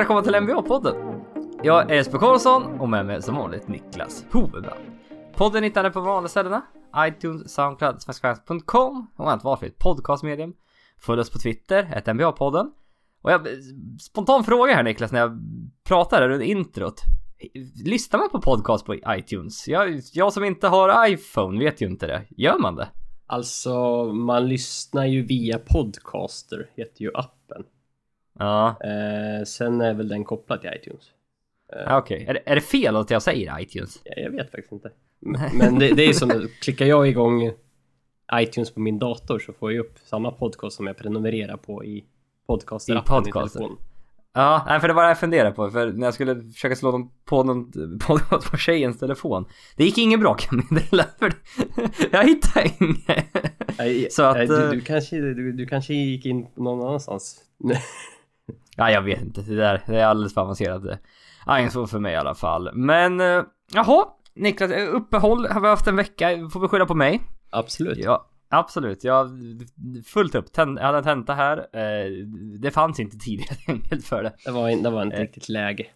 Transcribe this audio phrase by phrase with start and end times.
[0.00, 1.22] Välkomna till NBA-podden.
[1.62, 4.80] Jag är Jesper Karlsson och med mig som vanligt Niklas Hovebrand.
[5.34, 6.62] Podden hittar ni på vanliga ställena.
[6.96, 10.54] iTunes, Soundcloud, svenskfans.com och allt valfritt podcastmedium.
[10.98, 12.66] Följ oss på Twitter, ett NBA-podden.
[13.22, 13.46] Och jag,
[14.00, 15.38] spontan fråga här Niklas när jag
[15.84, 17.00] pratar här under introt.
[17.84, 19.68] Lyssnar man på podcast på iTunes?
[19.68, 22.26] Jag, jag som inte har iPhone vet ju inte det.
[22.30, 22.88] Gör man det?
[23.26, 27.39] Alltså, man lyssnar ju via Podcaster, heter ju appen.
[28.40, 31.02] Ja, Eh, sen är väl den kopplad till iTunes.
[31.86, 32.24] ah, okej.
[32.28, 34.00] Är, det- är det fel att jag säger iTunes?
[34.04, 34.90] Jag, jag vet faktiskt inte.
[35.58, 36.30] Men det, det är som,
[36.62, 37.52] klickar jag igång
[38.34, 42.04] iTunes på min dator så får jag upp samma podcast som jag prenumererar på i
[42.48, 43.58] podcaster-appen i, Podcaster.
[43.58, 43.78] telefon.
[44.32, 45.70] Ja, för det var det jag funderade på.
[45.70, 47.70] För när jag skulle försöka slå på någon
[48.06, 49.44] podcast på tjejens telefon.
[49.76, 51.06] Det gick inget bra kan jag meddela.
[52.12, 54.12] Jag hittade inget.
[54.12, 57.36] Så att, nej, eh, du, du, kanske, du, du kanske gick in någon annanstans.
[58.80, 59.42] Ja, jag vet inte.
[59.42, 60.82] Det där det är alldeles för avancerat.
[61.48, 62.70] Iron för mig i alla fall.
[62.74, 63.42] Men, eh,
[63.74, 64.04] jaha.
[64.34, 66.48] Niklas, eh, uppehåll har vi haft en vecka.
[66.52, 67.20] Får vi skylla på mig?
[67.50, 67.98] Absolut.
[67.98, 69.04] Ja, absolut.
[69.04, 69.30] Jag
[70.06, 70.52] fullt upp.
[70.52, 71.58] Ten, jag hade en tenta här.
[71.58, 72.10] Eh,
[72.60, 74.32] det fanns inte tid helt enkelt för det.
[74.44, 75.20] Det var, in- det var inte Eh.
[75.20, 75.86] riktigt läge.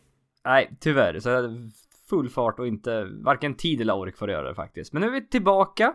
[0.44, 1.20] Nej, tyvärr.
[1.20, 1.70] Så jag hade
[2.10, 4.92] full fart och inte varken tid eller ork för att göra det faktiskt.
[4.92, 5.94] Men nu är vi tillbaka.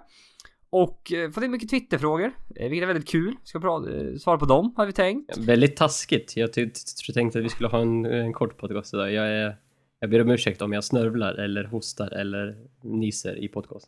[0.72, 3.36] Och eh, fått in mycket Twitterfrågor, eh, vilket är väldigt kul.
[3.44, 5.38] Ska prata, eh, svara på dem, har vi tänkt.
[5.38, 6.38] Väldigt taskigt.
[6.38, 6.70] Jag ty-
[7.06, 9.14] ty- tänkte att vi skulle ha en, en kort podcast idag.
[9.14, 9.56] Jag, är,
[10.00, 13.88] jag ber om ursäkt om jag snörvlar eller hostar eller nyser i podcast.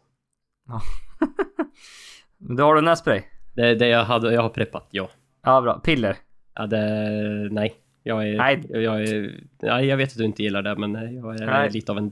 [2.38, 3.22] Men Du har du nässpray?
[3.56, 5.10] Det är det jag, hade, jag har preppat, ja.
[5.44, 5.80] Ja, bra.
[5.80, 6.18] Piller?
[6.56, 7.76] ja det, nej.
[8.04, 8.66] Jag är, Nej.
[8.70, 11.70] Jag, är, nej, jag vet att du inte gillar det, men jag är Nej.
[11.70, 12.12] lite av en...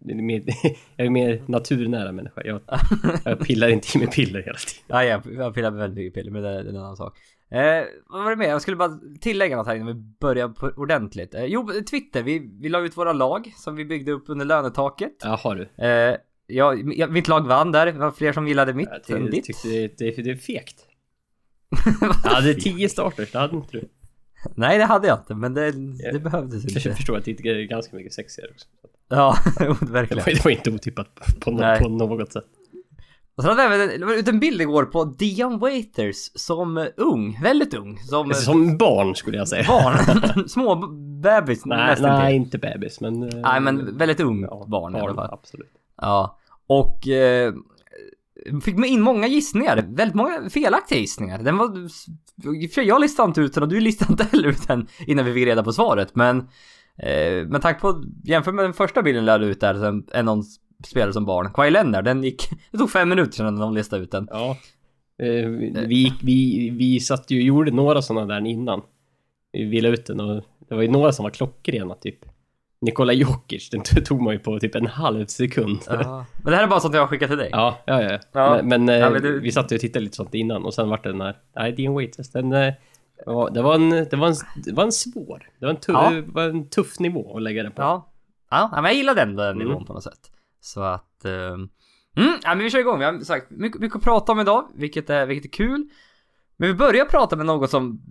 [0.00, 0.42] Mer,
[0.96, 2.42] jag är mer naturnära människa.
[2.44, 2.60] Jag,
[3.24, 4.84] jag pillar inte i mig piller hela tiden.
[4.86, 7.18] Ja, jag, jag pillar väldigt mycket piller, men det, det är en annan sak.
[7.50, 8.48] Eh, vad var det med?
[8.48, 11.34] Jag skulle bara tillägga något här innan vi börjar på ordentligt.
[11.34, 12.22] Eh, jo, Twitter.
[12.22, 15.16] Vi, vi la ut våra lag som vi byggde upp under lönetaket.
[15.22, 15.84] Ja, har du.
[15.84, 16.16] Eh,
[16.46, 17.86] jag, jag, mitt lag vann där.
[17.86, 19.44] Det var fler som gillade mitt Jag än ditt.
[19.44, 20.86] tyckte det, det, det är fegt.
[22.24, 23.88] Jag hade tio starters, det hade inte du.
[24.54, 25.70] Nej, det hade jag inte, men det,
[26.12, 26.94] det behövdes Jag inte.
[26.96, 28.66] förstår att det är ganska mycket sexigare också.
[29.08, 29.36] Ja,
[29.80, 30.24] verkligen.
[30.24, 31.08] var, det var inte otippat
[31.40, 31.80] på, Nej.
[31.80, 32.44] på något sätt.
[33.36, 37.38] Och så hade även det var ut en bild igår på Dion Waiters som ung,
[37.42, 39.64] väldigt ung, som, eh, Som barn skulle jag säga.
[39.68, 40.48] barn.
[40.48, 40.76] Små
[41.22, 42.36] bebis Nej, nästan nej till.
[42.36, 43.22] inte bebis men...
[43.22, 45.28] eh, Nej, men väldigt ung ja, barn, i alla fall.
[45.32, 45.72] Absolut.
[46.00, 47.54] Ja, och eh,
[48.64, 49.84] fick man in många gissningar.
[49.88, 51.42] Väldigt många felaktiga gissningar.
[51.42, 51.88] Den var...
[52.68, 55.34] för Jag listade inte ut den och du listade inte heller ut den innan vi
[55.34, 56.14] fick reda på svaret.
[56.14, 56.38] Men
[56.98, 60.22] eh, men tack på, jämför med den första bilden jag lade ut där, som är
[60.22, 60.42] någon
[60.86, 61.52] spelare som barn.
[61.54, 62.50] Kawhi Leonard, den gick...
[62.70, 64.28] Det tog fem minuter sedan någon listade ut den.
[64.30, 64.56] Ja.
[65.18, 65.48] Eh,
[65.86, 68.82] vi, vi, vi satt ju och gjorde några sådana där innan.
[69.52, 72.33] Vi ville ut den och det var ju några som var klockrena typ.
[72.80, 75.78] Nikola Jokic, den tog man ju på typ en halv sekund.
[75.86, 76.24] Ja.
[76.42, 77.48] Men det här är bara sånt jag har skickat till dig.
[77.52, 78.02] ja, ja.
[78.02, 78.18] ja.
[78.32, 78.50] Ja.
[78.62, 80.74] Men, men, eh, Ja, men du- vi satt ju och tittade lite sånt innan och
[80.74, 82.52] sen vart det den här, nej, Dean Waiters, den...
[82.52, 82.74] eh,
[83.26, 84.34] ja, Det var, en, det, var en,
[84.64, 86.10] det var en svår, det var en, tuff, Ja.
[86.10, 87.82] det var en tuff nivå att lägga den på.
[87.82, 88.10] Ja.
[88.50, 89.66] Ja, men jag gillar den, den Mm.
[89.68, 90.30] nivån på något sätt.
[90.60, 91.24] Så att...
[91.24, 91.32] eh,
[92.16, 92.98] Mm, ja, men vi kör igång.
[92.98, 95.88] Vi har sagt mycket, mycket att prata om idag, vilket är, vilket är kul.
[96.56, 98.02] Men vi börjar prata med något som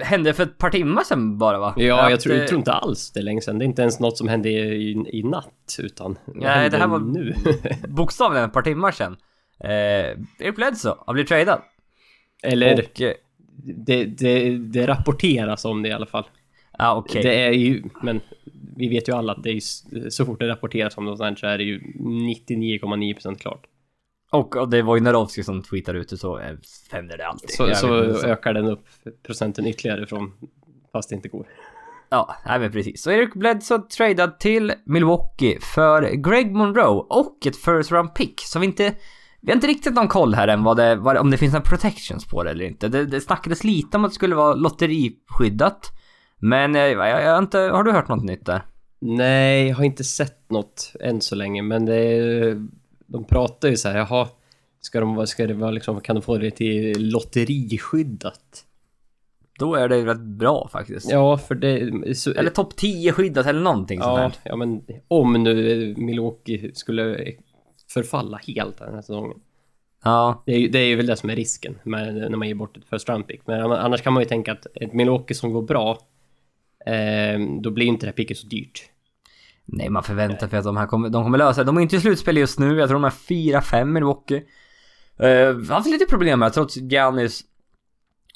[0.00, 1.74] hände för ett par timmar sedan bara va?
[1.76, 3.58] Ja, Att, jag tror, jag tror inte alls det är länge sedan.
[3.58, 6.98] Det är inte ens något som hände i, i, natt, utan Nej, det här var-
[6.98, 7.34] nu.
[7.88, 9.16] Bokstavligen ett par timmar sedan.
[9.64, 11.60] Eh, Eric Bledsoe har blivit tradad.
[12.42, 13.00] Eller, Och...
[13.00, 13.12] eh,
[13.62, 16.24] det, det, det rapporteras om det i alla fall.
[16.78, 17.22] Ja, okej.
[17.22, 18.20] Det är ju, men
[18.76, 21.28] vi vet ju alla att det är, ju- så fort det rapporteras om något sånt
[21.28, 23.66] här så är det ju 99,9% klart.
[24.30, 26.56] Och, och det var ju Narovski som tweetade ut det så eh,
[26.90, 27.50] händer det alltid.
[27.50, 27.94] Så, Jag så
[28.26, 28.86] ökar den upp
[29.26, 30.32] procenten ytterligare från,
[30.92, 31.46] fast det inte går.
[32.10, 33.02] Ja, nej men precis.
[33.02, 38.40] Så Eric Bledsoe tradad till Milwaukee för Greg Monroe och ett first round pick.
[38.40, 38.94] Så vi inte...
[39.42, 41.64] Vi har inte riktigt någon koll här än vad det, vad, om det finns några
[41.64, 42.88] protections på det eller inte.
[42.88, 45.90] Det, det snackades lite om att det skulle vara lotteriskyddat.
[46.38, 47.58] Men eh, jag, jag har inte...
[47.58, 48.62] Har du hört något nytt där?
[49.00, 52.68] Nej, jag har inte sett något än så länge, men det är,
[53.10, 54.28] de pratar ju så här, jaha,
[54.80, 58.64] ska, de, ska det vara liksom, kan de få det till lotteriskyddat?
[59.58, 61.10] Då är det rätt bra faktiskt.
[61.10, 62.14] Ja, för det...
[62.14, 64.32] Så, Eller topp 10 skyddat eller någonting sånt ja, här.
[64.44, 67.32] ja, men om nu Milwaukee skulle
[67.88, 69.40] förfalla helt den här säsongen.
[70.04, 72.48] Ja, Det är, ju, det är ju väl det som är risken med, när man
[72.48, 73.46] ger bort ett first round pick.
[73.46, 75.98] Men annars kan man ju tänka att ett Milwaukee som går bra,
[76.86, 78.89] eh, då blir inte det här picket så dyrt.
[79.72, 81.66] Nej, man förväntar sig att de här kommer, de kommer lösa det.
[81.66, 82.78] De är inte i slutspel just nu.
[82.78, 84.42] Jag tror de är 4-5 i Milwaukee.
[85.22, 87.44] Uh, haft lite problem här trots Giannis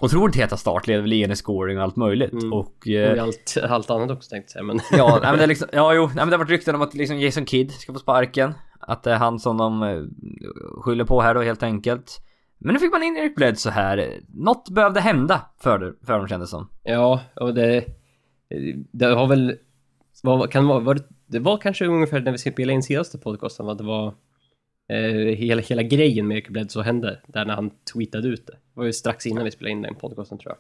[0.01, 2.33] otroligt heta startled, väl i scoring och allt möjligt.
[2.33, 2.53] Mm.
[2.53, 2.89] Och...
[2.89, 4.81] Eh, allt, allt annat också tänkte jag säga, men...
[4.99, 6.83] ja, nej, men det är liksom, ja, jo, nej, men det har varit rykten om
[6.83, 8.55] att liksom Jason Kidd ska få sparken.
[8.81, 10.03] Att det är han som de eh,
[10.83, 12.21] skyller på här då helt enkelt.
[12.59, 14.21] Men nu fick man in Eric Bledsoe här.
[14.29, 16.69] Något behövde hända för, det- för dem kändes som.
[16.83, 17.85] Ja, och det...
[18.93, 19.57] Det har väl...
[20.23, 20.67] Vad kan.
[20.67, 24.15] Var det, det var kanske ungefär när vi spelade in senaste podcasten, vad det var...
[24.89, 28.53] Eh, hela, hela grejen med Eric Bledsoe hände, där när han tweetade ut det.
[28.53, 30.59] Det var ju strax innan vi spelade in den podcasten tror jag.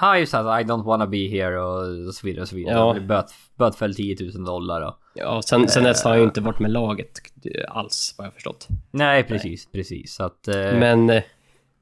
[0.00, 2.74] Ja, just alltså I don't wanna be here och så vidare och så vidare.
[2.74, 2.96] Ja.
[2.96, 3.02] Ja.
[3.02, 4.94] Böt, bötfälld 10 000 dollar och...
[5.14, 7.10] Ja, sen, sen dess har han ju inte varit med laget
[7.44, 8.68] eh, alls, vad jag förstått.
[8.90, 10.14] Nej, precis, precis.
[10.14, 10.48] Så att...
[10.48, 11.10] Eh, Men...
[11.10, 11.22] Eh,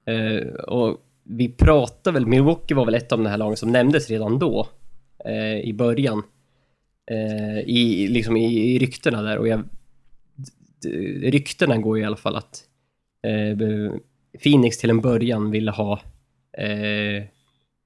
[0.07, 4.11] eh, och vi pratade väl, Milwaukee var väl ett av de här lagen som nämndes
[4.11, 4.69] redan då.
[5.25, 6.23] Eh, I början.
[7.11, 9.63] Eh, I, liksom i, i ryktena där och jag...
[11.23, 12.65] Ryktena går i alla fall att
[13.27, 13.59] eh,
[14.43, 15.93] Phoenix till en början ville ha
[16.59, 17.25] eh,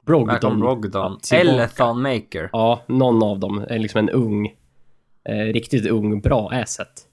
[0.07, 0.61] Brogdon.
[0.61, 1.19] Brogdon.
[1.33, 2.51] Eller Thon Maker.
[2.53, 4.47] Ja, någon av dem är liksom en ung,
[5.29, 7.07] eh, riktigt ung, bra asset.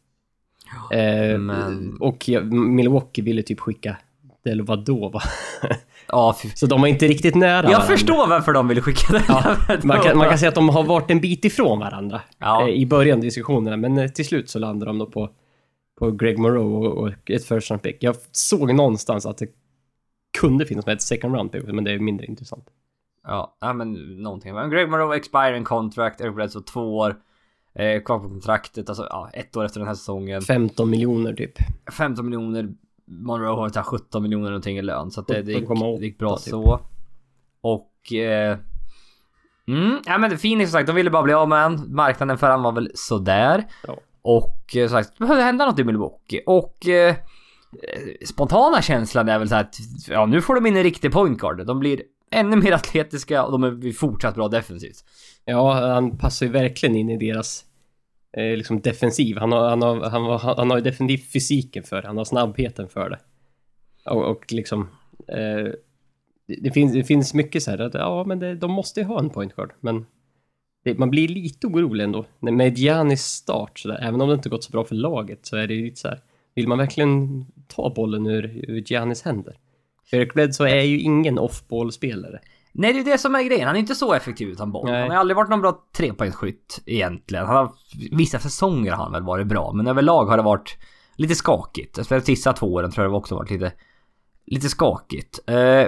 [0.92, 3.98] Eh, Men- Och Milwaukee ville typ skicka
[4.44, 5.22] Delovadova.
[6.12, 7.82] Ja, Så de var inte riktigt nära Jag varandra.
[7.88, 9.22] förstår varför de ville skicka den.
[9.28, 12.68] Ja, man, kan, man kan säga att de har varit en bit ifrån varandra Ja.
[12.68, 15.30] eh, i början av diskussionerna, men eh, till slut så landade de då på,
[16.00, 18.04] på Greg Moreau och, och ett first round pick.
[18.04, 19.48] Jag såg någonstans att det
[20.40, 22.66] kunde finnas med ett second round pick, men det är mindre intressant.
[23.28, 24.54] Ja, ja men någonting.
[24.54, 27.16] Men Greg Monroe expiring contract, Eric Bledsoe två år.
[27.76, 30.42] Eh, kvar på kontraktet, alltså ja, ett år efter den här säsongen.
[30.42, 31.52] 15 miljoner typ.
[31.98, 32.70] 15 miljoner.
[33.10, 35.12] Monroe har tagit 17 miljoner någonting i lön.
[35.12, 36.50] Så att det, det, gick, 17,8 det gick bra typ.
[36.50, 36.80] så.
[37.62, 38.14] Och...
[38.14, 38.58] Eh,
[39.68, 41.96] mm, ja men Phoenix som sagt, de ville bara bli av med han.
[41.96, 43.68] Marknaden för han var väl sådär.
[43.88, 43.98] Ja.
[44.22, 46.42] Och eh, som sagt, det behövde hända något i Milwaukee.
[46.46, 46.88] Och...
[46.88, 47.16] Eh,
[48.26, 49.76] spontana känslan är väl så att
[50.08, 51.66] ja, nu får de in en riktig point guard.
[51.66, 52.02] De blir
[52.32, 55.04] ännu mer atletiska och de är fortsatt bra defensivt.
[55.46, 57.66] Ja, han passar ju verkligen in i deras
[58.38, 59.38] eh, liksom defensiv.
[59.38, 62.08] Han har, han, har, han, har, han har ju definitivt fysiken för det.
[62.08, 63.20] Han har snabbheten för det.
[64.06, 64.90] Och, och liksom...
[65.28, 65.68] Eh,
[66.62, 69.20] det, finns, det finns mycket så här att ja, men det, de måste ju ha
[69.20, 69.74] en point guard.
[69.80, 70.06] Men
[70.84, 72.26] det, man blir lite orolig ändå.
[72.40, 75.46] När- Med Giannis start, så där, även om det inte gått så bra för laget,
[75.46, 76.20] så är det ju lite så här.
[76.56, 79.58] Vill man verkligen ta bollen ur, ur Giannis händer?
[80.12, 82.40] Eric Bledsoe är ju ingen off-ball-spelare.
[82.72, 83.68] Nej, det är det som är grejen.
[83.68, 84.86] Han är inte så effektiv utan boll.
[84.92, 85.02] Nej.
[85.02, 87.46] Han har aldrig varit någon bra trepoängsskytt egentligen.
[87.46, 87.72] Han har,
[88.12, 90.78] vissa säsonger har han väl varit bra, men överlag har det varit
[91.16, 91.94] lite skakigt.
[91.96, 93.72] Speciellt sista två åren tror jag det också varit lite,
[94.46, 95.40] lite skakigt.
[95.50, 95.86] Eh,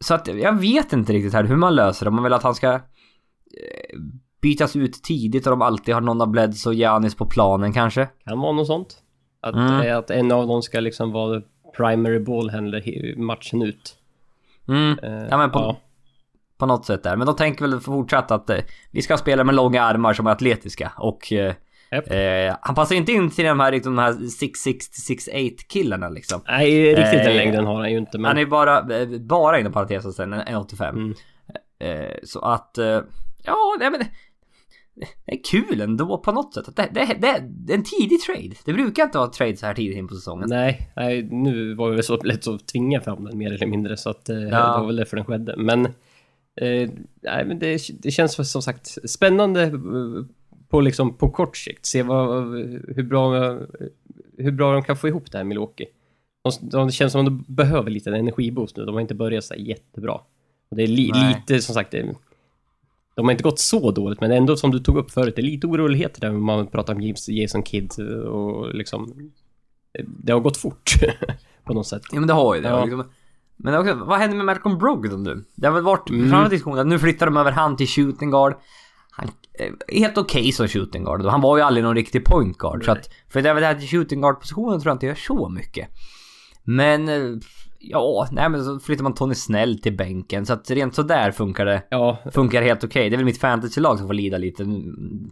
[0.00, 2.10] så att jag vet inte riktigt här hur man löser det.
[2.10, 2.80] Man vill att han ska eh,
[4.42, 8.08] bytas ut tidigt och de alltid har någon av Bleds och Giannis på planen kanske.
[8.24, 8.96] Kan vara något sånt.
[9.40, 9.80] Att, Mm.
[9.80, 11.42] eh, att en av dem ska liksom vara
[11.76, 13.96] primary ballhandler he- matchen ut.
[14.68, 14.98] Mm.
[15.02, 15.76] Eh, Ja men på, ja.
[16.60, 17.16] På något sätt där.
[17.16, 18.58] Men de tänker väl fortsatt att eh,
[18.90, 21.54] vi ska spela med långa armar som är atletiska och eh,
[21.90, 22.10] Japp.
[22.10, 24.78] eh, han passar inte in till de här, liksom, de här 6'6
[25.08, 26.40] 6'8 killarna liksom.
[26.48, 28.18] Nej, riktigt den Eh, längden har han ju inte.
[28.18, 28.24] Men...
[28.28, 30.88] Han är bara, eh, bara inom parentesen sen, en 1,85.
[30.88, 31.14] Mm.
[31.78, 32.78] Eh, så att,
[33.44, 34.00] ja, nej men
[34.94, 36.76] det, är kul ändå på något sätt.
[36.76, 38.54] Det, det, det, det är en tidig trade.
[38.64, 40.48] Det brukar inte vara trade så här tidigt in på säsongen.
[40.48, 43.96] Nej, nej, nu var det väl så lätt att tvinga fram den mer eller mindre
[43.96, 45.54] så att eh, det var väl därför den skedde.
[45.56, 45.88] Men,
[46.60, 46.90] eh,
[47.22, 49.72] nej, men det, det känns som sagt spännande eh,
[50.68, 51.86] på, liksom, på kort sikt.
[51.86, 52.44] Se vad,
[52.96, 53.58] hur, bra,
[54.38, 55.86] hur bra de kan få ihop det här Milwaukee.
[56.44, 58.84] De, de, det känns som att de behöver lite en energiboost nu.
[58.84, 60.20] De har inte börjat så jättebra.
[60.70, 62.14] Och det är li, lite som sagt, det,
[63.14, 65.46] de har inte gått så dåligt, men ändå som du tog upp förut, det är
[65.46, 67.92] lite oroligheter där man pratar om James, Jason Kidd
[68.26, 69.30] och liksom...
[70.06, 70.90] Det har gått fort
[71.64, 72.02] på något sätt.
[72.12, 72.68] Ja men det har ju det.
[72.68, 73.04] Ja.
[73.62, 75.44] Men också, vad händer med Malcolm Brogdon nu?
[75.54, 76.48] Det har väl varit Mm.
[76.50, 78.54] diskussion att nu flyttar de över han till shooting guard.
[79.10, 79.28] Han
[79.88, 81.24] är helt okej som shooting guard.
[81.24, 82.84] Han var ju aldrig någon riktig point guard.
[82.84, 85.14] Så att, för det är väl det här shooting guard positionen tror jag inte gör
[85.14, 85.88] så mycket.
[86.64, 87.38] Men, eh,
[87.82, 90.46] ja, nej men så flyttar man Tony Snell till bänken.
[90.46, 91.82] Så att rent sådär funkar det.
[91.90, 93.10] Ja, Funkar helt okej.
[93.10, 94.64] Det är väl mitt fantasylag som får lida lite.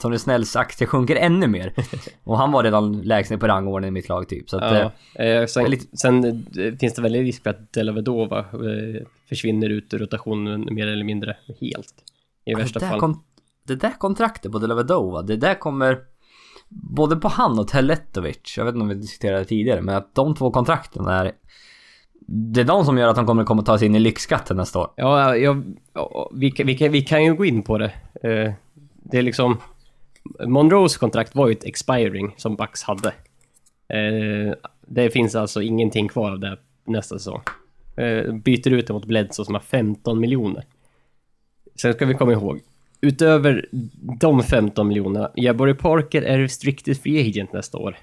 [0.00, 1.72] Tony Snells aktie sjunker ännu mer.
[2.24, 4.50] Och han var redan lägst ner på rangordningen i mitt lag typ.
[4.50, 5.24] Så att, eh, ja.
[5.24, 9.68] Eh, sen, lite- sen eh, finns det väl en risk för att Delavedova eh, försvinner
[9.70, 11.94] ut ur rotationen mer eller mindre helt.
[12.44, 13.00] I värsta det, där fall.
[13.00, 13.22] kon-
[13.66, 15.98] det där kontraktet på Delavadova, det där kommer
[16.70, 20.14] både på han och Teletovic, jag vet inte om vi diskuterade det tidigare, men att
[20.14, 21.32] de två kontrakten är
[22.30, 24.78] det är de som gör att de kommer komma ta sig in i lyxskatten nästa
[24.78, 24.90] år.
[24.96, 25.62] Ja, jag,
[25.94, 27.92] ja, vi, kan- vi, vi kan ju gå in på det.
[28.22, 28.52] Eh,
[29.02, 29.56] det är liksom...
[30.46, 33.08] Monroes kontrakt var ju ett expiring som Bucks hade.
[33.88, 34.54] Eh,
[34.86, 37.40] det finns alltså ingenting kvar av det nästa säsong.
[37.96, 40.64] Eh, byter ut det mot Bledsoe som har 15 miljoner.
[41.80, 42.60] Sen ska vi komma ihåg,
[43.00, 43.66] utöver
[44.20, 47.96] de 15 miljonerna, Jabari Parker är restricted free agent nästa år.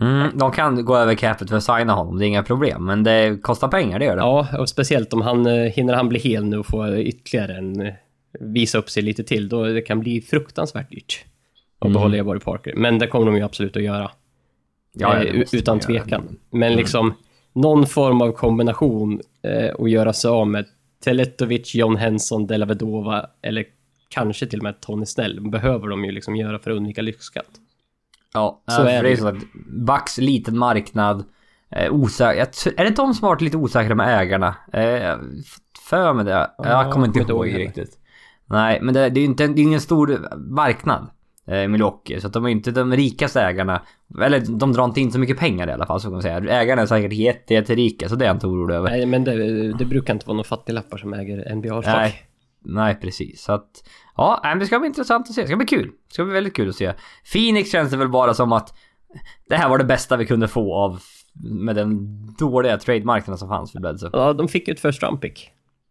[0.00, 2.84] Mm, de kan gå över capet för att signa honom, det är inga problem.
[2.84, 4.22] Men det kostar pengar, det gör det.
[4.22, 7.80] Ja, och speciellt om han eh, hinner han bli hel nu och få ytterligare en...
[7.80, 7.92] eh,
[8.40, 11.24] Visa upp sig lite till, då det kan bli fruktansvärt dyrt.
[11.78, 11.92] Att Mm.
[11.94, 12.74] behålla Jabari Parker.
[12.76, 14.10] Men det kommer de ju absolut att göra.
[14.94, 16.36] Ja, eh, utan tvekan.
[16.50, 17.14] Men liksom
[17.52, 20.66] någon form av kombination eh, och göra sig av med
[21.04, 23.64] Teletovic, John Henson, Della Vedova eller
[24.08, 27.50] kanske till och med Tony Snell behöver de ju liksom göra för att undvika lyxskatt.
[28.34, 29.34] Ja, Så är det det är så att
[29.86, 31.24] Bucks liten marknad.
[31.70, 34.54] Eh, osä- jag tr- är det de som har varit lite osäkra med ägarna?
[34.72, 35.16] Eh,
[35.88, 36.30] för mig det.
[36.32, 37.98] Ja, jag kommer inte ihåg riktigt.
[38.46, 41.10] Nej, men det, det är ju inte, det är ingen stor marknad.
[41.46, 43.82] Eh, Milwaukee, så att de är inte de rikaste ägarna.
[44.22, 46.38] Eller de drar inte in så mycket pengar i alla fall, så kan man säga.
[46.60, 48.90] Ägarna är säkert jätte, jätterika, så det är jag inte orolig över.
[48.90, 51.82] Nej, men det, det brukar inte vara några fattiglappar som äger NBA-lag.
[51.86, 52.22] Nej.
[52.60, 53.42] Nej, precis.
[53.42, 53.88] Så att...
[54.16, 55.40] Ja, det ska bli intressant att se.
[55.40, 55.86] Det ska bli kul.
[56.08, 56.92] Det ska bli väldigt kul att se.
[57.32, 58.74] Phoenix känns det väl bara som att
[59.48, 61.00] det här var det bästa vi kunde få av
[61.42, 64.10] med den dåliga trademarknaden som fanns för Bledsoe.
[64.12, 65.50] Ja, de fick ju ett round pick.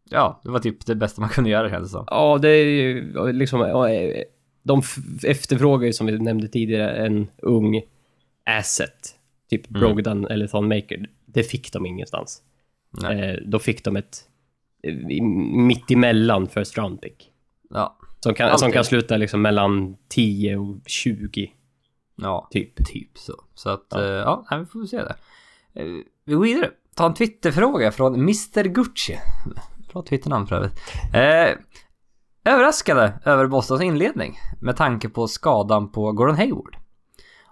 [0.09, 2.05] Ja, det var typ det bästa man kunde göra känns det som.
[2.07, 3.59] Ja, det är ju liksom...
[4.63, 4.81] De
[5.23, 7.81] efterfrågar ju som vi nämnde tidigare en ung
[8.45, 9.15] asset.
[9.49, 9.79] Typ Mm.
[9.79, 11.09] Brogdon eller Thon Maker.
[11.25, 12.41] Det fick de ingenstans.
[13.03, 14.17] Eh, då fick de ett
[15.67, 17.31] mitt emellan first round pick.
[17.69, 17.97] Ja.
[18.19, 18.59] Som kan, Alltid.
[18.59, 21.51] som kan sluta liksom mellan 10 och 20,
[22.15, 22.85] Ja, typ.
[22.85, 23.33] typ så.
[23.55, 24.01] Så att, Ja.
[24.03, 25.15] ja, ja vi får se det.
[25.73, 25.85] Eh,
[26.25, 26.69] Vi går vidare.
[26.95, 29.17] Ta en Twitterfråga från Mr Gucci.
[29.93, 30.79] Bra Twitternamn för övrigt.
[31.13, 31.57] Eh,
[32.53, 36.77] överraskade över Bostons inledning med tanke på skadan på Gordon Hayward.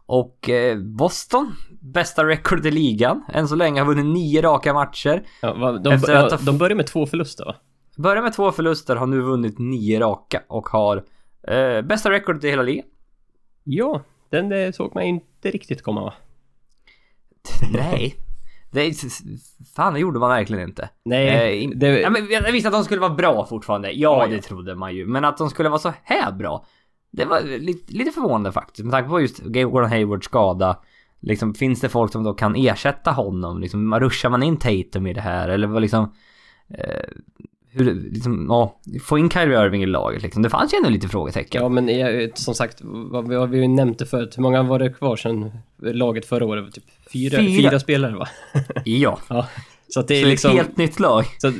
[0.07, 3.23] Och eh, Boston, bästa record i ligan.
[3.33, 5.23] Än så länge har vunnit nio raka matcher.
[5.41, 7.55] Ja, va, de, Efter att ha de börjar med två förluster va?
[7.97, 11.03] Börjar med två förluster, har nu vunnit nio raka och har
[11.47, 12.85] eh, bästa recordet i hela ligan.
[13.63, 16.13] Ja, den eh, såg man inte riktigt komma va?
[17.73, 18.15] Nej.
[18.71, 18.93] Det är,
[19.75, 20.89] fan, det gjorde man verkligen inte.
[21.05, 23.91] Nej, Eh, det, Ja, men jag visste att de skulle vara bra fortfarande.
[23.91, 25.05] Ja, Ja, det trodde man ju.
[25.05, 26.65] Men att de skulle vara så här bra.
[27.11, 28.85] Det var lite, lite förvånande faktiskt.
[28.85, 30.77] Med tanke på just Gordon Haywards skada.
[31.19, 33.61] Liksom, finns det folk som då kan ersätta honom?
[33.61, 35.49] Liksom, ruschar man in Tatum i det här?
[35.49, 36.13] Eller vad liksom...
[36.69, 37.03] Eh,
[37.69, 40.41] hur, liksom, ja, få in Kyrie Irving i laget liksom.
[40.41, 41.61] Det fanns ju ändå lite frågetecken.
[41.61, 44.37] Ja, men jag, som sagt, vad, vi har vi ju nämnt det förut.
[44.37, 46.73] Hur många var det kvar sen laget förra året?
[46.73, 46.83] Typ
[47.13, 47.69] fyra, Fyra.
[47.69, 47.79] fyra.
[47.79, 48.27] spelare va?
[48.85, 49.19] Ja.
[49.29, 49.47] Ja.
[49.89, 50.51] Så det är är liksom...
[50.51, 51.25] ett helt nytt lag.
[51.37, 51.51] Så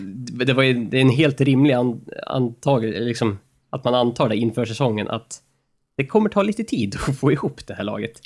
[0.46, 3.39] det var ju det är en helt rimlig an, antag, liksom,
[3.70, 5.42] att man antar det inför säsongen att
[5.98, 8.22] det kommer ta lite tid att få ihop det här laget.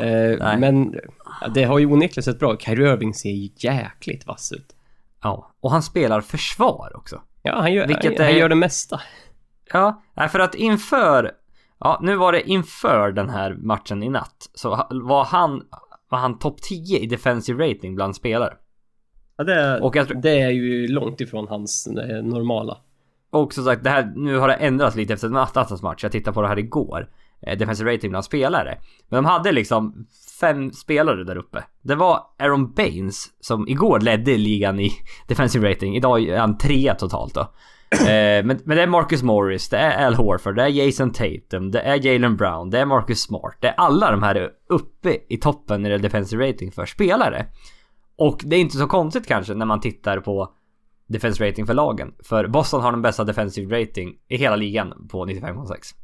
[0.00, 0.58] Eh, nej.
[0.58, 0.94] men
[1.40, 2.56] ja, det har ju onekligen sett bra.
[2.58, 4.76] Kyrie Irving ser ju jäkligt vass ut.
[5.22, 5.52] Ja.
[5.60, 7.22] Och han spelar försvar också.
[7.42, 9.00] Ja, han gör, Vilket han, han är- gör det mesta.
[9.72, 10.02] Ja,
[10.32, 11.32] för att inför...
[11.78, 14.50] Ja, nu var det inför den här matchen i natt.
[14.54, 15.62] Så var han,
[16.08, 18.54] var han topp 10 i defensive rating bland spelare.
[19.36, 22.78] Ja, det, är, Och jag tror- det är ju långt ifrån hans eh, normala.
[23.36, 26.02] Och som sagt, det här, nu har det ändrats lite efter Attas match.
[26.02, 27.08] Jag tittade på det här igår.
[27.46, 28.78] Eh, defensive rating bland spelare.
[29.08, 30.06] Men de hade liksom
[30.40, 31.64] fem spelare där uppe.
[31.82, 34.92] Det var Aaron Baines som igår ledde ligan i
[35.28, 35.96] defensive rating.
[35.96, 37.40] Idag är han trea totalt då.
[37.90, 41.70] Eh, men, men det är Marcus Morris, det är Al Horford, det är Jason Tatum,
[41.70, 43.56] det är Jalen Brown, det är Marcus Smart.
[43.60, 47.46] Det är alla de här uppe i toppen när det är defensive rating för spelare.
[48.18, 50.52] Och det är inte så konstigt kanske när man tittar på
[51.06, 52.14] defense rating för lagen.
[52.24, 55.94] För Boston har den bästa defensive rating i hela ligan på 95,6.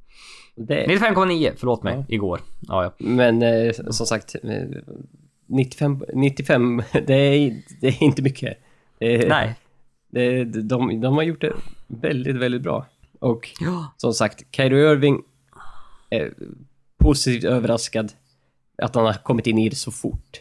[0.56, 2.04] Det, 95,9 förlåt mig, Ja.
[2.08, 2.40] igår.
[2.60, 2.92] Ja, ja.
[2.98, 4.50] Men eh, som sagt, eh,
[5.46, 8.58] 95, 95 det, är, det är inte mycket.
[8.98, 9.54] Det, Nej.
[10.10, 11.52] det, de, de har gjort det
[11.86, 12.86] väldigt, väldigt bra.
[13.20, 13.94] Och Ja.
[13.96, 15.22] som sagt, Kyrie Irving
[16.10, 16.34] är
[16.98, 18.12] positivt överraskad
[18.82, 20.40] att han har kommit in i det så fort.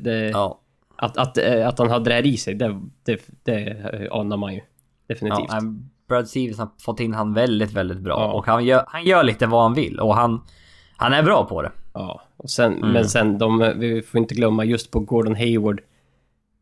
[0.00, 0.60] Det, Ja.
[1.02, 4.54] Att, att, eh, att han har det här i sig, det, det, det anar man
[4.54, 4.60] ju.
[5.06, 5.46] Definitivt.
[5.48, 5.60] ja
[6.08, 8.20] Brad Stevens har fått in han väldigt, väldigt bra.
[8.20, 8.32] Ja.
[8.32, 10.00] Och han gör, han gör lite vad han vill.
[10.00, 10.40] Och han,
[10.96, 11.72] han är bra på det.
[11.94, 12.90] Ja, och sen, Mm.
[12.90, 15.80] men sen, de, vi får inte glömma just på Gordon Hayward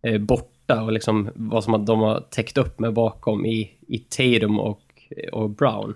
[0.02, 4.60] eh, borta och liksom vad som de har täckt upp med bakom i, i Tatum
[4.60, 4.80] och,
[5.32, 5.94] och Brown.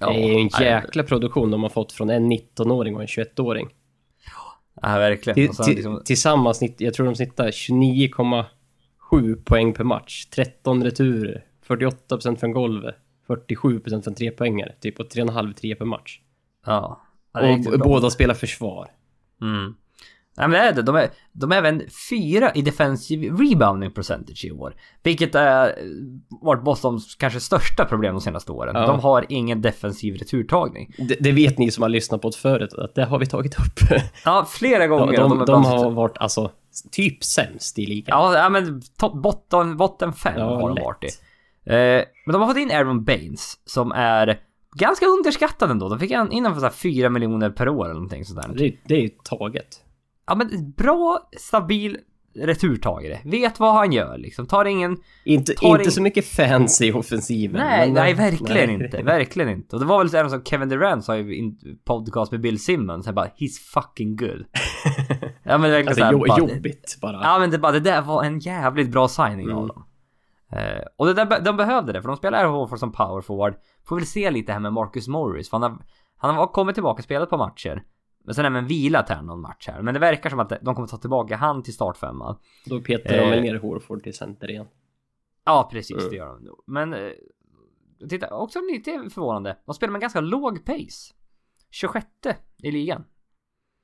[0.00, 3.00] Ja, det är ju en nej, jäkla produktion de har fått från en 19-åring och
[3.00, 3.68] en 21-åring.
[4.82, 5.34] Ja, verkligen.
[5.34, 10.84] Till, Och sen till, liksom, Tillsammans, jag tror de snittar 29,7 poäng per match, 13
[10.84, 12.96] returer, 48% från golvet,
[13.28, 16.20] 47% från trepoängare, typ på 3,5 tre per match.
[16.66, 17.00] ja.
[17.34, 18.88] Ja, Och båda spelar försvar.
[19.40, 19.74] Mm.
[20.36, 20.82] Nej men det är det.
[20.82, 24.74] De är, de är även fyra i defensive rebounding percentage i år.
[25.02, 25.72] Vilket är eh,
[26.42, 28.74] varit Bostons kanske största problem de senaste åren.
[28.76, 28.86] Ja.
[28.86, 30.94] De har ingen defensiv returtagning.
[30.98, 33.54] Det, det vet ni som har lyssnat på det förut, att det har vi tagit
[33.60, 33.90] upp.
[34.24, 35.16] Ja, flera De, gånger.
[35.16, 36.50] de, är de bara- har varit alltså
[36.90, 38.18] typ sämst i ligan.
[38.20, 38.82] Ja, ja men
[39.22, 40.84] botten, botten fem Ja, har de lätt.
[40.84, 41.08] varit i.
[41.64, 44.40] Eh, men de har fått in Aaron Baines som är
[44.76, 45.88] ganska underskattad ändå.
[45.88, 48.50] De fick in honom för så här 4 miljoner per år eller någonting sådär.
[48.56, 49.68] Det, det är ju taget.
[50.26, 51.98] Ja men bra, stabil
[52.34, 53.18] returtagare.
[53.24, 54.46] Vet vad han gör liksom.
[54.46, 54.96] Tar ingen...
[55.24, 57.60] Inte, Tar inte in- så mycket fancy i offensiven.
[57.60, 58.84] Nej, men- nej verkligen nej.
[58.84, 59.02] inte.
[59.02, 59.76] Verkligen inte.
[59.76, 63.06] Och det var väl även som Kevin Durant sa i en podcast med Bill Simmons.
[63.06, 64.28] Han bara “He's fucking good”.
[65.42, 67.20] ja men verkligen Alltså såhär, jo, jobbigt bara.
[67.22, 69.68] Ja men det, bara, det där var en jävligt bra signing av Mm.
[69.68, 69.84] dem.
[70.52, 73.54] Eh, och det där, de behövde det för de spelar Horford som power forward.
[73.88, 75.78] Får väl se lite här med Marcus Morris för han har,
[76.16, 77.82] han har kommit tillbaka och spelat på matcher.
[78.24, 79.82] Men sen även vilat här någon match här.
[79.82, 82.36] Men det verkar som att de kommer ta tillbaka han till startfemman.
[82.66, 83.42] Då petar de väl Eh.
[83.42, 84.66] ner Horford till center igen.
[85.44, 86.10] Ja precis, Mm.
[86.10, 86.62] det gör de nog.
[86.66, 87.10] Men eh,
[88.08, 89.56] titta, också lite förvånande.
[89.66, 91.14] De spelar med ganska låg pace.
[91.70, 92.06] 26
[92.62, 93.04] i ligan.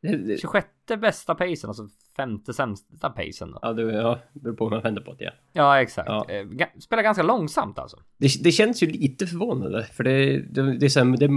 [0.02, 0.66] Det, det, 26
[1.00, 3.58] bästa pacen, alltså femte sämsta pacen då.
[3.62, 5.24] ja, det ja, beror på hur man vänder på det.
[5.24, 5.32] Ja.
[5.52, 6.08] Ja exakt.
[6.08, 6.26] Ja.
[6.30, 6.46] Eh,
[6.78, 7.96] spelar ganska långsamt alltså.
[8.16, 11.28] Det, det känns ju lite förvånande, för det, det, det är så här, det,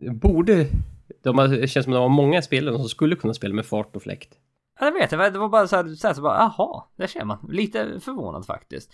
[0.00, 0.66] det borde...
[1.22, 3.66] De har, det känns som att de har många spelare som skulle kunna spela med
[3.66, 4.28] fart och fläkt.
[4.80, 6.84] Ja, jag vet, det var- det var bara så här, så, här, så bara, jaha,
[6.96, 7.38] där ser man.
[7.48, 8.92] Lite förvånad faktiskt.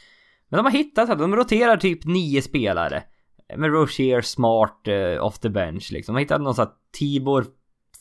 [0.49, 3.03] Men de har hittat, här, de roterar typ nio spelare.
[3.57, 6.13] Med Rozier, Smart, uh, off the bench liksom.
[6.13, 7.47] De har hittat någon sån här Tibor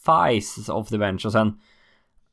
[0.06, 1.60] Fais off the bench och sen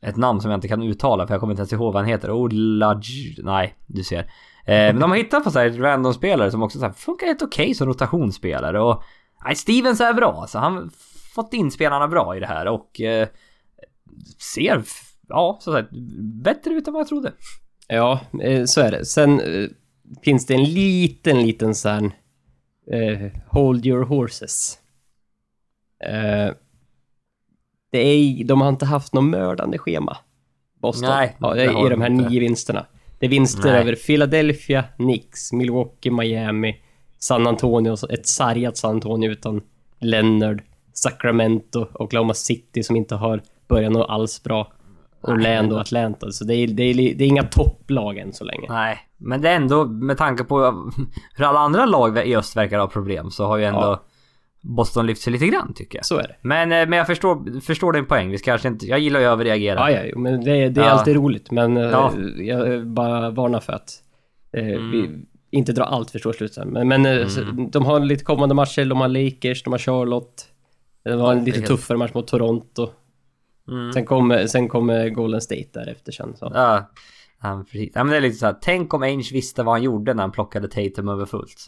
[0.02, 2.10] ett namn som jag inte kan uttala för jag kommer inte ens ihåg vad han
[2.10, 2.30] heter.
[2.30, 3.34] Oh, Olaj...
[3.38, 4.18] Nej, du ser.
[4.18, 4.24] Eh,
[4.66, 7.42] men de har hittat på så här random spelare som också så här, funkar helt
[7.42, 9.02] okej som rotationsspelare och...
[9.44, 10.58] Nej, Stevens är bra alltså.
[10.58, 10.90] Han
[11.34, 13.00] fått in spelarna bra i det här och...
[13.00, 13.28] Eh,
[14.54, 14.82] ser,
[15.28, 15.86] ja, så säga,
[16.44, 17.32] bättre ut än vad jag trodde.
[17.88, 19.04] Ja, eh, så är det.
[19.04, 19.68] Sen eh,
[20.22, 22.12] finns det en liten, liten sån
[22.92, 24.78] eh, Hold your horses.
[26.04, 26.54] Eh,
[27.90, 30.16] det är, de har inte haft något mördande schema.
[30.80, 31.10] Boston.
[31.10, 32.28] Nej, ja, I de de här inte.
[32.28, 32.86] nio vinsterna.
[33.18, 33.80] Det är vinster Nej.
[33.80, 36.82] över Philadelphia, Knicks, Milwaukee, Miami,
[37.18, 39.62] San Antonio, ett sargat San Antonio utan
[39.98, 44.72] Leonard, Sacramento, Oklahoma City som inte har börjat något alls bra.
[45.24, 46.30] Orlando och Atlanta.
[46.32, 48.66] Så det är, det är, det är inga topplag än så länge.
[48.68, 50.56] Nej, men det är ändå med tanke på
[51.36, 54.02] hur alla andra lag i öst verkar ha problem så har ju ändå Ja.
[54.64, 56.04] Boston lyft sig lite grann tycker jag.
[56.06, 56.36] Så är det.
[56.42, 58.30] Men, eh, men jag förstår, förstår din poäng.
[58.30, 58.86] Vi ska kanske inte...
[58.86, 59.90] Jag gillar ju att överreagera.
[59.90, 60.90] Ja, ja, men det, det är Ja.
[60.90, 61.50] alltid roligt.
[61.50, 62.12] Men eh, Ja.
[62.36, 63.90] jag bara varnar för att
[64.56, 64.90] eh, Mm.
[64.90, 65.10] vi
[65.50, 66.70] inte dra allt för stor slutsats.
[66.70, 67.40] Men, men eh, så,
[67.72, 68.84] de har lite kommande matcher.
[68.84, 70.44] De har Lakers, de har Charlotte.
[71.04, 72.90] Det var en det lite helt- tuffare match mot Toronto.
[73.68, 73.92] Mm.
[73.92, 76.36] Sen kommer sen kommer Golden State därefter sen.
[76.36, 76.50] Så.
[76.54, 76.90] Ja,
[77.42, 77.92] ja, precis.
[77.94, 78.56] Ja, men det är lite så här.
[78.62, 81.66] Tänk om Ainge visste vad han gjorde när han plockade Tatum över fullt.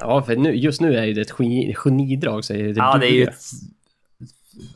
[0.00, 2.44] Ja, för nu, just nu är det ett geni, genidrag.
[2.44, 3.40] Så är det Ja, det är ju ett...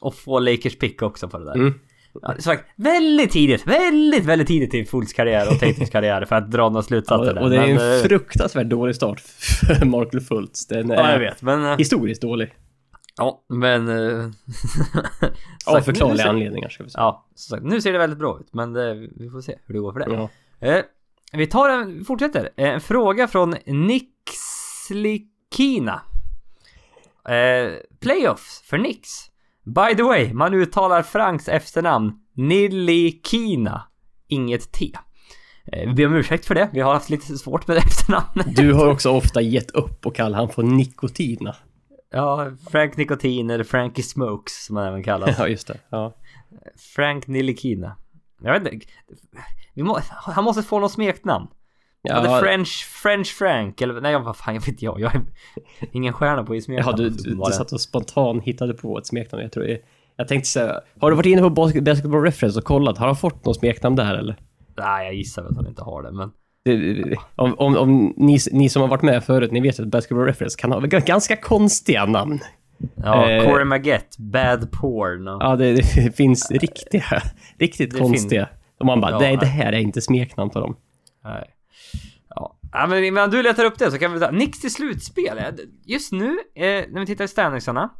[0.01, 1.55] Och få Lakers pick också på det där.
[1.55, 1.74] Mm.
[2.22, 6.37] Ja, som sagt, väldigt tidigt, väldigt, väldigt tidigt i Fultz karriär och Tatums karriär för
[6.37, 9.87] att dra några slutsatser Ja, och det är men, en eh, fruktansvärt dålig start för
[9.87, 10.66] Markel Fultz.
[10.66, 11.64] Den är Ja, jag vet, men...
[11.64, 12.55] eh, historiskt dålig.
[13.18, 13.88] Ja, men...
[13.88, 14.24] eh,
[15.66, 17.02] Av förklarliga ser- anledningar ska vi säga.
[17.02, 19.74] Ja, som sagt, nu ser det väldigt bra ut, men det, vi får se hur
[19.74, 20.07] det går för det.
[20.14, 20.28] Ja.
[20.68, 20.83] Eh,
[21.33, 22.50] vi tar en, fortsätter.
[22.57, 23.54] Eh, En fråga från
[24.88, 26.02] Nixlikina.
[27.28, 29.09] Eh, playoffs för Nix.
[29.64, 33.83] By the way, man uttalar Franks efternamn Nilikina.
[34.28, 34.92] Inget T.
[35.72, 36.70] Eh, vi ber om ursäkt för det.
[36.72, 38.57] Vi har haft lite svårt med efternamnet.
[38.57, 41.57] Du har också ofta gett upp och kallar han för Nikotina.
[42.11, 45.35] Ja, Frank Nikotin eller Frankie Smokes som han även kallas.
[45.38, 45.77] Ja, just det.
[45.90, 46.14] Ja.
[46.94, 47.97] Frank Nilikina.
[48.40, 48.87] Jag vet inte.
[49.75, 51.47] Må, han måste få något smeknamn.
[52.03, 55.01] Ja, Ja, French, French Frank eller nej vad fan jag vet jag.
[55.01, 55.23] Jag är
[55.92, 56.90] ingen stjärna på i smeknamn.
[56.90, 59.42] ja du, du, du satt och spontant hittade på ett smeknamn.
[59.42, 59.79] Jag tror
[60.16, 62.99] jag tänkte säga, har du varit inne på Bas- Basketball Reference och kollat?
[62.99, 64.37] Har han fått något smeknamn där eller?
[64.77, 66.31] Nej jag gissar väl att han inte har det men.
[67.37, 70.59] Om, om, om ni, ni som har varit med förut, ni vet att Basketball Reference
[70.59, 72.40] kan ha ganska konstiga namn.
[72.94, 73.44] Ja, Eh.
[73.44, 75.26] Corey Maggette, Bad Porn.
[75.26, 77.22] Ja, det, det finns riktiga,
[77.59, 78.48] riktigt Det konstiga.
[78.78, 80.76] Och man bara, Ja, nej det här är inte smeknamn på dem.
[81.24, 81.44] Nej.
[82.28, 82.57] Ja.
[82.72, 85.38] ja men medan du letar upp det så kan vi ta Nix till slutspel.
[85.85, 87.90] Just nu, eh, när vi tittar i standingsarna.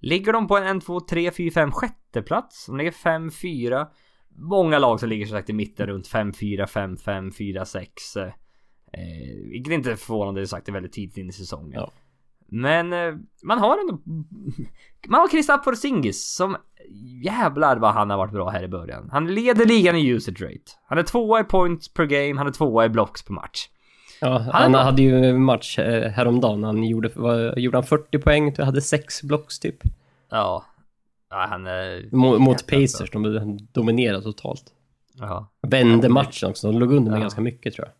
[0.00, 2.66] Ligger de på en 1, 2, 3, 4, 5 sjätte plats.
[2.66, 3.86] De ligger 5, 4.
[4.38, 8.16] Många lag som ligger som sagt i mitten runt 5, 4, 5, 5, 4, 6.
[8.16, 8.30] Eh,
[9.50, 11.72] vilket inte är förvånande, det är sagt är väldigt tidigt in i säsongen.
[11.80, 11.92] Ja.
[12.46, 13.98] Men eh, man har ändå...
[15.08, 16.56] Man har Kristaps Porzingis som...
[17.24, 19.08] Jävlar vad han har varit bra här i början.
[19.12, 20.72] Han leder ligan i usage rate.
[20.86, 23.68] Han är tvåa i points per game, han är tvåa i blocks per match.
[24.20, 26.64] Ja, han hade ju match eh, häromdagen.
[26.64, 29.76] Han gjorde, vad, gjorde han 40 poäng, hade 6 blocks typ.
[30.30, 30.64] Ja.
[31.30, 32.14] Ja han är...
[32.16, 34.64] Mot, mot Pacers, de dominerade totalt.
[35.18, 35.52] Ja.
[35.62, 37.22] Vände matchen också, de låg under med Ja.
[37.22, 37.94] ganska mycket tror jag.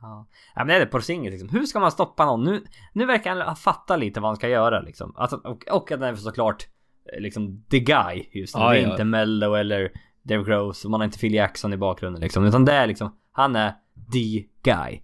[0.00, 0.26] Ja.
[0.54, 1.48] ja men det är det Porzingis liksom.
[1.48, 2.44] Hur ska man stoppa någon?
[2.44, 5.12] Nu, nu verkar han fatta lite vad han ska göra liksom.
[5.16, 6.66] Alltså, och, och att han är såklart
[7.12, 8.62] eh, liksom the guy just nu.
[8.62, 8.90] Ja, det är ja.
[8.90, 12.44] inte Mello eller Derrick Rose man har inte Phil Jackson i bakgrunden liksom.
[12.44, 13.74] Utan det är liksom, han är
[14.12, 15.00] the guy.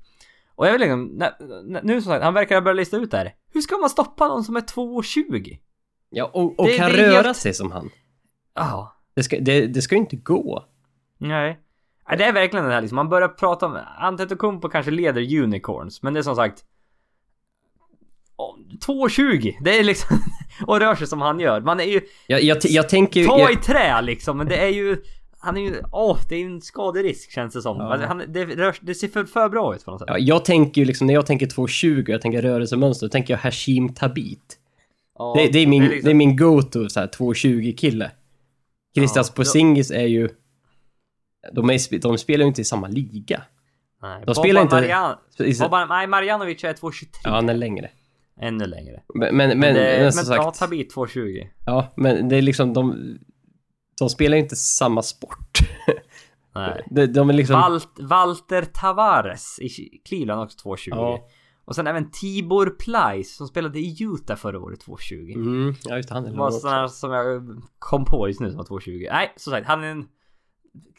[0.55, 1.23] Och jag vill liksom,
[1.83, 3.35] nu som sagt, han verkar ha börjat lista ut det här.
[3.53, 5.59] Hur ska man stoppa någon som är 2,20?
[6.15, 7.91] Ja, och, och Det- kan det röra helt- sig som han.
[8.55, 8.97] Ja.
[9.15, 10.65] Det ska, det, det ska ju inte gå.
[11.19, 11.59] Nej.
[12.19, 16.15] Det är verkligen det här liksom, man börjar prata om Antetokounmpo kanske leder unicorns, men
[16.15, 16.65] det är som sagt
[18.37, 19.55] åh, 2,20!
[19.61, 20.19] Det är liksom
[20.67, 21.61] och rör sig som han gör.
[21.61, 24.69] Man är ju Jag, jag, jag tänker ta jag, i trä liksom, men det är
[24.69, 25.03] ju
[25.39, 27.77] han är ju, åh, det är ju en skaderisk känns det som.
[27.77, 27.93] Ja.
[27.93, 30.09] Alltså, han, det, rör, det ser för, för bra ut på något sätt.
[30.11, 33.39] ja, jag tänker ju liksom, när jag tänker 2.20 jag tänker rörelsemönster, då tänker jag
[33.39, 34.59] Hashim Tabit.
[35.19, 38.11] Ja, Det, det, är min, det, liksom- är min go-to så här 2.20 kille.
[38.95, 40.29] Christian Ja, Porzingis är ju...
[41.53, 43.43] De, är, de spelar ju inte i samma liga.
[44.03, 45.17] nej, de spelar Boban inte- Marian,
[45.61, 47.07] Boban, nej, Marjanovic är 2,23.
[47.25, 47.91] Ja, han är längre.
[48.41, 49.03] Ännu längre.
[49.15, 50.59] Men, men, men, Men, det, men som ja, sagt...
[50.59, 51.47] Tabit 2,20.
[51.67, 53.17] Ja, men det är liksom de...
[53.99, 55.59] De spelar ju inte samma sport.
[56.55, 56.85] Nej.
[56.91, 57.61] De, de är liksom...
[57.61, 59.69] Valt, Walter Tavares i
[60.09, 60.89] Cleveland också 2,20.
[60.91, 61.29] Ja.
[61.65, 65.35] Och sen även Tibor Plyce som spelade i Utah förra året 2,20.
[65.35, 68.49] Mm, ja, just det, han är Det var sådana som jag kom på just nu
[68.51, 69.09] som var 2,20.
[69.13, 70.09] Nej, som sagt, han är en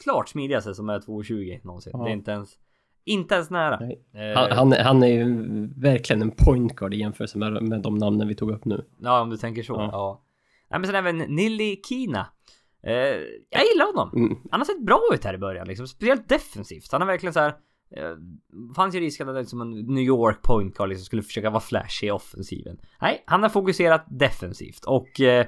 [0.03, 1.91] klart smidigaste som är 2,20 någonsin.
[1.95, 2.03] Ja.
[2.03, 2.49] Det är inte ens,
[3.05, 3.79] inte ens nära.
[3.83, 5.25] Eh, Han, han, han är ju
[5.81, 8.85] verkligen en point guard i jämförelse med, med de namnen vi tog upp nu.
[8.99, 9.73] Ja, om du tänker så.
[9.73, 9.89] Ja.
[9.91, 10.21] Ja.
[10.69, 12.27] Nej, men sen även Nili Kina.
[12.83, 12.93] Eh,
[13.49, 14.11] jag gillar honom.
[14.15, 14.37] Mm.
[14.51, 15.87] Han har sett bra ut här i början liksom.
[15.87, 16.91] Speciellt defensivt.
[16.91, 17.53] Han är verkligen så här.
[17.91, 18.13] Eh,
[18.75, 22.07] fanns ju risk att liksom en New York point guard liksom skulle försöka vara flashy
[22.07, 22.77] i offensiven.
[23.01, 25.21] Nej, han har fokuserat defensivt och...
[25.21, 25.47] Eh,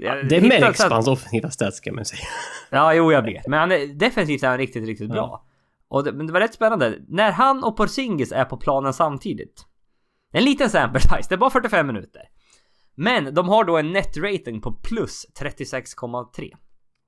[0.00, 2.22] jag Det märks på hans offensiva stats kan man säga.
[2.70, 3.46] Ja, jo, jag vet.
[3.46, 5.44] Men han är, defensivt är han riktigt, riktigt bra.
[5.88, 6.98] Och det, men det var rätt spännande.
[7.08, 9.66] När han och Porzingis är på planen samtidigt.
[10.32, 12.22] En liten sample size, det är bara 45 minuter.
[12.94, 16.50] Men de har då en net rating på plus 36,3.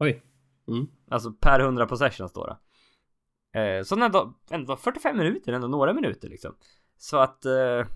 [0.00, 0.22] Oj.
[0.68, 0.87] Mm.
[1.11, 2.46] Alltså per 100 possessions då.
[2.46, 2.59] då.
[3.52, 6.54] Eh, så ändå, ändå 45 minuter, ändå några minuter liksom.
[6.98, 7.44] Så att...
[7.44, 7.86] Eh,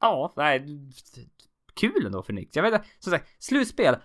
[0.00, 0.66] ja, nej.
[1.74, 2.56] Kul ändå för Knicks.
[2.56, 3.96] Jag vet inte, som sagt, slutspel.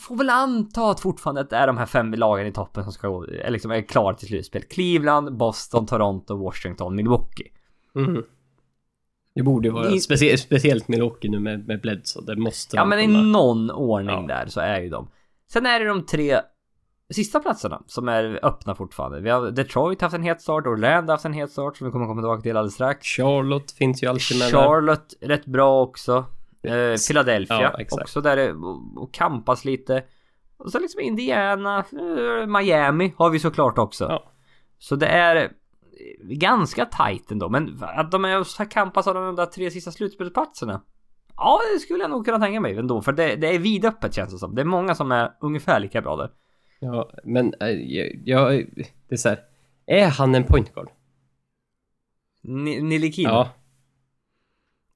[0.00, 2.92] Får väl anta att fortfarande att det är de här fem lagen i toppen som
[2.92, 4.62] ska gå, är liksom är klara till slutspel.
[4.62, 7.52] Cleveland, Boston, Toronto, Washington, Milwaukee.
[7.94, 8.24] Mm.
[9.34, 12.24] Det borde ju vara I- specie- speciellt Milwaukee nu med, med Bledsoe.
[12.26, 14.34] Det måste Ja men i någon ordning Ja.
[14.36, 15.10] där så är ju de.
[15.50, 16.40] Sen är det de tre
[17.14, 19.20] sista platserna som är öppna fortfarande.
[19.20, 22.06] Vi har Detroit haft en het start, Orlando haft en het start som vi kommer
[22.06, 23.06] komma tillbaka till alldeles strax.
[23.06, 24.58] Charlotte finns ju alltid med där.
[24.58, 26.24] Charlotte rätt bra också.
[26.62, 30.04] Eh, Philadelphia Ja, också där det och, och kampas lite.
[30.56, 34.04] Och så liksom Indiana, eh, Miami har vi såklart också.
[34.04, 34.32] Ja.
[34.78, 35.48] Så det är eh,
[36.20, 37.48] ganska tight ändå.
[37.48, 40.82] Men att de är här kampas av de där tre sista slutspelsplatserna.
[41.36, 43.02] Ja, det skulle jag nog kunna tänka mig ändå.
[43.02, 44.54] För det, det är vidöppet känns det som.
[44.54, 46.30] Det är många som är ungefär lika bra där.
[46.80, 48.66] Ja, men äh, jag, jag,
[49.08, 49.44] det är så här.
[49.86, 50.88] Är han en point guard?
[52.42, 53.28] Ni- Nilikina?
[53.30, 53.48] Ja.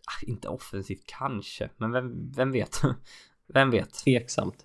[0.07, 2.81] Ah, inte offensivt kanske, men vem, vem vet?
[3.55, 3.93] vem vet?
[4.05, 4.65] Tveksamt.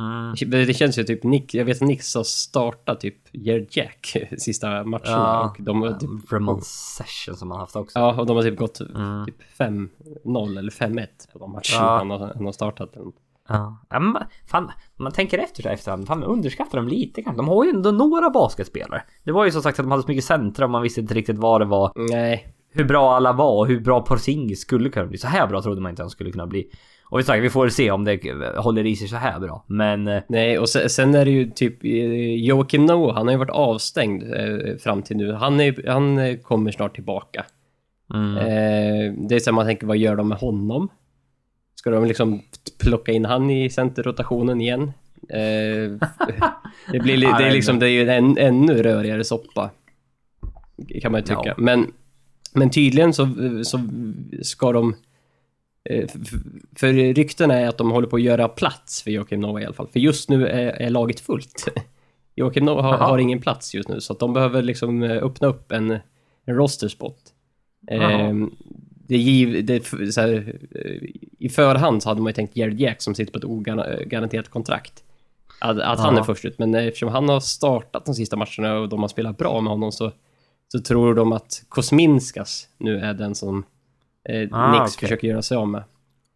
[0.00, 0.34] Mm.
[0.50, 4.84] Det känns ju typ Nick, jag vet att Nix har startat typ Yer Jack sista
[4.84, 5.50] matcherna Ja.
[5.58, 7.98] och de har typ, Vermont Session som man haft också.
[7.98, 9.26] ja, och de har typ gått Mm.
[9.26, 11.96] typ 5-0 eller 5-1 på de matcherna Ja.
[11.98, 12.92] han, har, han har startat.
[12.92, 13.12] Den.
[13.48, 13.86] Ja.
[13.90, 17.38] ja men, fan, man tänker efter så här efterhand, fan man underskattar dem lite kanske.
[17.38, 19.02] De har ju ändå några basketspelare.
[19.24, 21.14] Det var ju som sagt att de hade så mycket centra och man visste inte
[21.14, 21.92] riktigt vad det var.
[22.10, 25.18] Nej, Hur bra alla var och hur bra Porzingis skulle kunna bli.
[25.18, 26.70] Så här bra trodde man inte han skulle kunna bli.
[27.10, 28.20] Och vi sagt, vi får se om det
[28.56, 29.64] håller i sig så här bra.
[29.66, 30.08] Men...
[30.08, 33.38] eh, nej och sen, sen är det ju typ eh, Joakim Noah, han har ju
[33.38, 35.32] varit avstängd eh, fram till nu.
[35.32, 37.44] Han, är, han eh, kommer snart tillbaka.
[38.14, 38.36] Mm.
[38.36, 40.88] Eh, det är så här, man tänker, vad gör de med honom?
[41.78, 42.42] Ska de liksom
[42.78, 44.82] plocka in han i centerrotationen igen?
[45.28, 46.08] Eh,
[46.92, 49.70] det, blir, det är liksom, det är ju en ännu rörigare soppa.
[51.02, 51.42] Kan man ju tycka.
[51.44, 51.54] Ja.
[51.58, 51.92] Men,
[52.52, 53.28] men tydligen så,
[53.64, 53.80] så
[54.42, 54.94] ska de...
[55.90, 56.08] eh,
[56.76, 59.74] För ryktena är att de håller på att göra plats för Joakim Noah i alla
[59.74, 59.88] fall.
[59.92, 61.68] För just nu är, är laget fullt.
[62.34, 65.48] Joakim Noah har, har ingen plats just nu, så att de behöver liksom eh, öppna
[65.48, 65.90] upp en,
[66.44, 67.18] en roster spot.
[67.86, 68.48] Jaha.
[69.08, 72.56] Det är giv, det, är så här, eh, I förhand så hade man ju tänkt
[72.56, 75.04] Jared Jack som sitter på ett ogaranterat kontrakt.
[75.60, 78.88] Att, att han är först ut, men eftersom han har startat de sista matcherna och
[78.88, 80.12] de har spelat bra med honom så,
[80.72, 83.64] så tror de att Kosminskas nu är den som
[84.28, 85.06] eh, Ah, Nix okej.
[85.08, 85.82] försöker göra sig av med.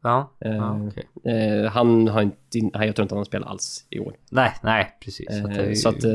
[0.02, 1.34] Ja, Eh, okej.
[1.34, 2.36] Eh, han har inte,
[2.78, 4.14] han- jag tror inte han har spelat alls i år.
[4.30, 5.26] Nej, nej, precis.
[5.28, 6.10] Så att, Eh, så att eh,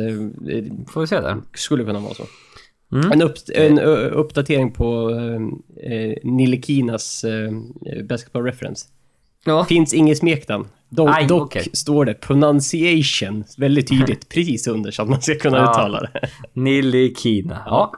[0.88, 1.38] får vi se där.
[1.54, 2.24] skulle kunna vara så.
[2.92, 3.12] Mm.
[3.12, 3.80] En, upp, en
[4.12, 7.52] uppdatering på eh, eh, Nilikinas eh,
[8.04, 8.88] basketball reference.
[9.46, 9.66] Ja.
[9.66, 10.68] Finns inget smeknamn.
[10.90, 11.70] Do, Aj, dock okej.
[11.74, 15.72] står det pronunciation väldigt tydligt precis under så att man ska kunna Ja.
[15.72, 16.30] uttala det.
[16.54, 17.62] Nili Kina.
[17.66, 17.94] Ja.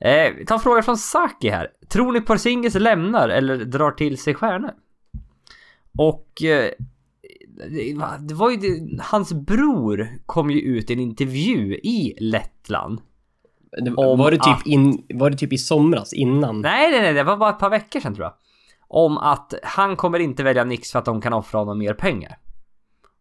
[0.00, 1.68] Eh, vi tar en fråga från Saki här.
[1.88, 4.70] Tror ni Porzingis lämnar eller drar till sig stjärnor?
[5.98, 6.42] Och...
[6.42, 6.70] Eh,
[8.20, 13.00] det var ju det, hans bror kom ju ut i en intervju i Lettland.
[13.84, 16.60] Det Om var, det typ att- in, var det typ i somras innan?
[16.60, 18.34] Nej, nej, nej, det var bara ett par veckor sedan tror jag.
[18.88, 22.38] Om att han kommer inte välja Nix för att de kan offra honom mer pengar.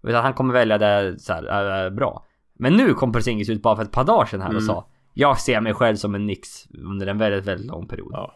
[0.03, 2.25] Utan han kommer välja det så här, äh, bra.
[2.59, 4.65] Men nu kom Porzingis ut bara för ett par dagar sedan här och Mm.
[4.67, 6.49] sa Jag ser mig själv som en Nix
[6.83, 8.09] under en väldigt, väldigt lång period.
[8.13, 8.35] Ja.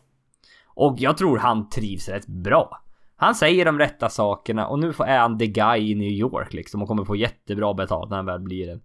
[0.68, 2.82] Och jag tror han trivs rätt bra.
[3.16, 6.54] Han säger de rätta sakerna och nu får- är han the guy i New York
[6.54, 8.82] liksom och kommer få jättebra betalt när han väl blir en...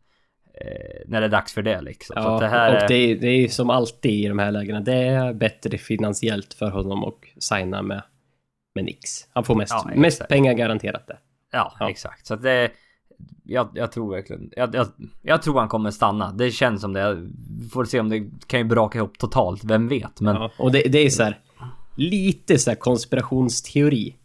[0.61, 2.15] Eh, när det är dags för det liksom.
[2.23, 2.89] så Ja, det här och är...
[2.89, 4.81] det det är som alltid i de här lägena.
[4.81, 8.03] Det är bättre finansiellt för honom att signa med,
[8.75, 9.09] med Nix.
[9.33, 11.19] Han får mest, Ja, mest pengar garanterat det.
[11.53, 11.91] Ja, Ja.
[11.91, 12.27] exakt.
[12.27, 12.71] Så att det...
[13.45, 14.51] Jag, jag tror verkligen...
[14.57, 14.87] Jag, jag,
[15.23, 16.33] jag tror han kommer stanna.
[16.33, 17.15] Det känns som det.
[17.63, 19.65] Vi Får se om det kan ju braka ihop totalt.
[19.65, 20.21] Vem vet?
[20.21, 20.37] Men...
[20.37, 21.39] Ja, och det, det är så här
[21.97, 24.17] lite så här konspirationsteori.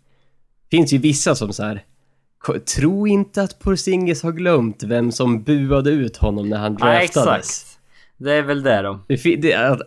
[0.71, 1.81] Finns ju vissa som så här "Ko-
[2.75, 7.07] Tro inte att Porzingis har glömt vem som buade ut honom när han Ja, draftades.
[7.61, 7.79] exakt.
[8.17, 8.99] Det är väl det då.
[9.07, 9.77] Det, det,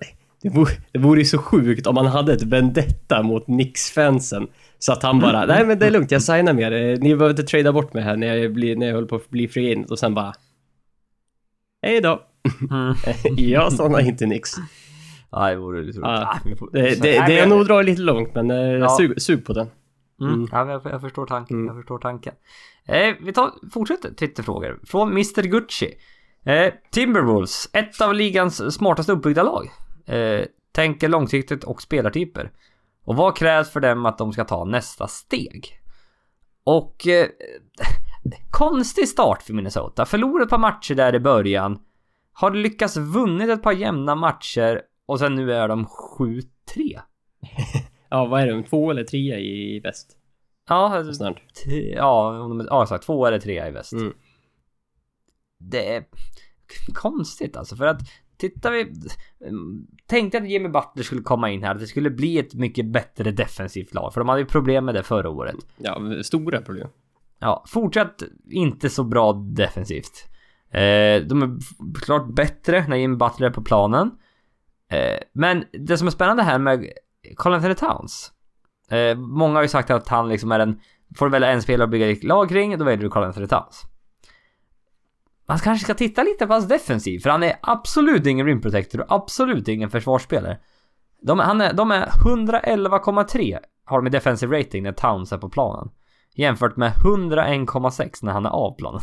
[0.42, 4.46] det, vore, det vore ju så sjukt om man hade ett vendetta mot Knicks-fansen.
[4.78, 6.96] Så att han bara, nej men det är lugnt, jag signar med er.
[6.96, 9.30] Ni behöver inte trada bort mig här när jag, blir, när jag håller på att
[9.30, 9.90] bli free agent.
[9.90, 10.34] Och sen bara...
[11.82, 12.22] Hej då!
[12.70, 12.94] Mm.
[13.36, 14.50] jag stannar inte Knicks.
[15.30, 16.08] Ja, det vore lite roligt.
[16.08, 16.22] Ja.
[16.28, 16.38] Ah,
[16.72, 18.88] Det, det, nej, det är nog dra lite långt men eh, Ja.
[18.98, 19.66] sug, sug på den.
[20.24, 20.34] Mm.
[20.34, 20.48] Mm.
[20.52, 21.56] Ja, jag, jag förstår tanken.
[21.56, 21.66] Mm.
[21.66, 22.34] Jag förstår tanken.
[22.84, 24.80] Eh, vi tar, fortsätter Twitterfrågor.
[24.86, 25.94] Från Mr Gucci.
[26.44, 29.70] Eh, Timberwolves, ett av ligans smartaste uppbyggda lag.
[30.06, 32.50] Eh, tänker långsiktigt och spelartyper.
[33.04, 35.80] Och vad krävs för dem att de ska ta nästa steg?
[36.64, 37.06] Och...
[37.06, 37.26] Eh,
[38.50, 40.04] konstig start för Minnesota.
[40.04, 41.78] Förlorat ett par matcher där i början.
[42.32, 46.38] Har lyckats vunnit ett par jämna matcher och sen nu är de 7-3.
[48.14, 48.62] Ja, vad är det?
[48.62, 50.16] Två eller trea i väst?
[50.68, 51.42] Ja, Snart.
[51.64, 53.04] T- Ja, om de, ja exakt.
[53.06, 53.92] Två eller tre i väst.
[53.92, 54.12] Mm.
[55.58, 56.04] Det är
[56.94, 58.00] konstigt alltså för att
[58.36, 58.92] tittar vi...
[60.06, 63.30] Tänkte att Jimmy Butler skulle komma in här, att det skulle bli ett mycket bättre
[63.30, 64.12] defensivt lag.
[64.12, 65.56] För de hade ju problem med det förra året.
[65.76, 66.88] Ja, stora problem.
[67.38, 70.28] Ja, fortsatt inte så bra defensivt.
[70.70, 71.58] Eh, de är
[72.04, 74.10] klart bättre när Jimmy Butler är på planen.
[74.90, 76.88] Eh, men det som är spännande här med
[77.36, 78.32] Colin Anthony Towns.
[78.90, 80.80] Eh, många har ju sagt att han liksom är en...
[81.18, 83.46] Får du välja en spelare att bygga ditt lag kring, då väljer du Colin Anthony
[83.46, 83.82] Towns.
[85.48, 89.00] Man kanske ska titta lite på hans defensiv, för han är absolut ingen rim protector
[89.00, 90.58] och absolut ingen försvarsspelare.
[91.22, 95.48] De, han är, de är 111,3 har de i defensive rating när Towns är på
[95.48, 95.90] planen.
[96.34, 99.00] Jämfört med 101,6 när han är av planen.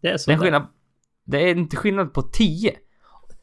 [0.00, 0.30] Det är Det så.
[0.30, 0.44] är, en där.
[0.44, 0.66] skillnad,
[1.24, 2.76] det är inte skillnad på 10.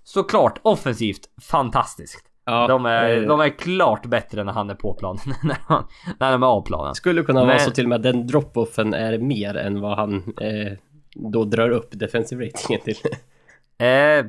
[0.04, 2.26] Såklart, offensivt, fantastiskt.
[2.46, 5.84] Ja, de, är, eh, de är klart bättre när han är på planen, när, han,
[6.20, 6.96] när de är av planen.
[6.96, 9.98] Skulle kunna vara Men- så till och med att den drop-offen är mer än vad
[9.98, 10.74] han eh,
[11.16, 12.96] då drar upp defensive ratingen till.
[13.78, 14.26] Eh,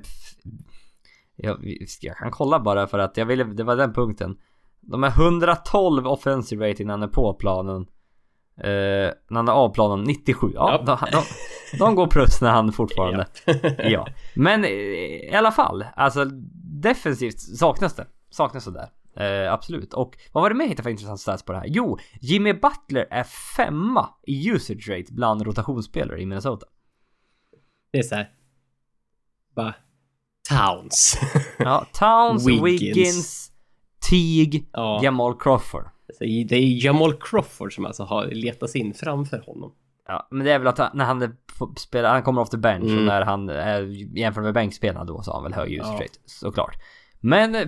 [1.37, 1.59] jag,
[2.01, 4.37] jag kan kolla bara för att jag ville, det var den punkten.
[4.81, 7.87] De är 112 offensive rating när han är på planen.
[8.61, 8.65] Eh,
[9.29, 10.47] när han är av planen 97.
[10.55, 10.99] Ja, Ja.
[11.11, 11.23] De, de,
[11.79, 13.27] de går plus när han fortfarande.
[13.79, 14.07] ja.
[14.35, 16.25] Men eh, i alla fall, alltså
[16.89, 18.07] defensivt saknas det.
[18.31, 18.91] Saknas det där.
[19.17, 19.95] Eh, absolut.
[19.95, 21.67] Och vad var det mer jag hittade för intressant stats på det här?
[21.69, 23.25] Jo, Jimmy Butler är
[23.57, 26.67] femma i usage rate bland rotationsspelare i Minnesota.
[27.93, 28.31] Det är så här.
[29.57, 29.75] Bara.
[30.49, 31.19] Towns.
[31.59, 32.65] Ja, Towns, Wiggins.
[32.65, 33.51] Wiggins,
[34.11, 35.01] Teague, ja.
[35.03, 35.85] Jamal Crawford.
[36.19, 39.75] Det är Jamal Crawford som alltså har letats in framför honom.
[40.09, 41.37] Ja, men det är väl att han- när han
[41.77, 43.05] spelar, han kommer off the bench och Mm.
[43.07, 43.81] när han är
[44.19, 46.05] jämfört med bänkspelarna då så har han väl hög usage Ja.
[46.05, 46.75] rate, såklart.
[47.21, 47.67] Men eh,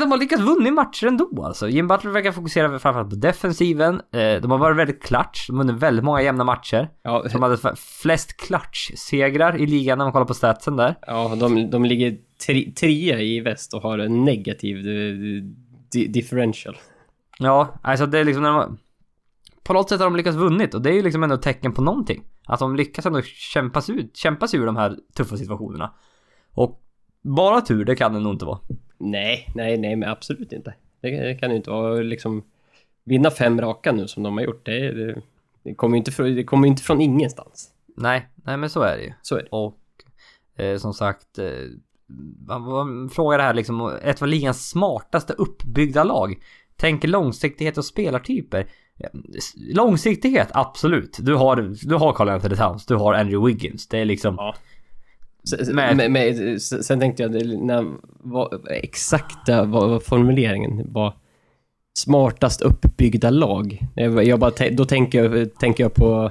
[0.00, 1.68] de har lyckats vinna matcher ändå alltså.
[1.68, 3.94] Jim Butler verkar fokusera framförallt på defensiven.
[3.94, 6.88] Eh, de har varit väldigt clutch, de har vunnit väldigt många jämna matcher.
[7.02, 10.94] Ja, De hade flest clutch-segrar i ligan när man kollar på statsen där.
[11.06, 15.14] ja de, de ligger tre, trea i väst och har en negativ eh,
[15.92, 16.76] di, differential.
[17.38, 18.78] Ja, alltså det är liksom när de...
[19.66, 21.72] På något sätt har de lyckats vunnit och det är ju liksom ändå ett tecken
[21.72, 22.22] på någonting.
[22.46, 25.92] Att de lyckas ändå kämpa sig ut, kämpa sig ur de här tuffa situationerna.
[26.52, 26.82] Och
[27.22, 28.58] bara tur, det kan det nog inte vara.
[28.98, 30.74] Nej, nej, nej, men absolut inte.
[31.00, 32.44] Det, det kan ju inte vara liksom
[33.04, 34.66] vinna fem raka nu som de har gjort.
[34.66, 35.22] Det, det,
[35.62, 37.70] det kommer ju inte, från- det kommer inte från ingenstans.
[37.96, 39.12] Nej, nej men så är det ju.
[39.22, 39.48] Så är det.
[39.50, 39.78] Och
[40.64, 41.46] eh, som sagt, eh,
[42.46, 46.34] man, man frågar det här liksom, ett av ligans smartaste uppbyggda lag.
[46.76, 48.66] Tänker långsiktighet och spelartyper.
[49.56, 51.16] Långsiktighet, absolut.
[51.20, 53.86] Du har, du har Carl Anthony Towns, du har Andrew Wiggins.
[53.88, 54.34] Det är liksom...
[54.38, 54.54] Ja.
[55.50, 57.32] Sen, Men- men, men, sen tänkte jag,
[57.62, 61.14] när, vad, exakta vad, vad formuleringen var
[61.98, 63.82] smartast uppbyggda lag.
[63.94, 66.30] Jag, jag bara, då tänker jag, tänker jag på,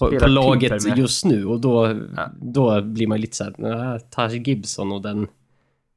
[0.00, 0.98] på, på laget med.
[0.98, 2.30] just nu och då, Ja.
[2.42, 5.26] då blir man lite såhär, nah, Taj Gibson och den,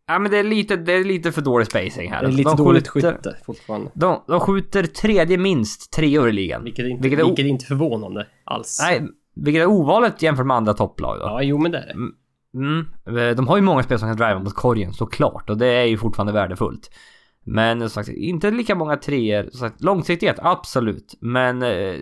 [0.08, 2.22] Ja men det är lite, det är lite för dålig spacing här.
[2.22, 3.92] det är lite de dåligt skjuter, skytte fortfarande.
[3.94, 6.64] De, de skjuter tredje minst treor i ligan.
[6.64, 8.80] Vilket inte, Vilket är vilket är inte förvånande alls.
[8.84, 11.26] Nej, vilket är ovanligt jämfört med andra topplag då.
[11.26, 11.94] Ja, jo men det är det.
[12.60, 12.88] Mm.
[13.30, 15.86] eh, De har ju många spel som kan driva mot korgen såklart och det är
[15.86, 16.90] ju fortfarande värdefullt.
[17.44, 19.44] Men som sagt, inte lika många treor.
[19.52, 21.16] Som sagt, långsiktighet, absolut.
[21.22, 21.96] Men eh,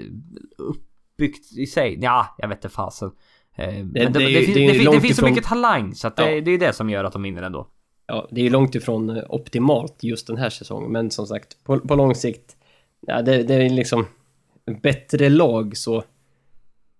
[0.58, 3.12] uppbyggt i sig, ja, jag vet inte fasen.
[3.58, 6.16] Eh, det, det det, ju- finns, det det, det finns så mycket talang så att
[6.16, 6.42] det, Ja.
[6.42, 7.68] det är det som gör att de vinner ändå.
[8.08, 11.64] Ja, det är ju långt ifrån eh, optimalt just den här säsongen, men som sagt,
[11.64, 12.56] på, på lång sikt,
[13.08, 14.06] ja, det, det är liksom
[14.82, 16.04] bättre lag så...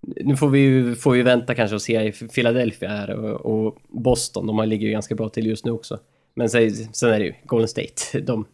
[0.02, 3.78] Nu får vi ju får vi vänta kanske och se i Philadelphia här och, och
[3.88, 6.00] Boston, de ligger ju ganska bra till just nu också.
[6.34, 8.46] Men sen, sen är det ju Golden State, de...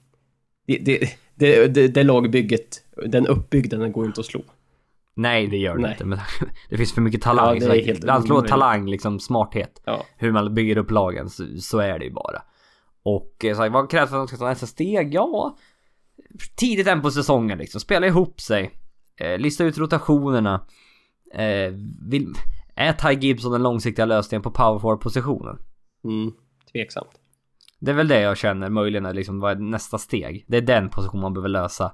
[0.67, 0.99] Det, det,
[1.35, 4.41] det, det, det lagbygget, den uppbyggnaden går inte att slå.
[5.13, 5.91] Nej, det gör det Nej.
[5.91, 6.05] inte.
[6.05, 6.19] Men
[6.69, 7.57] det finns för mycket talang.
[7.61, 8.49] Ja, det helt Allt omöjligt.
[8.51, 9.81] talang, liksom smarthet.
[9.85, 12.41] Ja, hur man bygger upp lagen så, så är det ju bara.
[13.03, 15.13] Och eh, så, här, vad krävs för att de ska ta nästa steg?
[15.13, 15.57] Ja,
[16.55, 17.81] tidigt än på säsongen liksom.
[17.81, 18.71] Spela ihop sig.
[19.17, 20.65] Eh, lista ut rotationerna.
[21.33, 21.73] Eh,
[22.09, 22.33] vill,
[22.75, 25.57] är Ty Gibson den långsiktiga lösningen på power forward positionen?
[26.03, 26.31] mm,
[26.71, 27.11] tveksamt.
[27.79, 30.45] Det är väl det jag känner möjligen är liksom vad är nästa steg.
[30.47, 31.91] Det är den position man behöver lösa.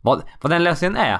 [0.00, 1.18] Vad, vad den lösningen är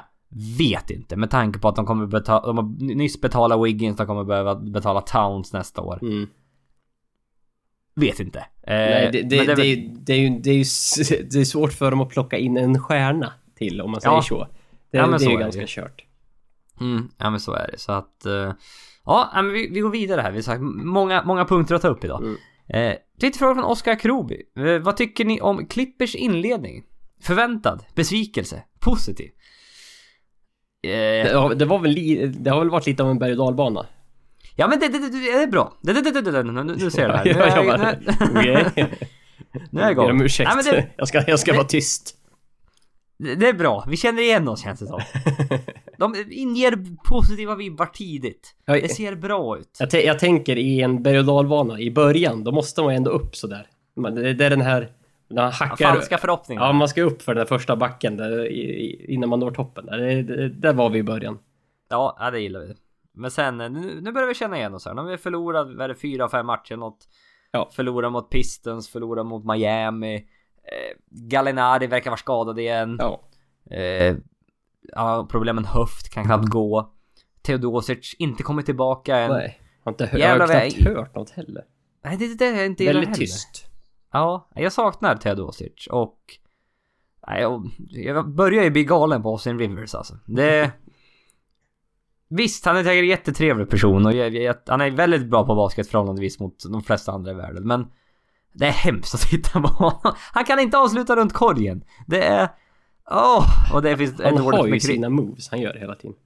[0.59, 4.07] vet inte med tanke på att de kommer betala, de har nyss betalat Wiggins, de
[4.07, 5.99] kommer behöva betala Towns nästa år.
[6.03, 6.29] Mm.
[7.95, 8.39] Vet inte.
[8.39, 9.89] Eh, Nej, det, det, det, är det, ju,
[10.39, 10.95] det, är ju, s-
[11.33, 14.23] det är svårt för dem att plocka in en stjärna till, om man säger Ja.
[14.23, 14.49] så.
[14.91, 15.67] Det, Ja, det så är ju det ganska ju.
[15.69, 16.05] kört.
[16.81, 17.79] Mm, ja men så är det.
[17.79, 18.27] Så att...
[18.27, 18.33] eh,
[19.05, 20.31] ja, ja, men vi, vi går vidare här.
[20.31, 22.23] Vi har sagt många, många punkter att ta upp idag.
[22.23, 22.37] Mm.
[22.69, 24.43] Eh, lite fråga från Oskar Kroby.
[24.57, 26.85] Eh, vad tycker ni om Clippers inledning?
[27.23, 27.85] Förväntad?
[27.95, 28.62] Besvikelse?
[28.81, 29.31] Positiv?
[30.90, 33.31] Eh, Det, har- det, var väl li, det har väl varit lite av en berg
[33.33, 33.87] och dalbana.
[34.57, 35.72] ja men det, det, det, det är bra.
[35.83, 37.25] Det, det, det, det, det, nu, nu ser du här.
[37.31, 37.94] Nu är jag jag, bara,
[38.42, 38.70] nu,
[39.70, 40.22] nu är jag Ber om igång.
[40.22, 40.51] ursäkt.
[40.70, 42.14] Det, jag ska, jag ska det- vara tyst.
[43.18, 43.85] det, det är bra.
[43.88, 45.01] Vi känner igen oss känns det som.
[45.99, 48.55] De inger positiva vibbar tidigt.
[48.64, 49.79] Jag, Det ser bra ut.
[49.92, 53.11] jag, jag tänker i en berg och dalbana i början, då måste man ju ändå
[53.11, 53.66] upp sådär.
[54.14, 54.88] Det, det är den här...
[55.29, 55.93] När man hackar...
[55.93, 56.62] falska förhoppningar.
[56.62, 58.47] Ja, man ska upp för den första backen där,
[59.11, 59.87] innan man når toppen.
[59.87, 61.39] Där, det, det, där var vi i början.
[61.89, 62.75] Ja, det gillar vi.
[63.12, 64.95] Men sen, nu, nu börjar vi känna igen oss här.
[64.95, 67.09] Nu har vi förlorat, vad är det, fyra, fem matcher något.
[67.51, 67.71] Ja.
[67.73, 70.15] Förlorat mot Pistons, förlorat mot Miami.
[70.17, 72.97] Eh, Gallinari verkar vara skadad igen.
[73.01, 73.21] Ja.
[73.71, 74.17] Eh,
[74.83, 76.93] ja, problem med en höft, kan knappt gå.
[77.43, 79.31] Teodosic inte kommit tillbaka än.
[79.31, 79.61] Nej, Nej.
[79.85, 81.65] Har inte hör, Jävlar, jag har knappt hört något heller.
[82.03, 83.15] det, det, det är jag inte Väldigt heller.
[83.15, 83.67] tyst.
[84.12, 86.19] Ja, jag saknar Teodosic och...
[87.29, 90.19] Nej, jag, jag börjar ju bli galen på Austin Rivers alltså.
[90.25, 90.73] Det...
[92.29, 95.55] Visst, han är säkert en jättetrevlig person och jag, jag, han är väldigt bra på
[95.55, 97.66] basket förhållandevis mot de flesta andra i världen.
[97.66, 97.87] Men
[98.53, 100.01] det är hemskt att titta på honom.
[100.33, 101.85] Han kan inte avsluta runt korgen.
[102.07, 102.49] Det är...
[103.11, 103.75] Åh!
[103.75, 106.16] och det finns Han har ju sina moves han gör hela tiden.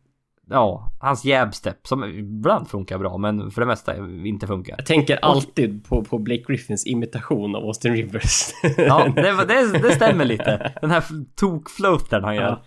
[0.50, 4.74] Ja, hans jabstep som ibland funkar bra men för det mesta inte funkar.
[4.78, 8.50] Jag tänker alltid på, på Blake Griffins imitation av Austin Rivers.
[8.76, 10.72] Ja, det, det, det stämmer lite.
[10.80, 11.04] Den här
[11.36, 12.62] tokfloatern han gör.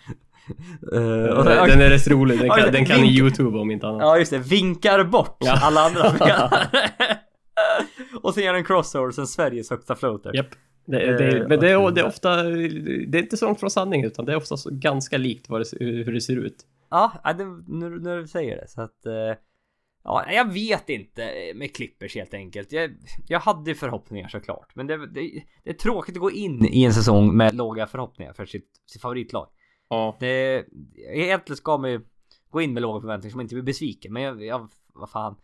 [0.94, 2.38] Eh, och sen- den är rätt rolig.
[2.40, 4.02] Den Ja, kan, det- den kan vink- Youtube om inte annat.
[4.02, 5.60] Ja just det, vinkar bort Ja.
[5.62, 6.50] alla andra spelare.
[8.22, 10.36] och sen gör en crossover, sen Sveriges högsta floater.
[10.36, 10.48] Japp.
[10.86, 13.70] Det, Eh, det, men det är, det är ofta, det är inte så långt från
[13.70, 16.56] sanning utan det är ofta ganska likt vad det, hur det ser ut.
[16.94, 19.06] Ja, det, nu när du säger det så att...
[19.06, 19.38] eh,
[20.04, 22.72] ja, jag vet inte med Clippers helt enkelt.
[22.72, 22.96] Jag,
[23.28, 24.76] jag hade förhoppningar såklart.
[24.76, 28.34] Men det, det, det är tråkigt att gå in i en säsong med låga förhoppningar
[28.34, 29.50] för sitt, sitt favoritlag.
[29.90, 30.18] Ja.
[30.20, 30.66] Det,
[31.14, 32.02] egentligen ska man ju
[32.50, 34.14] gå in med låga förväntningar så man inte blir besviken.
[34.14, 35.36] Men jag, jag vad fan.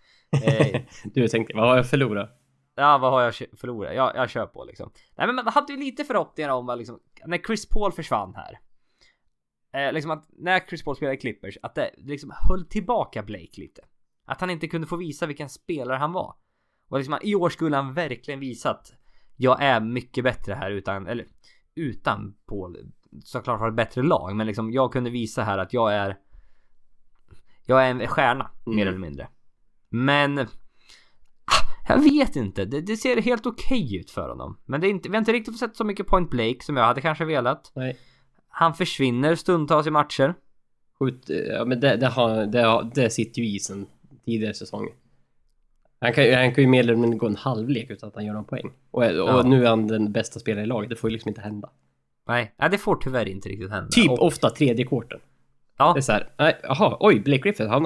[0.44, 2.30] Eh, Du tänkte, vad har jag förlorat?
[2.76, 3.96] Ja, vad har jag förlorat?
[3.96, 4.92] Jag, jag kör på liksom.
[5.18, 8.60] Nej, men man hade ju lite förhoppningar om vad liksom, när Chris Paul försvann här.
[9.74, 13.62] Eh, liksom att när Chris Paul spelade i Clippers, att det liksom höll tillbaka Blake
[13.62, 13.82] lite.
[14.26, 16.36] Att han inte kunde få visa vilken spelare han var.
[16.90, 18.94] Och liksom i år skulle han verkligen visa att
[19.36, 21.28] jag är mycket bättre här utan, eller
[21.76, 22.92] utan Paul.
[23.24, 26.18] Såklart har ett bättre lag, men liksom jag kunde visa här att jag är
[27.66, 28.76] jag är en stjärna, Mm.
[28.76, 29.28] mer eller mindre.
[29.90, 30.40] Men...
[30.40, 30.46] ah,
[31.88, 34.58] Jag vet inte, det, det ser helt okej ut för honom.
[34.66, 36.78] Men det är inte, vi har inte riktigt fått sett så mycket Point Blake som
[36.78, 37.72] jag hade kanske velat.
[37.76, 37.98] Nej.
[38.60, 40.34] Han försvinner stundtals i matcher.
[41.00, 43.86] Skjut, ja men det, det, har, det, det sitter ju i sen
[44.26, 44.94] tidigare säsonger.
[46.02, 48.34] Han kan, han kan ju mer eller mindre gå en halvlek utan att han gör
[48.34, 48.72] någon poäng.
[48.92, 49.44] Och, och Ja.
[49.44, 51.70] nu är han den bästa spelaren i laget, det får ju liksom inte hända.
[52.28, 53.90] Nej, nej det får tyvärr inte riktigt hända.
[53.90, 55.20] Typ Och- ofta tredje kvarten.
[55.78, 57.86] ja, Det är såhär, nej, jaha, oj, Blake Griffin, han,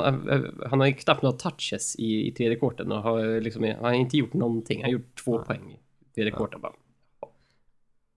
[0.69, 3.93] han har ju knappt några touches i, i tredje kvarten och har liksom, han har
[3.93, 4.77] inte gjort någonting.
[4.81, 6.73] Han har gjort två poäng i tredje kvarten bara.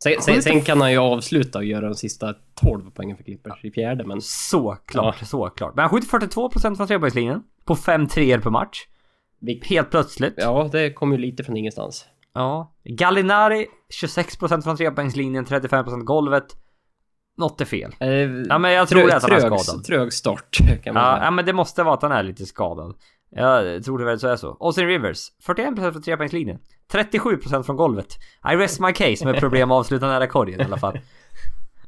[0.03, 3.64] Sen, sen, sen kan han ju avsluta och göra de sista 12 poängen för Clippers
[3.64, 5.74] i fjärde, men såklart, såklart.
[5.74, 7.42] Men han skjuter 42% från trepoängslinjen.
[7.64, 8.78] På 5 treor per match.
[9.62, 10.34] Helt plötsligt.
[10.36, 12.05] ja, det kommer ju lite från ingenstans.
[12.34, 12.72] Ja.
[12.84, 13.66] Gallinari
[14.03, 16.44] 26% från trepoängslinjen, 35% golvet.
[17.38, 17.94] Något är fel.
[18.01, 18.09] Eh,
[18.49, 19.84] Ja men jag tror att han är trög, skadad.
[19.84, 21.24] trög start, kan man Ja, säga.
[21.24, 22.94] ja men det måste vara att han är lite skadad.
[23.30, 24.57] Jag tror det väl så är så.
[24.61, 26.59] Austin Rivers, 41% från trepoängslinjen.
[26.93, 28.18] 37% från golvet.
[28.53, 30.99] I rest my case med problem att avsluta nära korgen i alla fall.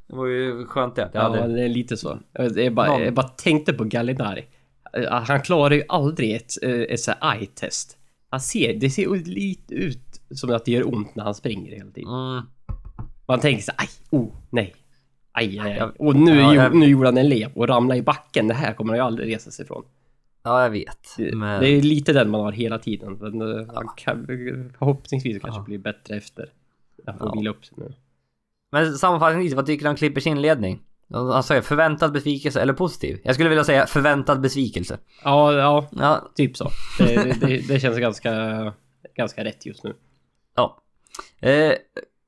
[0.07, 1.11] Det var ju skönt det.
[1.12, 1.55] Jag Ja, hade...
[1.55, 2.18] det är lite så.
[2.32, 4.44] Jag, bara, jag bara tänkte på Gallinari.
[4.92, 7.96] Eh, Han klarar ju aldrig ett, eh, ett så här eye-test.
[8.30, 11.90] Han ser, det ser lite ut som att det gör ont när han springer hela
[11.90, 12.11] tiden.
[12.14, 12.42] Mm.
[13.28, 14.74] Man tänker så aj, oh, nej.
[15.32, 15.90] Aj, aj, aj.
[15.99, 18.49] Och nu, Ja, jag- nu gjorde han en lep och ramlade i backen.
[18.49, 19.84] Det här kommer han ju aldrig resa sig ifrån.
[20.49, 21.14] Ja, jag vet.
[21.16, 21.61] Det, Men...
[21.61, 23.12] det är lite den man har hela tiden.
[23.20, 24.26] Men eh, han kan,
[24.78, 25.64] förhoppningsvis kanske Ja.
[25.64, 26.49] blir bättre efter.
[27.07, 27.32] Han får Ja.
[27.34, 27.94] vila upp sig nu.
[28.72, 30.80] Men sammanfattningsvis, vad tycker du om Clippers inledning?
[31.11, 33.20] Han säger förväntad besvikelse eller positiv?
[33.24, 34.99] Jag skulle vilja säga förväntad besvikelse.
[35.24, 36.70] Ja, ja, Ja, typ så.
[36.99, 38.32] Det, det, det känns ganska,
[39.16, 39.94] ganska rätt just nu.
[40.55, 40.78] ja.
[41.40, 41.72] Eh,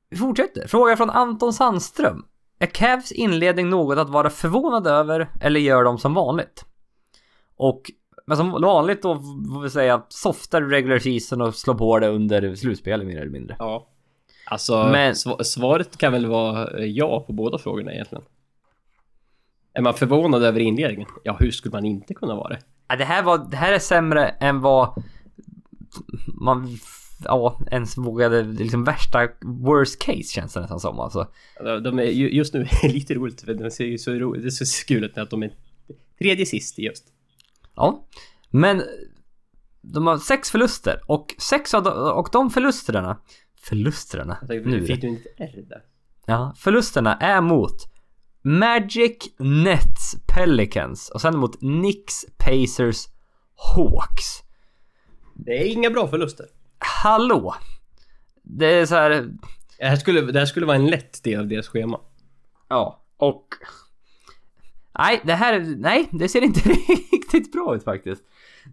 [0.09, 0.67] vi fortsätter.
[0.67, 2.25] Fråga från Anton Sandström.
[2.59, 6.65] Är Cavs inledning något att vara förvånad över eller gör de som vanligt?
[7.55, 7.81] Och
[8.25, 9.15] men som vanligt då
[9.53, 13.55] får vi säga softar regular season och slå på det under slutspelet mer eller mindre.
[13.59, 13.87] Ja.
[14.45, 18.23] Alltså, Men- sva- svaret kan väl vara eh, ja på båda frågorna egentligen.
[19.73, 21.09] Är man förvånad över inledningen?
[21.23, 22.59] Ja, hur skulle man inte kunna vara det?
[22.87, 25.03] Ja, det här var, det här är sämre än vad
[26.41, 26.77] man
[27.23, 31.27] ja, ens vågade, liksom värsta worst case känns det nästan som alltså.
[31.63, 34.11] De- De är, ju- just nu är det lite roligt, för de ser ju så
[34.11, 35.51] roligt, det är så kul att de är
[36.19, 37.03] tredje sist just.
[37.75, 38.07] Ja,
[38.49, 38.83] men
[39.81, 43.17] de har sex förluster och sex av de, och de förlusterna,
[43.61, 45.83] förlusterna, tänkte, nu fick du inte R där?
[46.25, 47.91] ja, förlusterna är mot
[48.41, 53.07] Magic, Nets, Pelicans och sen mot Knicks, Pacers,
[53.55, 54.41] Hawks.
[55.35, 56.45] Det är inga bra förluster.
[56.79, 57.55] Hallå!
[58.43, 59.09] Det är så här,
[59.77, 61.99] Det här skulle, det här skulle vara en lätt del av deras schema.
[62.67, 63.47] Ja, och...
[64.99, 65.75] Nej, det här...
[65.77, 68.23] Nej, det ser inte riktigt bra ut faktiskt.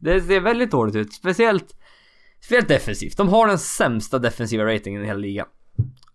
[0.00, 1.12] Det ser väldigt dåligt ut.
[1.12, 1.74] Speciellt...
[2.40, 3.16] Speciellt defensivt.
[3.16, 5.46] De har den sämsta defensiva ratingen i hela ligan.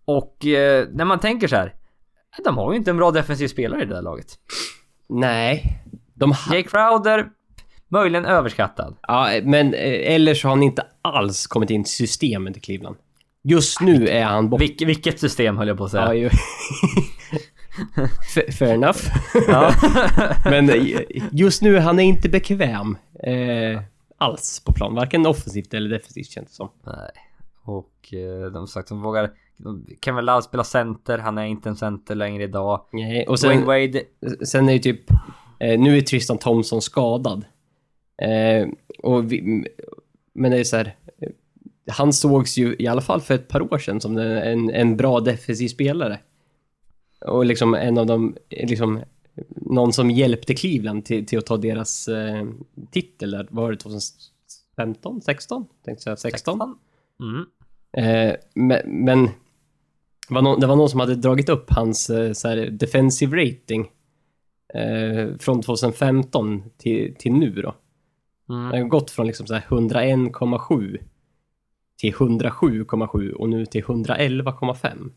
[0.04, 1.74] Och eh, när man tänker så här.
[2.44, 4.26] De har ju inte en bra defensiv spelare i det här laget.
[5.08, 5.82] Nej.
[6.14, 7.28] De ha, Jay Crowder,
[7.88, 8.96] möjligen överskattad.
[9.02, 12.96] ja, men eh, eller så har han inte alls kommit in i systemet i Cleveland.
[13.42, 14.60] Just nu är han borta.
[14.60, 16.04] Vilk, vilket system höll jag på att säga.
[16.04, 16.30] Ja, ju.
[18.58, 18.98] Fair enough.
[19.48, 19.74] Ja.
[20.44, 21.00] Men eh,
[21.32, 23.80] just nu, han är inte bekväm eh,
[24.18, 24.94] alls på plan.
[24.94, 26.68] Varken offensivt eller defensivt känns det som.
[26.86, 27.10] Nej.
[27.64, 29.30] Och eh, de sagt de vågar...
[30.04, 32.80] Kevin Love spelar center, han är inte en center längre idag.
[32.92, 34.02] Nej, och sen, Wade
[34.44, 35.10] sen är ju typ...
[35.60, 37.44] Eh, nu är Tristan Thompson skadad.
[38.22, 38.68] Eh,
[39.02, 39.64] och vi,
[40.34, 40.96] men det är så här...
[41.22, 41.28] eh,
[41.92, 44.96] Han sågs ju i alla fall för ett par år sedan som en, en, en
[44.96, 46.18] bra defensiv spelare.
[47.24, 48.36] Och liksom en av de...
[48.50, 49.02] Liksom,
[49.48, 52.44] någon som hjälpte Cleveland till, till att ta deras eh,
[52.90, 53.48] titel där.
[53.50, 55.20] Var det 2015?
[55.22, 55.66] 16?
[55.84, 56.60] Tänkte säga 16.
[57.20, 57.46] Mm.
[57.96, 59.24] Eh, men men
[60.28, 63.42] det, var någon, det var någon som hade dragit upp hans eh, så här, defensive
[63.42, 63.90] rating
[64.74, 67.74] eh, från 2015 till, till nu då.
[68.48, 68.70] Mm.
[68.70, 70.98] Det har gått från liksom så här 101,7
[71.98, 75.10] till 107,7 och nu till 111,5.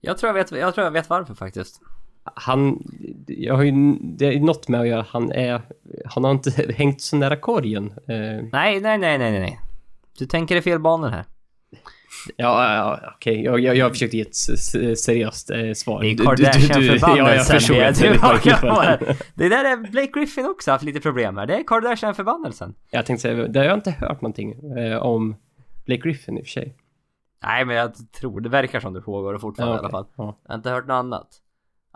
[0.00, 1.80] Jag tror jag, vet, jag tror jag vet varför faktiskt.
[2.34, 2.82] Han,
[3.26, 5.62] jag har ju, det är något med att göra, han är,
[6.06, 7.86] han har inte hängt så nära korgen.
[8.08, 8.16] Eh,
[8.52, 9.60] Nej, nej, nej, nej, nej.
[10.18, 11.24] Du tänker i fel banor här.
[12.36, 13.42] Ja, ja, okej.
[13.44, 14.36] Jag, jag, jag försökte ge ett
[14.98, 16.02] seriöst eh, svar.
[16.02, 17.60] Det är du- Ja, jag Kardashian-förbannelsen.
[17.60, 18.10] förstår.
[18.54, 21.48] det, bara- det där är Blake Griffin också haft lite problem med.
[21.48, 22.74] Det är Kardashian-förbannelsen.
[22.90, 25.36] jag tänkte säga, det har jag inte hört någonting eh, om
[25.86, 26.74] Blake Griffin i och för sig.
[27.42, 30.06] Nej, men jag tror det verkar som det pågår fortfarande Ja, i alla fall.
[30.16, 30.38] Ja.
[30.44, 31.28] Jag har inte hört något annat.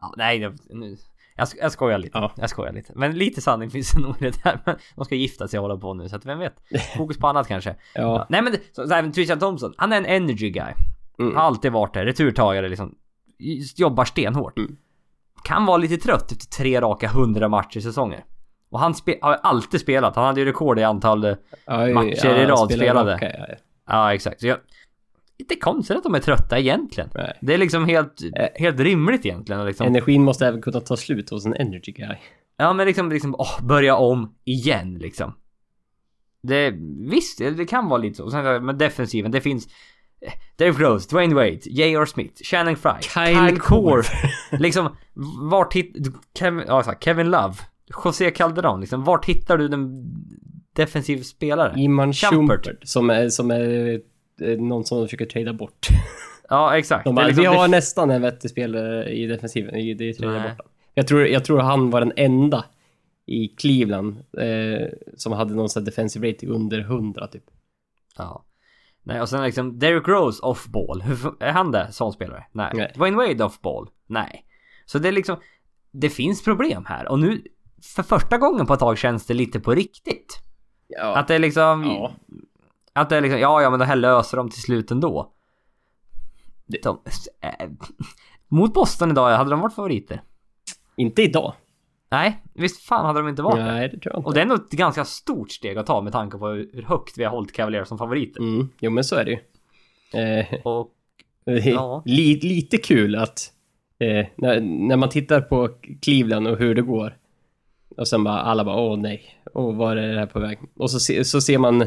[0.01, 0.97] Ja, nej, det, nu.
[1.37, 2.19] Jag, sk- jag skojar lite.
[2.19, 2.33] Ja.
[2.37, 2.93] Jag skojar lite.
[2.97, 4.61] Men lite sanning finns det nog i det där.
[4.67, 6.55] Men de ska gifta sig och hålla på nu, så att vem vet?
[6.97, 7.77] Fokus på annat kanske.
[7.95, 8.27] Ja.
[8.29, 10.73] Nej men, så, så här, men Tristan Thompson, han är en energy guy.
[11.19, 11.37] Mm.
[11.37, 12.05] Har alltid varit det.
[12.05, 12.95] Returtagare liksom.
[13.77, 14.59] Jobbar stenhårt.
[14.59, 14.77] Mm.
[15.45, 18.25] Kan vara lite trött efter tre raka 100 matcher i säsonger.
[18.71, 20.17] Och han har alltid spelat.
[20.17, 21.25] Han hade ju rekord i antal...
[21.25, 21.35] eh,
[21.67, 23.19] Ja, Matcher i rad spelade.
[23.21, 23.55] ja, ja.
[23.87, 24.41] Ja, exakt.
[24.41, 24.59] Så jag...
[25.43, 27.11] Inte konstigt att de är trötta egentligen.
[27.15, 27.39] Nej.
[27.41, 28.49] Det är liksom helt, Eh.
[28.55, 29.67] helt rimligt egentligen.
[29.67, 29.87] Liksom.
[29.87, 32.17] Energin måste även kunna ta slut hos en energy guy.
[32.57, 35.35] Ja, men liksom, liksom åh, börja om igen liksom.
[36.43, 36.75] Det,
[37.11, 38.31] visst, det, kan vara lite så.
[38.31, 39.69] Sen, men defensiven, det finns...
[40.57, 42.07] Derrick Rose, Dwayne Wade, J.R.
[42.07, 44.07] Smith, Shannon Fry, Kyle Korver.
[44.59, 44.97] liksom,
[45.51, 46.13] vart hittar...
[46.39, 46.65] Kevin,
[47.01, 47.55] Kevin Love,
[48.05, 50.05] José Calderon, liksom, vart hittar du den
[50.77, 51.81] defensiv spelare?
[51.81, 52.65] Iman Shumpert.
[52.67, 52.89] Shumpert.
[52.89, 54.01] Som är, som är
[54.59, 55.87] någon som försöker trada bort.
[56.49, 57.05] Ja, exakt.
[57.05, 60.41] De bara, liksom, vi har det- nästan en vettig spelare i defensiven, i det tredje
[60.43, 60.65] borta.
[60.95, 62.65] Jag tror, jag tror han var den enda
[63.27, 67.45] i Cleveland eh, som hade någon sån här defensive rating under 100 typ.
[68.19, 68.45] Ja.
[69.03, 71.03] Nej, och sen liksom Derrick Rose off ball.
[71.03, 72.45] Hur, är han det som spelare?
[72.53, 72.71] Nej.
[72.75, 72.93] Nej.
[72.97, 73.89] Dwayne Wade off ball?
[74.07, 74.45] Nej.
[74.87, 75.37] Så det är liksom,
[75.93, 77.43] det finns problem här och nu
[77.95, 80.39] för första gången på ett tag känns det lite på riktigt.
[80.89, 81.17] Ja.
[81.17, 82.13] Att det är liksom, ja.
[82.93, 85.33] Att det är liksom, ja ja men det här löser de till slut ändå.
[86.83, 87.01] De,
[87.41, 87.69] äh,
[88.49, 90.23] mot Boston idag, hade de varit favoriter?
[90.97, 91.55] Inte idag.
[92.11, 93.59] Nej, visst fan hade de inte varit.
[93.65, 94.27] Nej, det tror jag inte.
[94.29, 97.19] Och det är nog ett ganska stort steg att ta med tanke på hur högt
[97.19, 98.41] vi har hållit Cavaliers som favoriter.
[98.41, 99.39] Mm, jo men så är det ju.
[100.21, 100.91] Eh, Och
[101.65, 102.03] Ja.
[102.07, 103.53] li, lite kul att
[103.99, 105.69] eh, när, när man tittar på
[106.03, 107.17] Cleveland och hur det går
[107.97, 110.59] och sen bara alla bara åh nej, åh var är det här på väg?
[110.77, 111.87] Och så, se, så ser man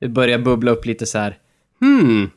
[0.00, 1.38] det börjar bubbla upp lite så här.
[1.80, 2.30] Hmm,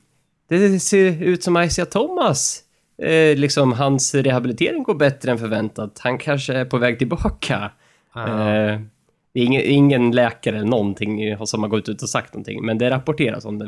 [0.50, 2.64] det ser ut som Isaiah Thomas.
[2.98, 6.00] Eh, liksom hans rehabilitering går bättre än förväntat.
[6.00, 7.72] Han kanske är på väg tillbaka.
[8.16, 8.80] Eh,
[9.34, 12.78] det är ingen, ingen läkare eller någonting som har gått ut och sagt någonting, men
[12.78, 13.66] det rapporteras om det,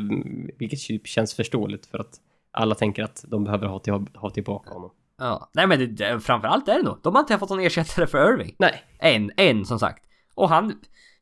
[0.58, 2.20] vilket typ känns förståeligt för att
[2.52, 4.90] alla tänker att de behöver ha, till, ha tillbaka honom.
[5.18, 6.98] Ja, nej men det, framförallt är det nog.
[7.02, 8.54] De har inte fått någon ersättare för Irving.
[8.58, 10.04] Nej, En, en som sagt.
[10.34, 10.72] Och han,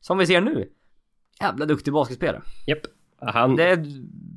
[0.01, 0.69] som vi ser nu,
[1.41, 2.41] jävla duktig basketspelare.
[2.67, 2.79] japp.
[3.21, 3.77] Han, Det är,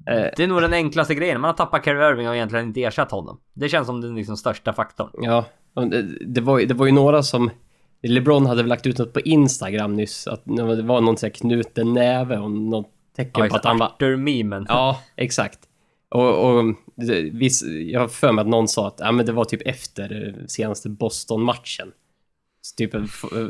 [0.07, 0.31] Eh.
[0.37, 1.41] det är nog den enklaste grejen.
[1.41, 3.41] Man har tappat Kyrie Irving och egentligen inte ersatt honom.
[3.55, 5.11] Det känns som den liksom största faktorn.
[5.13, 5.45] ja,
[5.75, 7.51] det, det, var, det var ju några som
[8.03, 11.93] LeBron hade väl lagt ut något på Instagram nyss, att det var någon sån knuten
[11.95, 14.67] näve och något tecken på att han var Arthur-memen.
[14.69, 15.59] Ja, exakt.
[16.11, 16.75] Och, och
[17.33, 20.29] viss, jag har för mig att någon sa att ja, men det var typ efter
[20.39, 21.93] eh, senaste Boston-matchen.
[22.77, 22.95] Typ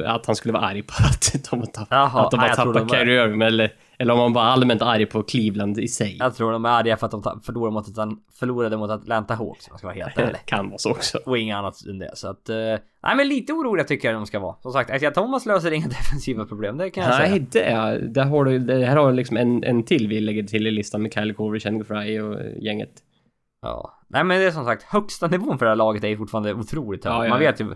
[0.07, 2.89] att han skulle vara arg på att de, tapp, Jaha, att de nej, de var-
[2.89, 6.17] Kyrie Irving, eller, eller om man bara allmänt arg på Cleveland i sig.
[6.19, 7.87] Jag tror de är arga för att de förlorade mot,
[8.39, 10.39] förlorade mot Atlanta Hawks om jag ska vara helt ärlig.
[10.45, 11.19] kan vara så också.
[11.27, 12.11] Och inget annat än det.
[12.15, 12.49] Så att...
[12.49, 12.57] eh,
[13.03, 14.57] nej men lite oroliga tycker jag de ska vara.
[14.63, 16.77] Som sagt, Isaiah Thomas löser inga defensiva problem.
[16.79, 17.85] Det kan jag Nej, säga.
[17.85, 20.67] det, där har du, det här har du liksom en, en till vi lägger till
[20.67, 22.93] i listan med Kyle Korver, Shannon Fry och eh, gänget.
[23.63, 23.95] Ja.
[24.09, 26.55] Nej men det är som sagt, högsta nivån för det här laget är ju fortfarande
[26.55, 27.15] otroligt hög.
[27.15, 27.51] Ja, ja, Man ja.
[27.51, 27.75] vet ju...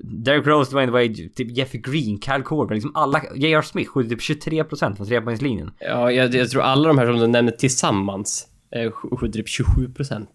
[0.00, 3.22] Derek Rose, Dwayne Wade, typ Jeffrey Green, Kyle Korver, liksom alla...
[3.34, 3.62] J.R.
[3.62, 5.70] Smith skjuter typ 23% från trepoängslinjen.
[5.78, 9.92] Ja, jag, jag tror alla de här som du nämner tillsammans eh, skjuter typ 27
[9.92, 10.30] procent.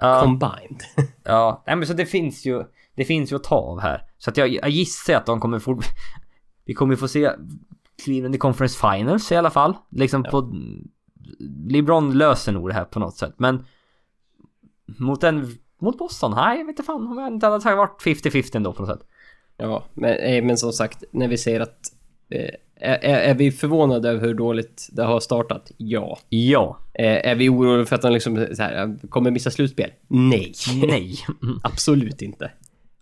[0.00, 0.20] Ja.
[0.22, 0.82] Combined.
[1.24, 4.02] Ja, nej men så det finns ju, det finns ju att ta av här.
[4.18, 5.80] Så att jag, jag gissar att de kommer få,
[6.64, 7.30] vi kommer få se
[8.04, 9.76] Cleveland i Conference Finals i alla fall.
[9.90, 10.54] Liksom på,
[11.68, 13.34] LeBron löser nog det här på något sätt.
[13.36, 13.64] Men
[14.86, 18.56] mot en, mot Boston, nej jag vet inte fan om jag inte hade varit 50-50
[18.56, 19.06] ändå på något sätt.
[19.56, 21.78] Ja, men, eh, men som sagt, när vi säger att...
[22.30, 22.50] Eh,
[22.80, 25.70] är, är vi förvånade över hur dåligt det har startat?
[25.76, 26.18] Ja.
[26.28, 29.90] Ja, Eh, är vi oroliga för att de liksom så här, eh, kommer missa slutspel?
[30.08, 30.52] Nej.
[30.88, 31.14] nej.
[31.62, 32.50] Absolut inte.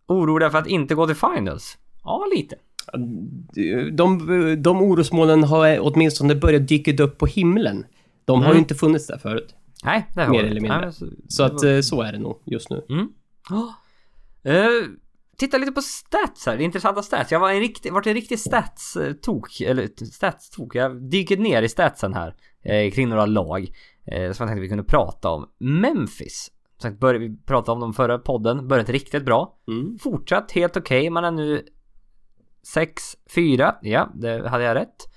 [0.09, 1.79] Oroliga för att inte gå till Finals?
[2.05, 2.57] Ja, lite.
[3.93, 4.19] De,
[4.63, 7.87] de orosmolnen har åtminstone börjat dyka upp på himlen.
[8.25, 8.57] De har Mm.
[8.57, 9.55] ju inte funnits där förut.
[9.85, 10.81] Nej, det har Mer eller mindre.
[10.81, 12.87] Nej, så, Så att eh, så är det nog just nu.
[12.89, 13.09] Mm.
[14.43, 14.89] Eh,
[15.37, 17.33] titta lite på stats här, intressanta stats.
[17.33, 20.75] Jag var en riktig, varit en riktig stats-tok, eller stats-tok.
[20.75, 23.69] Jag dyker ner i statsen här eh, kring några lag
[24.07, 25.49] eh, som jag tänkte vi kunde prata om.
[25.59, 26.51] Memphis.
[26.79, 29.59] Som började vi prata om dem förra podden, börjat riktigt bra.
[29.69, 29.99] Mm.
[29.99, 31.63] Fortsatt helt okej, man är nu
[33.35, 33.75] 6-4.
[33.83, 35.14] Ja, det hade jag rätt.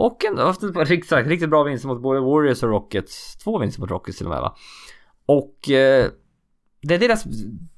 [0.00, 3.36] Och en, haft en riktigt, riktigt bra vinst mot både Warriors och Rockets.
[3.36, 4.56] Två vinster mot Rockets till och med va.
[5.26, 6.10] Och eh,
[6.82, 7.24] det är deras,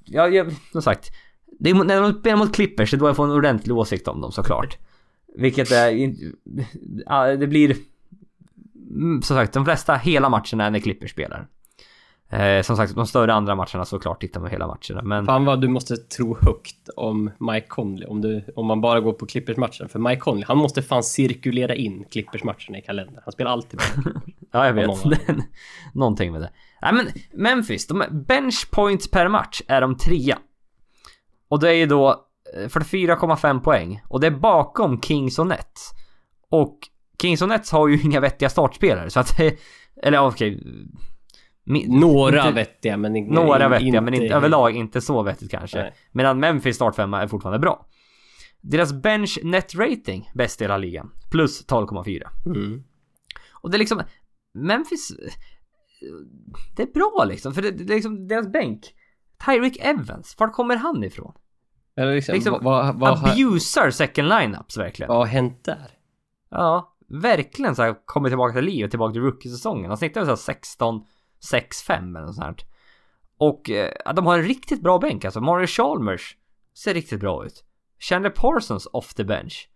[0.04, 1.10] ja, jag, som sagt.
[1.58, 4.08] Det är, när de spelar mot Clippers, det är då jag får en ordentlig åsikt
[4.08, 4.78] om dem såklart.
[5.36, 6.14] Vilket är,
[7.06, 7.76] ja, det blir,
[8.90, 11.48] mm, som sagt, de flesta hela matcherna är när Clippers spelar.
[12.32, 15.02] Eh, som sagt, de större andra matcherna såklart tittar man hela matcherna.
[15.02, 19.00] Men Fan vad du måste tro högt om Mike Conley om, du, om man bara
[19.00, 19.88] går på Clippers-matchen.
[19.88, 23.20] För Mike Conley, han måste fan cirkulera in Clippers-matcherna i kalendern.
[23.24, 24.12] Han spelar alltid bra.
[24.52, 24.86] Ja, jag vet.
[24.86, 24.98] någon
[25.94, 26.50] Någonting med det.
[26.82, 30.38] Nej men Memphis, de bench points per match är de trea.
[31.48, 32.10] Och det är ju då
[32.56, 34.02] eh, 44,5 poäng.
[34.08, 35.90] Och det är bakom Kings och Nets.
[36.50, 36.78] Och
[37.22, 39.40] Kings och Nets har ju inga vettiga startspelare så att
[40.02, 40.62] Eller okej.
[41.88, 45.78] Några inte- vettiga, men in, Några vettiga, men inte, överlag inte så vettigt kanske.
[45.82, 45.94] Nej.
[46.12, 47.86] Medan Memphis startfemma är fortfarande bra.
[48.60, 51.10] Deras bench net rating, bäst i hela ligan.
[51.30, 52.22] Plus 12,4.
[52.46, 52.82] Mm.
[53.52, 54.02] Och det är liksom,
[54.54, 55.12] Memphis,
[56.76, 57.54] det är bra liksom.
[57.54, 58.80] För det, det är liksom deras bänk.
[59.46, 61.32] Tyreek Evans, vart kommer han ifrån?
[61.96, 65.08] Eller liksom, Liksom, vad, vad, vad, har- Abusar second lineups verkligen.
[65.08, 65.90] vad har hänt där?
[66.50, 69.88] Ja, verkligen så här kommit tillbaka till livet, tillbaka till rookie-säsongen.
[69.90, 71.00] Han snittar väl så här 16,
[71.52, 72.56] 6-5 eller något sånt här.
[73.38, 75.40] Och eh, de har en riktigt bra bänk alltså.
[75.40, 76.36] Mario Chalmers
[76.74, 77.64] ser riktigt bra ut.
[77.98, 79.68] Chandler Parsons off the bench.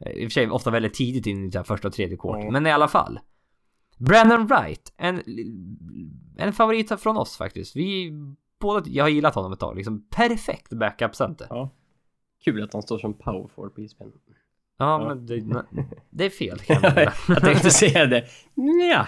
[0.00, 2.40] Eh, I och för sig ofta väldigt tidigt in i det första och tredje kvarten,
[2.42, 2.52] Mm.
[2.52, 3.20] men i alla fall.
[3.98, 5.22] Brandon Wright, en,
[6.36, 7.76] en favorit från oss faktiskt.
[7.76, 8.12] Vi
[8.60, 11.46] båda, jag har gillat honom ett tag, liksom perfekt backup center.
[11.50, 11.70] Ja.
[12.44, 14.12] Kul att han står som power forward på isbenen.
[14.78, 15.08] Ja, Ja.
[15.08, 15.64] men det,
[16.10, 18.24] det är fel kan jag jag tänkte säga det.
[18.90, 19.06] Ja.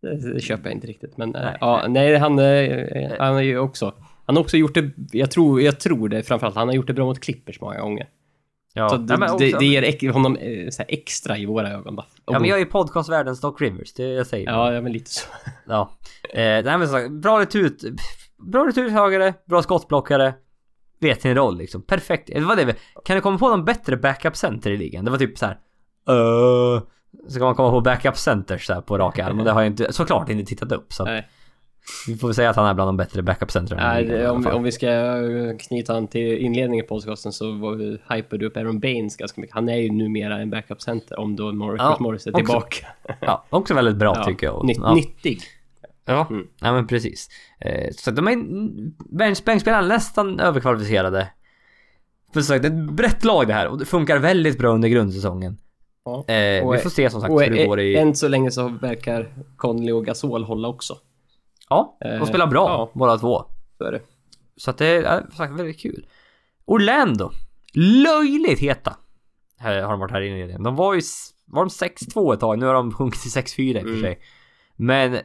[0.00, 1.16] Det, köper jag inte riktigt.
[1.16, 1.56] Men nej, Nej.
[1.60, 3.94] ja, nej han, eh, han är ju också...
[4.26, 6.94] Han har också gjort det, jag tror, jag tror det framförallt, han har gjort det
[6.94, 8.08] bra mot Clippers många gånger.
[8.74, 11.96] Ja, så det, men också, det, det ger honom eh, så extra i våra ögon.
[11.96, 12.06] Bara.
[12.26, 14.46] ja, men jag är ju podcastvärldens Doc Rivers, det jag säger.
[14.50, 15.26] Ja, ja, men lite så.
[15.66, 15.90] Ja.
[16.30, 17.76] Eh, nej men sagt, bra retur...
[18.52, 20.34] Bra returtagare, bra skottblockare.
[21.00, 21.82] Vet sin roll liksom.
[21.82, 22.30] Perfekt.
[22.34, 22.74] Det var det.
[23.04, 25.04] Kan du komma på någon bättre backup center i ligan?
[25.04, 25.58] Det var typ så här.
[26.10, 26.82] Uh,
[27.28, 29.60] så kan man komma på backup centers så här på rak arm och det har
[29.60, 30.92] jag inte, såklart inte tittat upp.
[30.92, 31.28] Så Nej.
[32.06, 34.62] vi får väl säga att han är bland de bättre backup centrarna Nej, om, om
[34.62, 38.80] vi ska eh, knyta an till inledningen på podcasten så var vi- hypade upp Aaron
[38.80, 39.54] Baines ganska mycket.
[39.54, 42.38] Han är ju numera en backup center om då Morris, Ja, Morris är också.
[42.44, 42.86] tillbaka.
[43.20, 44.70] Ja, också väldigt bra Ja, tycker jag.
[44.76, 44.94] Ja.
[44.94, 45.40] Nyttig.
[46.04, 46.46] Ja, Mm.
[46.60, 47.28] ja men precis.
[47.60, 48.36] Eh, så de är
[49.18, 51.28] bench, bänkspelarna nästan överkvalificerade.
[52.34, 54.88] För sagt, det är ett brett lag det här och det funkar väldigt bra under
[54.88, 55.56] grundsäsongen.
[56.26, 56.34] Ja.
[56.34, 57.96] Eh, vi får se som sagt hur det går i...
[57.96, 60.96] än så länge så verkar Conley och Gasol hålla också.
[61.68, 62.90] Ja, eh, de spelar bra ja.
[62.94, 63.44] båda två.
[63.78, 64.00] Så är det.
[64.56, 66.06] Så att det är som sagt väldigt kul.
[66.64, 67.30] Orlando.
[67.74, 68.96] Löjligt heta.
[69.58, 70.58] Här har de varit här inne i det.
[70.64, 71.00] De var ju...
[71.46, 72.58] Var de 6-2 ett tag?
[72.58, 74.00] Nu har de sjunkit till 6-4 i och för Mm.
[74.00, 74.18] sig.
[74.76, 75.18] Men...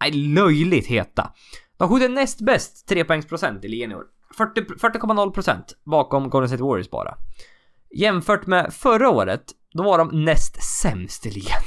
[0.00, 1.32] Nej, löjligt heta.
[1.76, 4.04] De skjuter näst bäst trepoängsprocent i ligan i år.
[4.36, 7.14] 40 40,0% bakom Golden State Warriors bara.
[7.94, 9.44] Jämfört med förra året,
[9.74, 11.62] då var de näst sämst i ligan.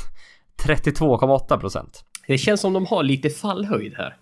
[0.63, 1.85] 32,8%.
[2.27, 4.17] Det känns som de har lite fallhöjd här.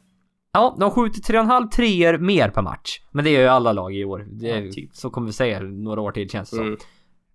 [0.51, 3.01] Ja, de skjuter 3,5 treor mer per match.
[3.11, 4.27] Men det gör ju alla lag i år.
[4.29, 4.95] Det Ja, typ.
[4.95, 6.67] Så kommer vi säga några år till känns det som.
[6.67, 6.79] Mm.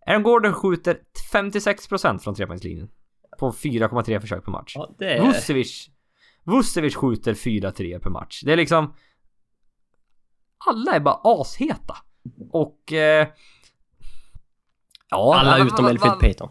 [0.06, 0.98] Aaron Gordon skjuter
[1.32, 2.88] 56% från trepoängslinjen.
[3.38, 4.72] På 4,3 försök per match.
[4.76, 5.26] Ja, det är...
[5.26, 5.90] Vucevic
[6.44, 8.42] Vucevic skjuter 4 3 per match.
[8.44, 8.94] Det är liksom...
[10.66, 11.96] Alla är bara asheta.
[12.50, 12.92] Och...
[12.92, 13.28] Eh,
[15.10, 16.48] ja, Alla utom Elfrid Payton.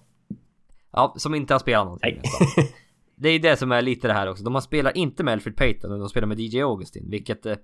[0.92, 2.22] Ja, som inte har spelat någonting.
[2.58, 2.74] Nej.
[3.16, 4.44] Det är det som är lite det här också.
[4.44, 7.56] De har spelat inte med Alfred Payton, de spelar med DJ Augustin, vilket eh,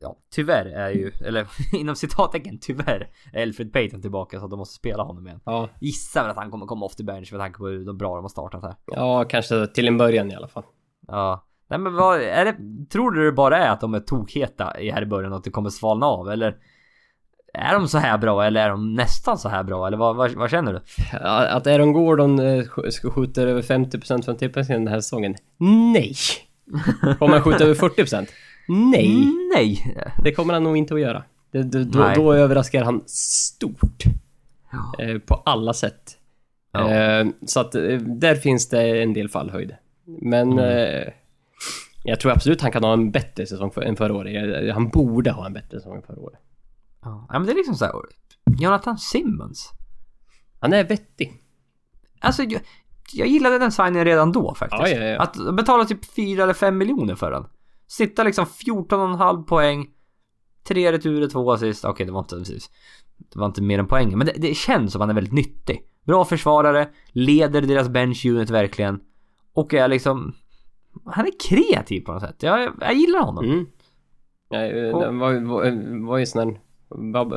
[0.00, 4.58] ja, tyvärr är ju, eller inom citattecken tyvärr, är Alfred Payton tillbaka så att de
[4.58, 5.40] måste spela honom igen.
[5.44, 8.14] Ja, Gissar väl att han kommer komma off the bench med tanke på hur bra
[8.14, 8.74] de har startat här.
[8.86, 10.64] ja, kanske till en början i alla fall.
[11.06, 11.46] Ja.
[11.68, 12.56] Nej men vad, är det,
[12.90, 15.44] tror du det bara är att de är tokheta i här i början och att
[15.44, 16.56] det kommer svalna av eller?
[17.54, 20.30] Är de så här bra eller är de nästan så här bra eller vad, vad,
[20.32, 20.80] vad känner du?
[21.12, 25.34] Ja, Att Aaron Gordon eh, sk- ska skjuta över 50% från trippeln den här säsongen?
[25.92, 26.14] Nej!
[27.18, 28.26] Kommer han skjuta över 40%?
[28.68, 29.26] Nej!
[29.54, 29.96] Nej!
[30.24, 31.22] Det kommer han nog inte att göra.
[31.50, 34.02] Det, det, då, då överraskar han stort.
[34.72, 35.04] Ja.
[35.04, 36.18] Eh, på alla sätt.
[36.72, 36.90] Ja.
[36.90, 39.74] Eh, så att eh, där finns det en del fallhöjd.
[40.04, 40.64] Men Mm.
[40.64, 41.08] eh,
[42.04, 44.32] jag tror absolut han kan ha en bättre säsong för, än förra året.
[44.64, 46.38] Jag- Han borde ha en bättre säsong än förra året.
[47.02, 47.94] Ja, men det är liksom så här.
[48.58, 49.70] Jonathan Simmons.
[50.60, 51.42] Han är vettig.
[52.20, 52.60] Alltså jag,
[53.12, 54.92] jag gillade den signingen redan då faktiskt.
[54.92, 55.20] Ja, ja, ja.
[55.22, 57.44] Att betala typ 4 eller 5 miljoner för den.
[57.86, 59.86] Sitta liksom 14,5 poäng.
[60.64, 61.84] Tre returer, två assist.
[61.84, 62.70] Okej, det var inte precis.
[63.16, 64.18] Det var inte mer än poängen.
[64.18, 65.82] Men det, det känns som han är väldigt nyttig.
[66.06, 69.00] Bra försvarare, leder deras bench unit verkligen.
[69.52, 70.34] Och är liksom...
[71.06, 72.42] Han är kreativ på något sätt.
[72.42, 73.44] Jag, jag gillar honom.
[73.44, 73.66] Mm.
[74.48, 76.58] Ja, eh, Och- den var, var, var ju sån
[76.96, 77.32] Man,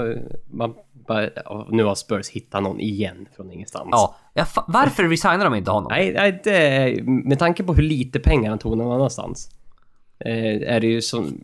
[0.51, 0.73] man,
[1.45, 3.89] ja, nu har Spurs hittat någon igen från ingenstans.
[3.91, 5.87] Ja, jag varför resignar de inte honom?
[5.91, 9.49] Nej, nej det, med tanke på hur lite pengar han tog någon annanstans.
[10.19, 11.43] Eh, är det ju som...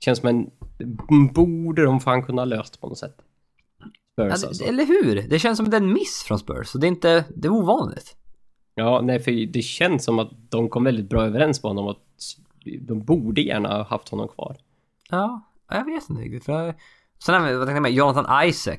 [0.00, 0.50] Känns som en...
[1.34, 3.16] Borde de fan kunna löst på något sätt.
[3.78, 3.86] Ja,
[4.30, 4.64] Spurs det- alltså.
[4.64, 5.28] Eller hur?
[5.28, 6.74] Det känns som en miss från Spurs.
[6.74, 7.24] Och det är inte...
[7.36, 8.16] Det är ovanligt.
[8.74, 11.98] Ja, nej för det känns som att de kom väldigt bra överens på honom att
[12.80, 14.56] de borde gärna ha haft honom kvar.
[15.10, 15.40] Ja,
[15.70, 16.44] jag vet inte riktigt.
[16.44, 16.74] För.
[17.24, 18.78] Sen har vi, vad tänkte jag med, Jonathan Isaac.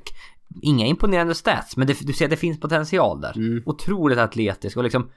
[0.61, 3.37] Inga imponerande stats, men det, du ser att det finns potential där.
[3.37, 3.63] Mm.
[3.65, 5.09] Otroligt atletisk och liksom...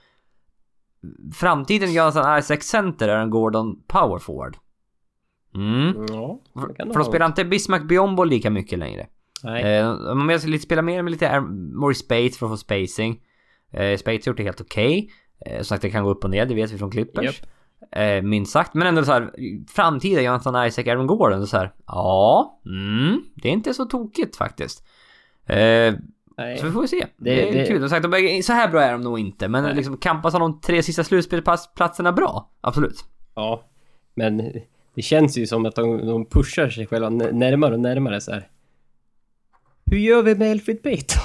[1.34, 4.56] Framtiden Jonathan Isaac center är en Gordon power forward.
[5.54, 6.06] Mm.
[6.08, 9.06] Ja, det kan För det de spelar inte Bismack Biombo lika mycket längre.
[9.42, 9.62] Nej.
[9.62, 13.20] Eh, man vill spela mer med lite more space för att få spacing.
[13.70, 15.10] Eh, space har gjort det helt okej.
[15.46, 17.24] Eh, som sagt det kan gå upp och ner, det vet vi från Clippers.
[17.24, 17.50] Japp.
[17.93, 18.74] Eh, minst sagt.
[18.74, 19.30] Men ändå så här,
[19.70, 21.72] framtida Jonathan Isaac, Aaron Gordon, så här.
[21.87, 24.87] Ja, mm, det är inte så tokigt faktiskt.
[25.47, 25.95] Eh,
[26.61, 27.07] så vi får se.
[27.16, 27.80] Det, Det- är det- kul.
[27.80, 29.49] Som sagt, de så här bra är de nog inte.
[29.49, 29.74] Men Nej.
[29.74, 32.51] liksom kampas om de tre sista slutspelsplatserna bra.
[32.61, 33.05] Absolut.
[33.35, 33.62] Ja,
[34.14, 34.37] men
[34.95, 38.49] det känns ju som att de, de pushar sig själva närmare och närmare så här.
[39.87, 41.22] Hur gör vi med Elfrid Payton?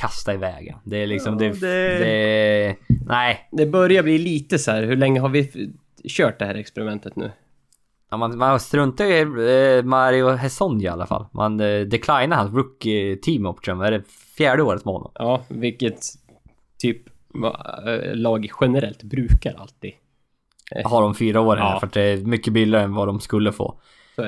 [0.00, 0.74] Kasta iväg.
[0.84, 2.76] Det är liksom, Ja, det, det- det...
[3.06, 5.72] Nej, Det börjar bli lite så här, hur länge har vi
[6.08, 7.30] kört det här experimentet nu?
[8.10, 11.26] Ja, man, man struntar ju i eh, Mario Hesson i alla fall.
[11.32, 13.80] Man eh, declinar hans rookie team option.
[13.80, 14.02] Är det
[14.36, 15.10] fjärde året med honom?
[15.14, 16.00] Ja, vilket
[16.78, 17.02] typ
[17.86, 19.92] eh, lag generellt brukar alltid.
[20.84, 21.80] Har de fyra år här Ja.
[21.80, 23.80] för att det är mycket billigare än vad de skulle få.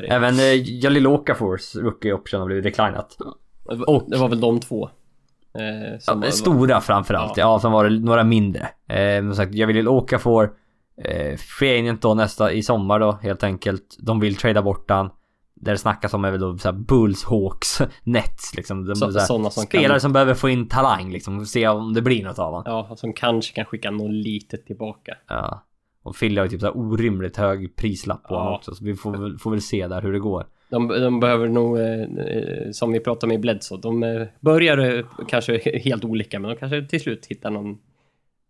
[0.09, 3.17] Även eh, Jalil Okafors rookie option har blivit declinat.
[3.87, 4.91] och det var väl de två.
[5.59, 7.37] Eh, Ja, var, stora framförallt.
[7.37, 7.59] Ja.
[7.63, 8.69] sen var det några mindre.
[8.89, 10.51] Eh, som sagt, Jalil Okafor
[11.05, 13.97] eh, Free agent då nästa i sommar då helt enkelt.
[13.99, 15.11] De vill trada bort han.
[15.55, 18.85] Där det snackas om är väl då såhär Bulls, Hawks, Nets liksom.
[18.85, 21.47] De, Så- sådana som spelare kan- som behöver få in talang liksom.
[21.47, 22.63] Se om det blir något av honom.
[22.67, 25.17] Ja, som kanske kan skicka något litet tillbaka.
[25.29, 25.65] Ja.
[26.03, 28.39] Och Philly har ju typ så här orimligt hög prislapp på Ja.
[28.39, 28.75] honom också.
[28.75, 30.47] Så vi får väl, får väl se där hur det går.
[30.73, 34.79] De, de behöver nog, eh, eh, som vi pratade om i Bledsoe, de eh, börjar
[34.79, 37.71] eh, kanske helt olika, men de kanske till slut hittar någon,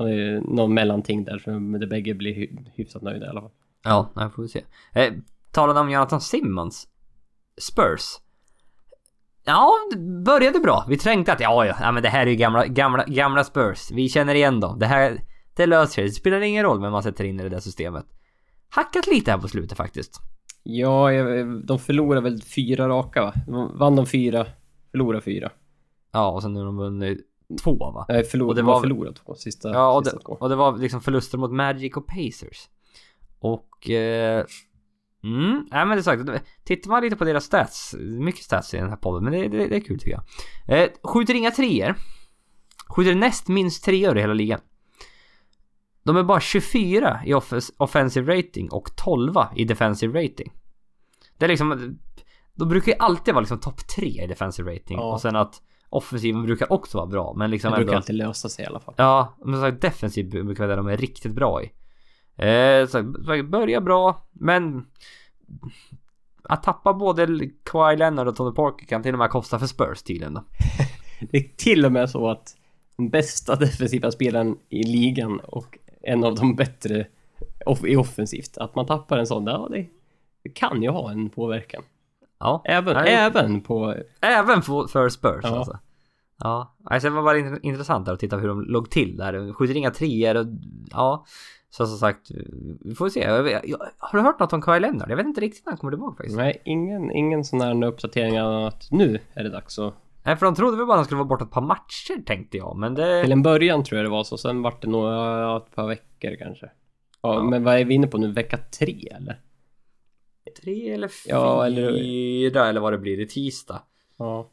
[0.01, 3.51] eh, någon mellanting där, som de bägge blir hyfsat nöjda i alla fall.
[3.85, 4.65] Ja, det får vi se.
[4.95, 5.13] Eh,
[5.53, 6.89] talade om Jonathan Simmons.
[7.61, 8.03] Spurs.
[9.45, 10.87] Ja, det började bra.
[10.89, 13.91] Vi tänkte att ja, ja men det här är ju gamla, gamla, gamla Spurs.
[13.93, 14.79] Vi känner igen dem.
[14.79, 15.21] Det här,
[15.57, 16.05] det löser sig.
[16.05, 18.07] Det spelar ingen roll vem man sätter in i det där systemet.
[18.69, 20.21] Hackat lite här på slutet faktiskt.
[20.63, 21.11] Ja,
[21.65, 23.33] de förlorar väl fyra raka va?
[23.47, 24.47] De Vann de fyra,
[24.91, 25.51] förlorade fyra.
[26.13, 27.19] Ja, och sen nu har de vunnit
[27.63, 28.07] två va?
[28.09, 30.33] Nej, förlor, Och det var- förlorat två sista, Ja, och det, sista två.
[30.41, 32.69] och det var liksom förluster mot Magic och Pacers.
[33.39, 33.91] Och...
[33.91, 34.45] Eh,
[35.25, 36.23] mm, nej men det sagt.
[36.65, 37.95] Tittar man lite på deras stats.
[38.01, 40.19] Mycket stats i den här podden, men det, det, det är kul tycker
[40.69, 40.83] jag.
[40.83, 41.95] Eh, skjuter inga treor.
[42.89, 44.61] Skjuter näst minst treor i hela ligan.
[46.05, 50.53] De är bara 24 i offens- offensive rating och 12 i defensive rating.
[51.39, 51.99] Det är liksom...
[52.55, 54.99] De brukar ju alltid vara liksom topp 3 i defensive rating.
[54.99, 55.13] Ja.
[55.13, 57.35] Och sen att offensiven brukar också vara bra.
[57.37, 58.95] Men liksom Det brukar ändå- alltid lösa sig i alla fall.
[58.99, 61.73] Ja, men så defensivt brukar vara det de är riktigt bra i.
[62.37, 64.87] Eh, så, så börjar bra, men
[66.43, 70.03] att tappa både Kawhi Leonard och Tony Parker kan till och med kosta för Spurs
[70.03, 70.45] tydligen då.
[71.31, 72.57] Det är till och med så att
[72.97, 77.07] den bästa defensiva spelaren i ligan och en av de bättre
[77.67, 79.87] off i offensivt, att man tappar en sån, ja det,
[80.45, 81.83] det kan ju ha en påverkan.
[82.39, 83.15] Ja, Även, Nej.
[83.15, 83.95] även på...
[84.21, 85.59] även för, för Spurs Ja.
[85.59, 85.79] alltså.
[86.39, 89.33] Ja, alltså det var bara int- intressant där att titta hur de låg till där.
[89.33, 90.47] De Skjuter inga treor och
[90.91, 91.25] ja.
[91.71, 92.31] Så som sagt,
[92.81, 93.27] vi får se.
[93.99, 95.11] Har du hört något om Kawhi Leonard?
[95.11, 96.37] Jag vet inte riktigt när han kommer tillbaka faktiskt.
[96.37, 99.95] Nej, ingen, ingen sån här uppdatering att nu är det dags att...
[100.25, 102.57] Nej, för de trodde väl bara att han skulle vara borta ett par matcher tänkte
[102.57, 102.77] jag.
[102.77, 103.23] Men det...
[103.23, 105.05] Till en början tror jag det var så, sen vart det nog
[105.57, 106.67] ett par veckor kanske.
[107.23, 107.43] Ja, Ja.
[107.43, 108.33] Men vad är vi inne på nu?
[108.33, 109.41] Vecka tre eller?
[110.63, 112.81] Tre eller fyra Ja, eller- eller...
[112.81, 113.17] vad det blir.
[113.17, 113.83] Det är tisdag.
[114.19, 114.49] Ja.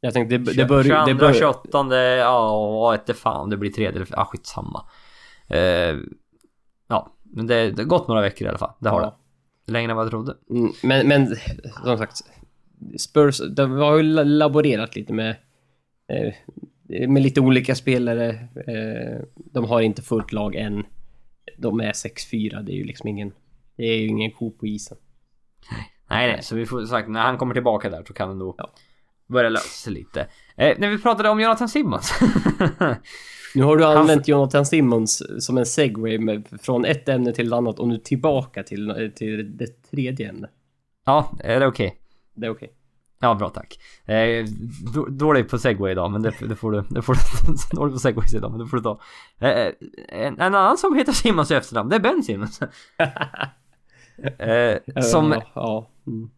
[0.00, 1.06] Jag tänkte det, det börjar...
[1.06, 4.84] 22, Det bör, 28, ja, inte fan det blir tredje eller ja, skitsamma.
[5.48, 5.96] Eh,
[6.88, 8.72] ja, men det det har gått några veckor i alla fall.
[8.78, 9.18] Det har Ja.
[9.66, 9.72] det.
[9.72, 10.36] Längre än vad jag trodde.
[10.50, 11.36] Mm, Men, men
[11.84, 12.16] som sagt,
[12.98, 15.36] Spurs, de har ju laborerat lite med,
[16.08, 18.28] eh, med lite olika spelare.
[18.66, 20.84] Eh, de har inte fullt lag än.
[21.58, 23.32] De är 6-4, det är ju liksom ingen,
[23.76, 24.96] det är ju ingen ko på isen.
[26.10, 28.54] Nej, nej, så vi får sagt när han kommer tillbaka där så kan det nog
[28.58, 28.70] Ja.
[29.26, 30.20] börjar lösa sig lite.
[30.56, 32.12] Eh, när vi pratade om Jonathan Simmons.
[33.54, 37.52] Nu har du använt Jonathan Simmons som en segway med, från ett ämne till ett
[37.52, 40.50] annat och nu tillbaka till, till det tredje ämnet.
[41.06, 41.96] ja, är det okej?
[42.42, 42.72] Det är okej.
[43.20, 43.78] Ja, bra tack.
[44.04, 44.44] Eh,
[44.94, 46.84] då- dålig på segway idag, men det, det får du...
[46.90, 47.20] Det får du
[47.76, 49.00] dålig på segways idag, men det får du ta.
[49.38, 49.72] Eh,
[50.08, 52.60] en, en annan som heter Simmons i efternamn, det är Ben Simmons.
[54.38, 55.90] eh, som Ja, ja.
[56.06, 56.30] Mm.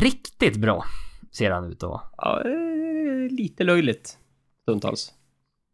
[0.00, 0.84] riktigt bra
[1.30, 2.00] ser han ut vara.
[2.16, 4.18] ja eh, lite löjligt.
[4.62, 5.12] Stundtals.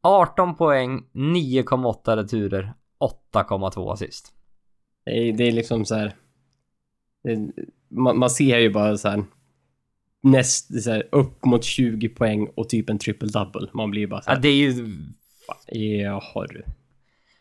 [0.03, 2.75] 18 poäng, 9,8 returer,
[3.33, 4.33] 8,2 assist.
[5.05, 6.15] Det är, det är liksom så här.
[7.23, 7.53] Det,
[7.91, 9.25] man, man ser ju bara så här.
[10.23, 13.69] Näst, så här, upp mot 20 poäng och typ en triple double.
[13.73, 14.43] Man blir bara så Ja, här.
[14.43, 14.97] det är ju...
[16.03, 16.63] Jaha du.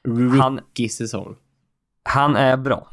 [0.04, 1.36] Rookie-säsong.
[2.04, 2.88] Han är bra.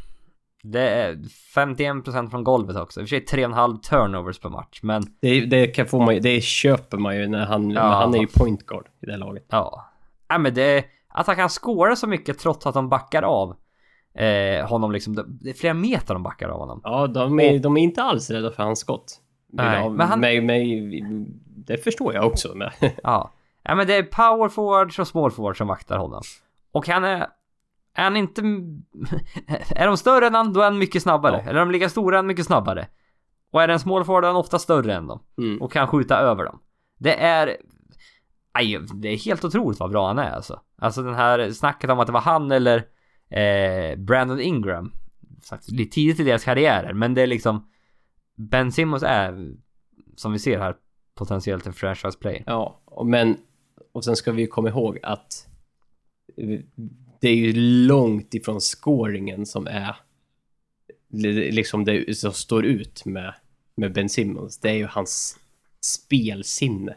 [0.62, 1.14] Det är
[1.56, 3.00] 51% från golvet också.
[3.00, 6.20] I och för sig 3,5 turnovers per match, men Det, det kan få man ju-
[6.20, 7.80] det köper man ju när han, Ja.
[7.82, 9.46] han är ju point guard i det laget.
[9.50, 9.92] ja.
[10.28, 10.84] Ja men det.
[11.08, 13.56] Att han kan skåra så mycket trots att de backar av
[14.16, 15.14] eh, honom liksom.
[15.14, 16.80] det- är flera meter de backar av honom.
[16.84, 19.20] Ja, de är, de är inte alls rädda för hans skott.
[19.52, 21.02] Nej, ja, men han- mig, mig,
[21.46, 22.52] det förstår jag också.
[22.54, 22.70] Men,
[23.02, 23.32] Ja.
[23.62, 26.22] Ja men det är power forwards och small forwards som vaktar honom.
[26.72, 27.26] Och han är...
[27.94, 28.42] Är han inte...
[29.76, 31.36] är de större än han, då är han mycket snabbare.
[31.36, 31.50] Ja.
[31.50, 32.86] Eller är de lika stora, är han mycket snabbare.
[33.52, 35.20] Och är det en small forward, är han ofta större än dem.
[35.38, 35.62] mm.
[35.62, 36.58] och kan skjuta över dem.
[36.98, 37.56] Det är...
[38.52, 40.60] Aj, det är helt otroligt vad bra han är alltså.
[40.78, 42.84] Alltså den här snacket om att det var han eller
[43.30, 44.92] eh, Brandon Ingram.
[45.68, 47.68] Lite tidigt i deras karriärer, men det är liksom...
[48.38, 49.54] Ben Simmons är,
[50.16, 50.76] som vi ser här,
[51.14, 52.42] potentiellt en franchise player.
[52.46, 53.36] Ja, och men
[53.92, 55.48] och sen ska vi ju komma ihåg att
[57.20, 57.52] det är ju
[57.86, 59.96] långt ifrån scoringen som är
[61.08, 63.34] li- liksom det som står ut med,
[63.74, 64.58] med Ben Simmons.
[64.58, 65.38] Det är ju hans
[65.80, 66.96] spelsinne.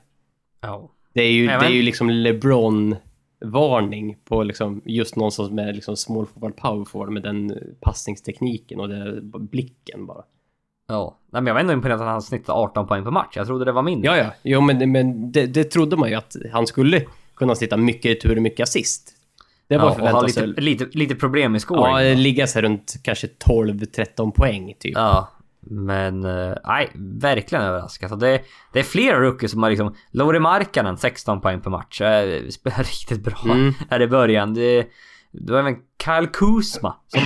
[0.62, 0.92] Ja.
[1.14, 2.96] Det är ju, det är ju liksom LeBron
[3.42, 8.80] varning på liksom just någon som är liksom small forward, power forward med den passningstekniken
[8.80, 10.24] och den blicken bara.
[10.88, 11.18] Ja.
[11.32, 13.34] Nej, men jag var ändå imponerad att han snittade 18 poäng per match.
[13.36, 14.12] Jag trodde det var mindre.
[14.12, 17.78] Ja, ja, jo, men, men det, det trodde man ju att han skulle kunna snitta
[17.78, 19.16] mycket retur och mycket assist.
[19.68, 22.08] Det var Ja, och ha förväntat lite, lite, lite problem i scoring.
[22.08, 24.94] Ja, ligga sig runt kanske 12-13 poäng typ.
[24.96, 25.30] Ja,
[25.70, 28.10] men eh, nej, verkligen överraskad.
[28.10, 28.42] Så det,
[28.74, 29.96] det är flera rookies som har liksom...
[30.12, 32.02] Lauri Markkanen 16 poäng per match.
[32.02, 33.74] eh, Spelar riktigt bra Mm.
[33.90, 34.54] här i början.
[34.54, 34.88] Det,
[35.32, 37.22] det var även Kyle Kuzma som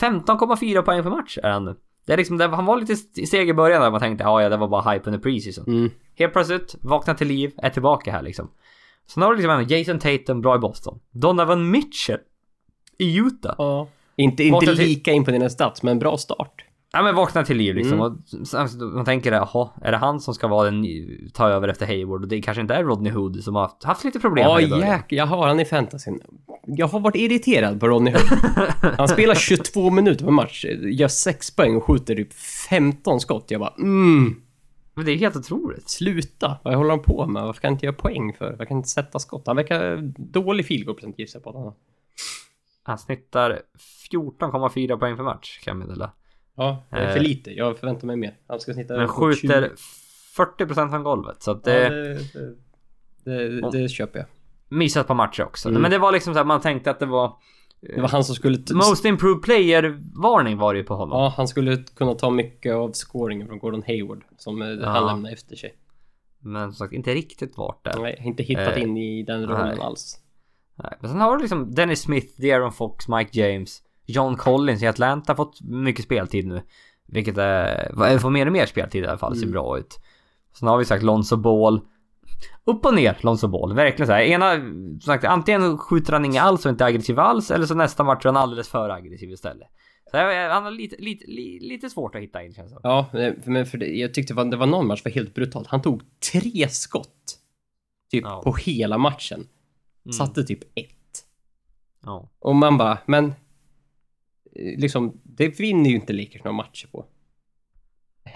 [0.00, 1.76] 15,4 poäng per match är han nu.
[2.06, 4.48] Det är liksom, det, han var lite steg i början där man tänkte ja, ja,
[4.48, 5.64] det var bara hype under preseason.
[5.66, 5.90] Mm.
[6.14, 8.50] Helt plötsligt, vaknar till liv, är tillbaka här liksom.
[9.06, 10.98] Sen har du liksom även Jason Tatum, bra i Boston.
[11.10, 12.18] Donovan Mitchell
[12.98, 13.54] i Utah.
[13.58, 13.88] Ja.
[14.16, 16.64] Inte, inte lika imponerande stats, men bra start.
[16.92, 17.92] Ja men vakna till liv liksom.
[18.00, 18.06] Mm.
[18.12, 20.84] Och sen- så man tänker jaha, är det han som ska vara den,
[21.34, 22.22] ta över efter Hayward?
[22.22, 24.80] Och det kanske inte är Rodney Hood som har haft, haft lite problem Ja, början.
[24.80, 26.20] jäk, jag har han i fantasyn.
[26.66, 28.38] Jag har varit irriterad på Ronny Hood.
[28.98, 32.32] Han spelar 22 minuter per match, gör 6 poäng och skjuter typ
[32.68, 33.44] 15 skott.
[33.48, 34.40] Jag bara mm,
[34.94, 35.88] Men det är helt otroligt.
[35.90, 36.56] sluta.
[36.64, 37.42] Vad håller han på med?
[37.42, 38.44] Varför kan han inte göra poäng för?
[38.50, 39.42] Varför kan han inte sätta skott?
[39.46, 39.96] Han verkar
[40.32, 41.58] dålig field goal procent gissar jag på.
[41.58, 41.74] har.
[42.82, 43.60] Han snittar
[44.12, 46.10] 14,4 poäng per match kan jag meddela.
[46.56, 47.50] Ja, det är för lite.
[47.50, 48.34] Jag förväntar mig mer.
[48.46, 48.96] Han ska snitta...
[48.96, 49.70] Men skjuter
[50.36, 50.44] 20.
[50.64, 51.42] 40% från golvet.
[51.42, 52.18] Så att Ja, det det,
[53.24, 54.28] det, det, det köper jag.
[54.68, 55.68] missat på matcher också.
[55.68, 55.82] Mm.
[55.82, 57.32] Men det var liksom så här, man tänkte att det var...
[57.80, 58.58] Det var han som skulle...
[58.72, 61.18] Most improved player-varning var det ju på honom.
[61.18, 64.88] Ja, han skulle kunna ta mycket av scoringen från Gordon Hayward som eh, Ja.
[64.88, 65.74] han lämnade efter sig.
[66.40, 68.00] Men som sagt, inte riktigt varit där.
[68.00, 69.78] Nej, inte hittat Eh, in i den rollen nej.
[69.80, 70.20] alls.
[70.74, 74.86] Nej, men sen har du liksom Dennis Smith, De'Aaron Fox, Mike James, John Collins i
[74.86, 76.62] Atlanta fått mycket speltid nu.
[77.06, 79.52] Vilket är, får mer och mer speltid i alla fall, ser Mm.
[79.52, 79.98] bra ut.
[80.58, 81.80] Sen har vi sagt Lonzo Ball.
[82.64, 84.20] Upp och ner Lonzo Ball, verkligen så här.
[84.20, 88.04] Ena, som sagt, antingen skjuter han inga alls och inte aggressiv alls, eller så nästa
[88.04, 89.68] match är han alldeles för aggressiv istället.
[90.10, 91.24] Så jag- han har lite, lite,
[91.66, 92.78] lite, svårt att hitta in känns det.
[92.82, 95.34] Ja, eh, men för det, jag tyckte det var, det var någon match var helt
[95.34, 95.66] brutalt.
[95.68, 96.02] Han tog
[96.32, 97.38] tre skott.
[98.10, 98.42] Typ Ja.
[98.44, 99.46] på hela matchen.
[100.04, 100.12] Mm.
[100.12, 101.24] Satte typ ett.
[102.04, 102.28] Ja.
[102.38, 103.32] Och man bara, men...
[104.58, 107.06] eh, Liksom, det vinner ju inte Lakers några matcher på.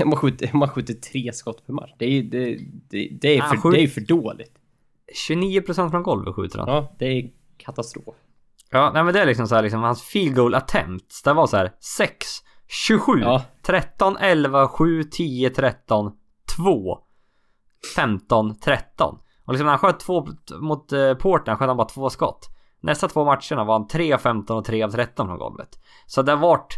[0.04, 1.90] Man skjuter, man skjuter tre skott per match.
[1.98, 2.58] Det är det,
[2.90, 4.52] det, det är för, skjut- det är för dåligt.
[5.28, 6.68] 29% från golvet skjuter han.
[6.68, 8.14] Ja, det är katastrof.
[8.70, 11.22] Ja, nej men det är liksom så här liksom hans field goal attempts.
[11.22, 12.26] Det var så här 6,
[12.86, 13.44] 27, Ja.
[13.62, 16.12] 13, 11, 7, 10, 13,
[16.56, 16.98] 2,
[17.96, 19.18] 15, 13.
[19.44, 20.26] Och liksom när han sköt två
[20.60, 22.48] mot eh, Portland sköt han bara två skott.
[22.80, 25.68] Nästa två matcherna var han 3 av 15 och 3 av 13 från golvet.
[26.06, 26.76] Så det har varit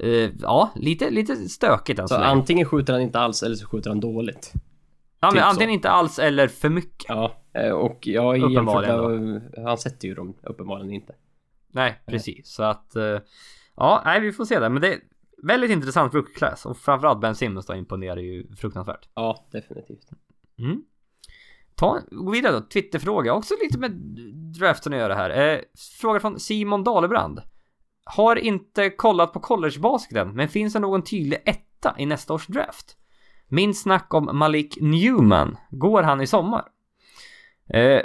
[0.00, 2.30] Eh, ja, lite, lite stökigt än Så så länge.
[2.32, 4.52] antingen skjuter han inte alls eller så skjuter han dåligt.
[5.20, 5.46] Ja, typ så.
[5.46, 7.04] antingen inte alls eller för mycket.
[7.08, 11.14] Ja, eh, och jag Uppenbarligen med, han sätter ju dem uppenbarligen inte.
[11.72, 12.48] Nej, precis.
[12.48, 12.96] Så att...
[12.96, 13.18] eh,
[13.76, 14.68] ja, nej, vi får se där.
[14.68, 15.00] Men det är
[15.42, 16.66] väldigt intressant rookie class.
[16.66, 19.08] Och framförallt Ben Simmons då imponerar ju fruktansvärt.
[19.14, 20.08] Ja, definitivt.
[20.58, 20.82] Mm.
[21.78, 22.60] Ta, gå vidare då.
[22.60, 23.34] Twitterfråga.
[23.34, 23.90] Också lite med
[24.58, 25.30] draften att göra här.
[25.54, 25.58] Eh,
[26.00, 27.40] fråga från Simon Dalebrand.
[28.04, 32.96] Har inte kollat på collegebasketen, men finns det någon tydlig etta i nästa års draft?
[33.48, 35.56] Min snack om Malik Newman.
[35.70, 36.64] Går han i sommar?
[37.74, 38.00] Eh,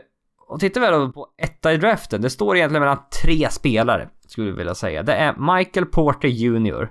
[0.48, 2.22] och tittar vi då på etta i draften.
[2.22, 5.04] Det står egentligen mellan tre spelare, skulle jag vilja säga.
[5.04, 6.90] Det är Michael Porter Jr.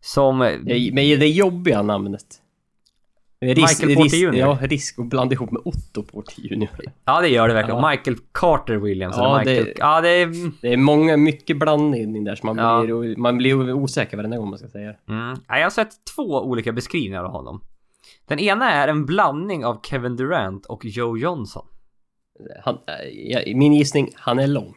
[0.00, 0.38] Som...
[0.38, 2.40] Det är- Men det jobbiga namnet.
[3.40, 4.34] Risk, Michael Porter risk, Jr..
[4.34, 6.68] Ja, risk att blanda ihop med Otto Porter Jr.
[7.04, 7.80] Ja, det gör det verkligen.
[7.80, 7.90] Ja.
[7.90, 9.16] Michael Carter Williams.
[9.16, 10.50] Ja, Michael, det- ja, det är...
[10.62, 12.82] Det är många, mycket blandning där så man Ja.
[12.82, 15.12] blir, man blir osäker varenda gång man ska säga det.
[15.12, 15.36] Mm.
[15.48, 17.60] Ja, Jag har sett två olika beskrivningar av honom.
[18.28, 21.66] Den ena är en blandning av Kevin Durant och Joe Johnson.
[22.64, 22.78] Han,
[23.12, 24.74] ja, min gissning, han är lång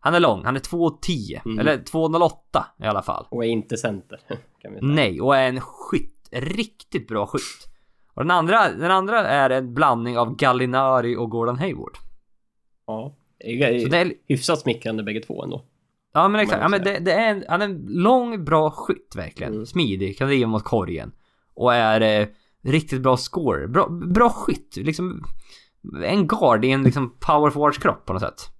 [0.00, 1.40] Han är lång, han är 2,10.
[1.44, 1.58] Mm.
[1.58, 3.26] Eller 2,08 i alla fall.
[3.30, 4.20] och är inte center.
[4.80, 6.13] Nej, och är en skytt.
[6.34, 7.68] Riktigt bra skytt.
[8.14, 11.96] Och den andra, den andra är en blandning av Gallinari och Gordon Hayward.
[12.86, 13.16] Ja,
[13.82, 15.64] Så det är, hyfsat smickrande bägge två ändå.
[16.12, 19.12] ja men exakt, ja, men det, det är en, han är en lång bra skytt
[19.16, 19.52] verkligen.
[19.52, 19.66] Mm.
[19.66, 21.12] Smidig, kan driva mot korgen.
[21.54, 22.28] Och är eh,
[22.62, 23.66] riktigt bra scorer.
[23.66, 25.24] Bra, bra skytt, liksom
[26.04, 28.53] en guard i en liksom power forwards kropp på något sätt.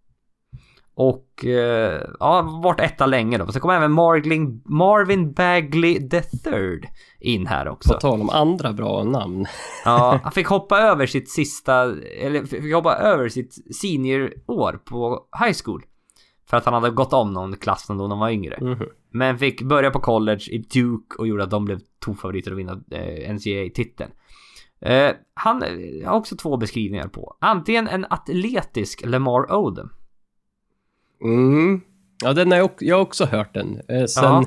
[0.96, 3.46] Och eh, ja, varit etta länge då.
[3.46, 6.86] Sen kommer även Margling, Marvin Bagley the third
[7.20, 7.94] in här också.
[7.94, 9.46] På tal om andra bra namn.
[9.84, 11.82] Ja, han fick hoppa över sitt sista,
[12.20, 15.82] eller fick hoppa över sitt seniorår på high school.
[16.46, 18.58] För att han hade gått om någon klass då när han var yngre.
[18.60, 18.86] Mhm.
[19.10, 22.80] Men fick börja på college i Duke och gjorde att de blev tofavoriter att vinna
[22.90, 24.10] eh, NCAA-titeln.
[24.80, 25.62] Eh, han
[26.06, 27.36] har också två beskrivningar på.
[27.40, 29.90] Antingen en atletisk Lamar Odom.
[31.24, 31.80] Mm.
[32.22, 33.80] Ja, den har jag, också, jag har också hört den.
[33.88, 34.44] Eh, sen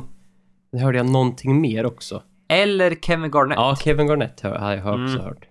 [0.72, 0.80] Ja.
[0.80, 2.24] hörde jag någonting mer också.
[2.50, 3.56] Eller Kevin Garnett.
[3.58, 5.22] Ja, Kevin Garnett hör, har jag också Mm.
[5.26, 5.48] hört.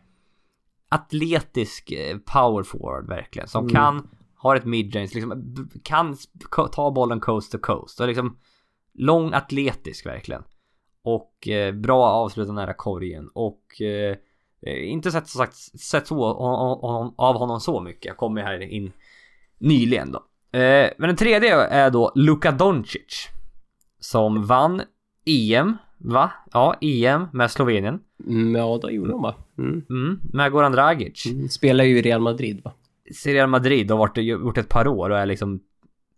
[0.88, 3.48] Atletisk eh, power forward verkligen.
[3.48, 3.74] Som Mm.
[3.74, 6.16] kan, har ett midrange, liksom kan
[6.72, 8.00] ta bollen coast to coast.
[8.00, 8.36] Och liksom
[8.94, 10.42] lång atletisk verkligen.
[11.02, 13.28] Och eh, bra avsluta nära korgen.
[13.34, 14.16] Och eh,
[14.66, 16.24] eh, inte sett, som sagt, sett så,
[17.18, 18.04] av honom så mycket.
[18.04, 18.92] Jag kommer här in
[19.58, 20.20] nyligen då.
[20.52, 23.28] Eh, men den tredje är då Luka Doncic.
[24.00, 24.82] Som vann
[25.24, 26.30] EM, va?
[26.52, 28.00] Ja, EM med Slovenien.
[28.26, 29.34] Mm, ja, då gjorde de va?
[29.58, 29.82] Mm.
[29.90, 31.26] Mm, med Goran Dragic.
[31.26, 31.48] Mm.
[31.48, 32.72] Spelar ju i Real Madrid va?
[33.24, 35.60] Real Madrid har varit, gjort ett par år och är liksom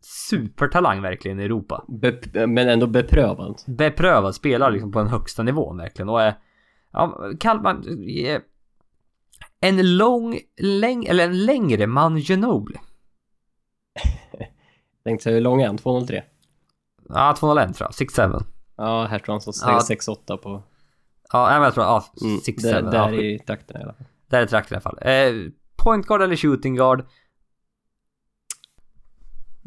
[0.03, 1.85] supertalang verkligen i Europa.
[1.89, 3.61] Be- men ändå beprövad.
[3.67, 6.35] Beprövad, spelar liksom på den högsta nivån verkligen och är...
[6.93, 7.85] Ja, kallar man...
[9.61, 12.79] En lång, läng, eller en längre man Ginobili.
[15.05, 15.79] Tänkte säga hur lång är han?
[15.79, 16.23] 203?
[17.09, 18.09] Ja, 201 tror jag.
[18.09, 18.43] 6-7.
[18.77, 20.63] Ja, här tror jag han står 6-8 på...
[21.33, 21.87] Ja, jag tror...
[21.87, 22.37] Ja, Mm.
[22.39, 22.63] 6-7.
[22.63, 23.71] där, ja, där skit.
[23.71, 24.07] i alla fall.
[24.27, 24.99] Där är trakten i alla fall.
[25.03, 27.05] Eh, point guard eller shooting guard?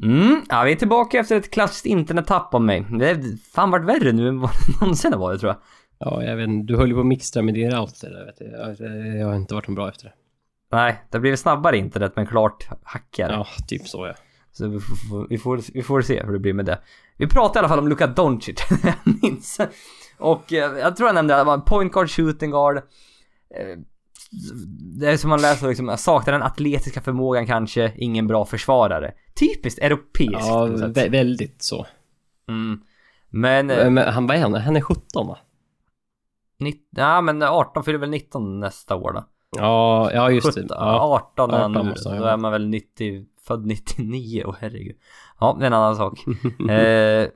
[0.04, 2.86] Mm, ja vi är tillbaka efter ett klassiskt internettapp av mig.
[3.00, 5.62] Det har fan varit värre nu än vad det någonsin har varit tror jag.
[6.00, 6.68] Ja, jag vet.
[6.68, 8.42] Du höll ju på att mixtra med din router där, vet.
[8.80, 10.14] Jag, jag har inte varit någon bra efter det.
[10.72, 13.32] Nej, det blir snabbare internet men klart hackigare.
[13.34, 14.14] Ja, typ så ja.
[14.52, 16.80] Så vi får, vi, får, vi får se hur det blir med det.
[17.18, 18.94] Vi pratade i alla fall om Luka Doncic, jag
[19.24, 19.60] minns.
[20.20, 22.78] Och eh, jag tror jag nämnde att det var en point guard, shooting guard.
[22.78, 23.78] Eh,
[25.00, 29.14] Det är som man läser liksom, jag saknar den atletiska förmågan kanske, ingen bra försvarare.
[29.40, 31.86] Typiskt europeiskt Ja, vä- väldigt så.
[32.50, 32.80] Mm.
[33.30, 34.54] Men, eh, Men han, vad är han?
[34.54, 35.38] Han är 17 va?
[36.60, 39.26] nitt, ja men 18 fyller väl 19 nästa år då?
[39.58, 40.76] Ja, ja just 17, det.
[40.76, 41.22] Ja.
[41.36, 44.56] 18 är han 18 nu, måste han då är man väl 90, född 99, åh
[44.60, 44.96] herregud.
[45.40, 46.20] Ja, det är en annan sak.
[46.70, 47.28] eh,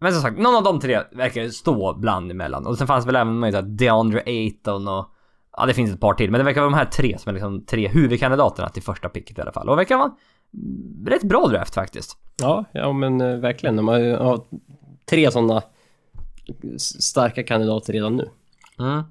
[0.00, 2.66] men som sagt, någon av de tre verkar stå bland emellan.
[2.66, 5.08] Och sen fanns väl även möjlighet att DeAndre Ayton och...
[5.56, 6.30] Ja, det finns ett par till.
[6.30, 9.38] Men det verkar vara de här tre som är liksom tre huvudkandidaterna till första picket
[9.38, 9.68] i alla fall.
[9.68, 10.12] Och det verkar vara
[10.52, 12.18] en rätt bra draft faktiskt.
[12.40, 13.76] ja, ja men eh, verkligen.
[13.76, 14.40] De har ju har
[15.10, 15.62] tre sådana
[16.78, 18.30] starka kandidater redan nu.
[18.78, 19.02] Mm.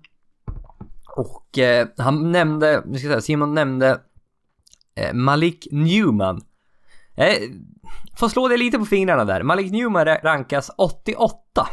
[1.16, 4.01] Och eh, han nämnde, nu ska jag säga, Simon nämnde
[4.95, 6.41] eh, Malik Newman.
[7.16, 7.36] Eh,
[8.18, 9.43] får slå det lite på fingrarna där.
[9.43, 11.68] Malik Newman ra- rankas 88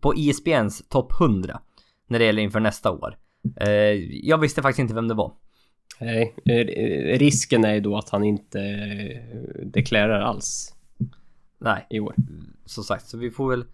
[0.00, 1.60] på E ISBNs topp 100
[2.08, 3.16] när det gäller inför nästa år.
[3.60, 3.68] Eh,
[4.28, 5.32] jag visste faktiskt inte vem det var.
[6.00, 10.74] Nej, eh, risken är ju då att han inte eh, deklarerar alls.
[11.58, 12.14] Nej, i år.
[12.66, 13.64] som sagt, så vi får väl...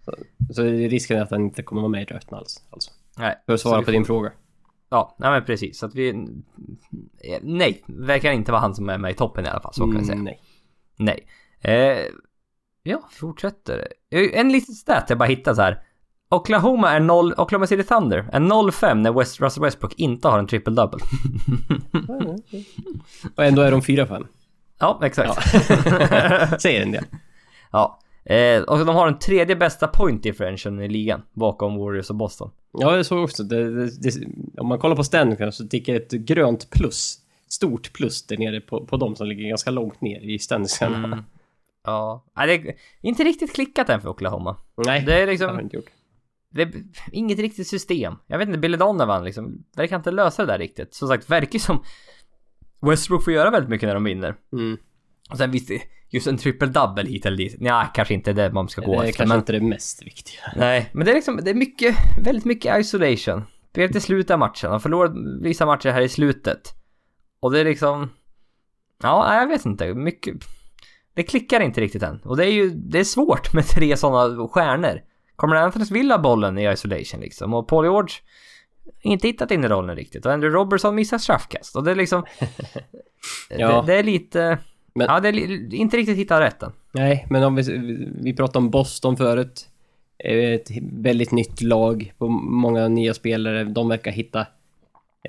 [0.53, 2.63] Så risken är att han inte kommer vara med i draften alls.
[2.69, 2.91] Alltså.
[3.17, 4.31] Nej, För att så svara på din fråga.
[4.93, 5.79] Ja, nej men precis.
[5.79, 6.09] Så att vi...
[6.09, 9.73] eh, Nej, verkar inte vara han som är med i toppen i alla fall.
[9.73, 10.19] Så kan jag säga.
[10.21, 10.39] Nej.
[10.97, 11.27] Nej.
[11.61, 12.05] Eh,
[12.83, 13.87] ja, fortsätter.
[14.09, 15.83] En liten stat jag bara hittade så här.
[16.29, 20.47] Oklahoma är 0, Oklahoma City Thunder är 0-5 när West, Russell Westbrook inte har en
[20.47, 20.99] triple double.
[23.35, 24.27] Och ändå är de 4-5.
[24.79, 25.41] ja, exakt.
[26.61, 27.05] Säger en del.
[27.71, 28.00] Ja.
[28.23, 32.51] Eh, och de har den tredje bästa point differentialen i ligan bakom Warriors och Boston.
[32.73, 33.43] Ja, jag såg också.
[33.43, 37.17] Det, det, det, om man kollar på standingen så tickar ett grönt plus.
[37.49, 41.05] Stort plus där nere på, på de som ligger ganska långt ner i standingen.
[41.05, 41.23] Mm.
[41.83, 44.57] Ja, Nej, det är inte riktigt klickat än för Oklahoma.
[44.77, 45.89] Nej, Det är det har liksom, inte gjort.
[46.49, 46.71] det är
[47.11, 48.13] inget riktigt system.
[48.27, 50.93] Jag vet inte, Billy Donovan liksom, verkar inte lösa det där riktigt.
[50.93, 51.83] Som sagt, verkar som
[52.81, 54.35] Westbrook får göra väldigt mycket när de vinner.
[54.53, 54.77] Mm.
[55.31, 55.71] Och sen visst,
[56.09, 57.61] just en triple double hit eller dit.
[57.61, 59.17] Nja, kanske inte det man ska gå Det är efter.
[59.17, 60.41] kanske Men, inte det mest viktiga.
[60.55, 63.43] nej, men det är liksom, det är mycket, väldigt mycket isolation.
[63.69, 64.71] Spelet i slutet av matchen.
[64.71, 66.73] De förlorar vissa matcher här i slutet.
[67.39, 68.09] Och det är liksom,
[69.03, 69.93] ja, jag vet inte.
[69.93, 70.35] Mycket,
[71.13, 72.19] det klickar inte riktigt än.
[72.23, 75.01] Och det är ju, det är svårt med tre sådana stjärnor.
[75.35, 77.53] Kommer Anthony Villa bollen i isolation liksom?
[77.53, 78.13] Och Paul George
[79.01, 80.25] inte hittat in i rollen riktigt.
[80.25, 81.75] Och Andrew Robertson missar straffkast.
[81.75, 82.25] Och det är liksom...
[83.49, 83.81] Ja.
[83.81, 84.57] det, det är lite...
[84.93, 86.71] Men- Ja, det är inte riktigt hittat rätten.
[86.91, 87.63] Nej, men om vi,
[88.21, 89.67] vi pratade om Boston förut.
[90.23, 93.63] Ett väldigt nytt lag på många nya spelare.
[93.63, 94.39] De verkar hitta,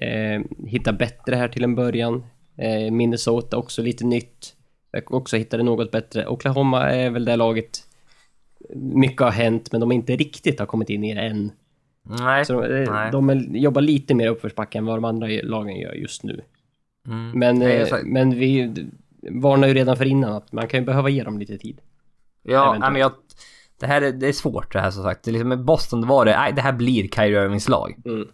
[0.00, 2.24] eh, hitta bättre här till en början.
[2.56, 4.54] Eh, Minnesota också lite nytt.
[4.92, 6.26] Verkar också hitta det något bättre.
[6.26, 7.78] Oklahoma är väl det laget.
[8.74, 11.52] Mycket har hänt, men de inte riktigt har kommit in i det än.
[12.18, 12.44] Nej.
[12.44, 13.10] Så de, Nej.
[13.12, 16.40] de jobbar lite mer uppförsbacke än vad de andra lagen gör just nu.
[17.08, 17.30] Mm.
[17.30, 18.74] Men, Nej, eh, jag men vi
[19.30, 21.80] varnar ju redan för innan att man kan ju behöva ge dem lite tid.
[22.42, 23.12] Ja, nej, men jag...
[23.80, 25.24] Det här är, det är svårt det här som sagt.
[25.24, 27.96] Det är liksom, med Boston det var det, nej, det här blir Kyrie Irvings lag.
[28.04, 28.28] Mm.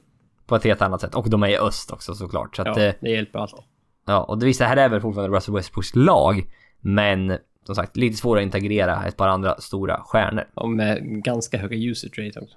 [0.47, 1.15] På ett helt annat sätt.
[1.15, 2.57] Och de är i öst också såklart.
[2.57, 2.93] Så att, Ja, ja.
[3.01, 3.59] det hjälper alltid.
[4.07, 6.53] ja, och det visar, det här är väl fortfarande Russell Westbrooks lag.
[6.81, 10.45] Men som sagt, lite svårare att integrera ett par andra stora stjärnor.
[10.55, 12.57] Och med ganska höga usage rate också.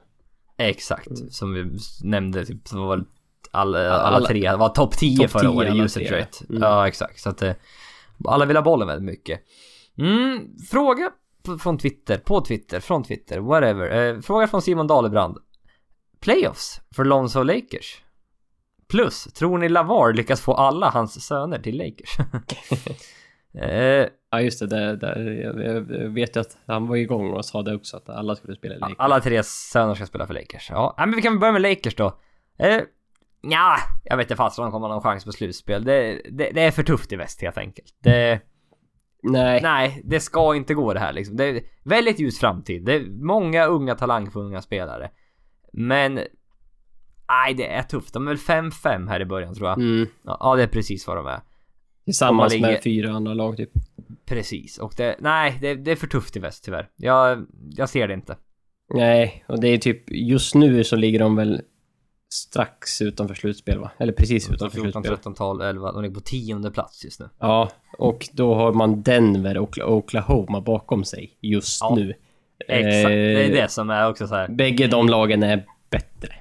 [0.58, 3.04] Exakt, som vi nämnde, typ, som var
[3.52, 6.46] alla, alla, alla- tre, var topp 10 Topp förra 10 året usage rate.
[6.50, 6.62] Mm.
[6.62, 7.20] Ja, exakt.
[7.20, 7.52] Så att eh,
[8.26, 9.42] alla vill ha bollen väldigt mycket.
[9.98, 11.12] Mm, fråga
[11.60, 14.14] från Twitter, på Twitter, från Twitter, whatever.
[14.16, 15.38] Eh, fråga från Simon Dalebrand.
[16.20, 18.02] Playoffs för Lonzo Lakers?
[18.90, 22.18] Plus, tror ni Lavar lyckas få alla hans söner till Lakers?
[23.62, 27.62] eh, Ja just det, det, det jag, vet ju att han var igång och sa
[27.62, 28.96] det också att alla skulle spela i Lakers.
[29.00, 30.70] alla tre söner ska spela för Lakers.
[30.70, 32.20] Ja, men vi kan börja med Lakers då.
[32.60, 32.82] Eh,
[33.42, 35.84] ja, jag vet inte fast om de kommer ha någon chans på slutspel.
[35.84, 37.96] Det, det, det är för tufft i väst helt enkelt.
[38.04, 38.42] Det,
[39.24, 39.60] Nej.
[39.64, 41.38] nej, det ska inte gå det här liksom.
[41.38, 42.86] Det är väldigt ljus framtid.
[42.86, 45.10] Det är många unga talangfulla spelare.
[45.74, 46.20] Men...
[47.30, 48.14] Nej, det är tufft.
[48.14, 49.78] De är väl 5-5 här i början tror jag.
[49.78, 50.08] Mm.
[50.24, 51.40] Ja, det är precis vad de är.
[52.06, 53.72] Tillsammans ligger- med fyra andra lag typ.
[54.26, 54.78] Precis.
[54.78, 55.16] Och det...
[55.20, 56.90] Nej, det, det är för tufft i väst tyvärr.
[56.96, 58.38] Jag, jag ser det inte.
[58.94, 61.62] Nej, och det är typ just nu så ligger de väl
[62.34, 63.92] strax utanför slutspel va?
[63.98, 65.18] Eller precis utanför 14, slutspel.
[65.18, 65.92] 13, 12, 11.
[65.92, 67.30] De ligger på tionde plats just nu.
[67.40, 72.14] Ja, och då har man Denver och Oklahoma bakom sig just Ja, nu.
[72.68, 73.08] Exakt.
[73.08, 74.48] Det är Eh, det som är också så här.
[74.48, 76.34] Bägge de lagen är bättre.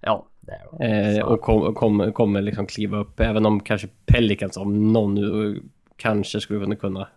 [0.00, 1.18] Ja, det är de.
[1.18, 5.56] Eh, och kom, kom, kommer liksom kliva upp, även om kanske Pelicans om någon eh,
[5.96, 7.08] kanske skulle kunna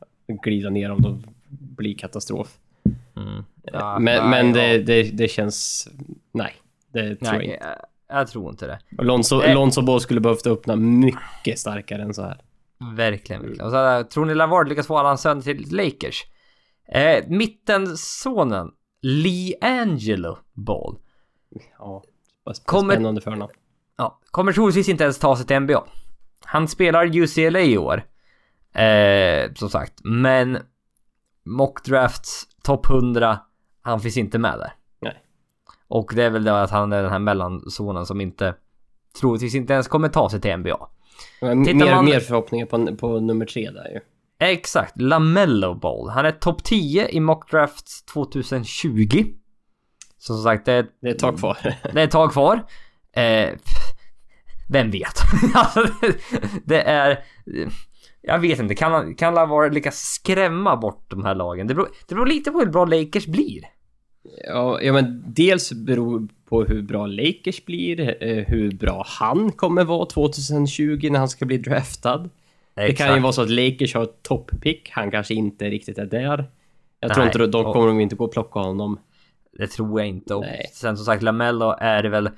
[0.43, 2.57] glida ner om de blir katastrof.
[3.17, 3.43] Mm.
[3.63, 5.89] Ja, men nej, men det, det, det känns...
[6.31, 6.53] Nej,
[6.91, 7.65] det tror jag Nej, inte.
[8.17, 9.03] Jag, tror inte det.
[9.03, 9.53] Lonzo, Eh.
[9.53, 12.41] Lonzo Ball skulle behövt öppna mycket starkare än så här.
[12.95, 13.65] Verkligen, verkligen.
[13.65, 16.23] Och så, tror ni Lavard lyckas få alla hans söner till Lakers?
[16.93, 18.71] Eh, mittensonen
[19.01, 20.97] Lee Angelo Ball.
[21.79, 22.03] Ja,
[22.65, 23.51] Kommer- spännande förnamn.
[23.97, 25.83] Ja, kommer troligtvis inte ens ta sig till NBA.
[26.45, 28.03] Han spelar UCLA i år.
[28.81, 30.57] Eh, som sagt, men
[31.45, 33.39] mock drafts topp 100,
[33.81, 34.73] han finns inte med där.
[35.93, 38.55] Och det är väl det att han är den här mellanzonen som inte
[39.19, 40.89] troligtvis inte ens kommer ta sig till NBA.
[41.41, 43.99] Mer, man- mer förhoppningar på, på nummer tre där ju.
[44.47, 46.09] Exakt, Lamello Ball.
[46.09, 49.25] Han är topp 10 i mock drafts 2020.
[50.17, 51.57] Så som sagt, det är, Det är ett tag kvar.
[51.93, 52.65] det är ett tag kvar.
[53.11, 53.49] Eh,
[54.69, 55.13] vem vet?
[55.55, 55.87] Alltså,
[56.65, 57.23] det, är...
[58.21, 61.67] Jag vet inte, kan, kan Lavar lyckas skrämma bort de här lagen?
[61.67, 63.61] Det beror, det beror lite på hur bra Lakers blir.
[64.47, 69.83] Ja, ja, men dels beror på hur bra Lakers blir, eh, hur bra han kommer
[69.83, 72.29] vara 2020 när han ska bli draftad.
[72.73, 76.05] Det kan ju vara så att Lakers har ett toppick, han kanske inte riktigt är
[76.05, 76.49] där.
[76.99, 78.99] Jag tror Nej, inte de kommer de inte gå och plocka honom.
[79.57, 80.35] Det tror jag inte.
[80.35, 80.69] Och Nej.
[80.73, 82.29] sen som sagt, Lamello är väl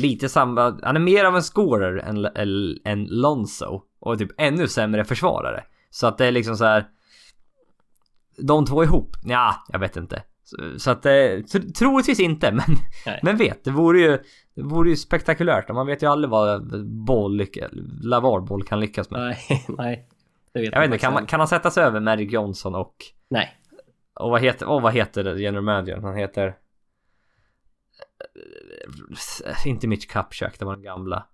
[0.00, 0.78] lite samma.
[0.82, 3.82] Han är mer av en scorer än, än, än Lonzo.
[4.00, 5.64] Och typ ännu sämre försvarare.
[5.90, 6.86] Så att det är liksom så här.
[8.38, 9.16] De två ihop?
[9.24, 10.22] Ja, jag vet inte.
[10.44, 12.64] Så, så att det, tr- troligtvis inte, men,
[13.06, 13.20] Nej.
[13.22, 14.18] men vet, det vore ju,
[14.54, 15.68] det vore ju spektakulärt.
[15.68, 17.46] Man vet ju aldrig vad boll,
[18.02, 19.20] Lavar-boll kan lyckas med.
[19.20, 20.08] Nej, nej.
[20.52, 22.94] Det vet Jag vet inte, kan, man, kan han sätta sig över Magic Johnson och
[23.30, 23.56] Nej.
[24.14, 26.04] och vad heter, och vad heter general managern?
[26.04, 26.46] Han heter...
[29.46, 31.26] eh, Inte Mitch Kupchak, det var den gamla.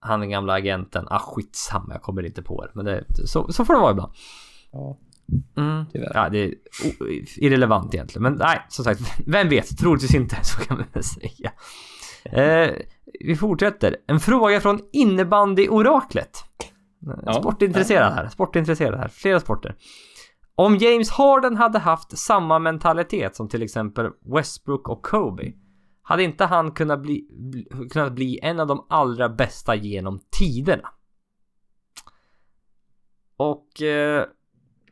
[0.00, 1.06] Han den gamla agenten.
[1.10, 2.70] Ah skitsamma, jag kommer inte på det.
[2.74, 4.12] Men det, så, så får det vara ibland.
[4.72, 4.98] Ja,
[5.56, 5.84] Mm.
[5.92, 6.54] Ja, det är
[7.36, 8.22] irrelevant egentligen.
[8.22, 9.78] Men nej, som sagt, vem vet?
[9.78, 11.52] Troligtvis inte, så kan man väl säga.
[12.24, 12.74] Eh,
[13.20, 13.96] vi fortsätter.
[14.06, 16.44] En fråga från innebandy-oraklet.
[17.24, 17.32] Ja.
[17.32, 19.08] Sportintresserad här, sportintresserad här.
[19.08, 19.76] Flera sporter.
[20.54, 25.52] Om James Harden hade haft samma mentalitet som till exempel Westbrook och Kobe.
[26.02, 27.26] Hade inte han kunnat bli,
[27.90, 30.88] kunnat bli en av de allra bästa genom tiderna?
[33.36, 33.82] Och...
[33.82, 34.24] Eh,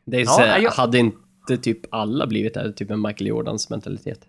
[0.07, 2.73] Det är Ja, så, jag- hade inte typ alla blivit det?
[2.73, 4.19] Typ en Michael Jordans mentalitet.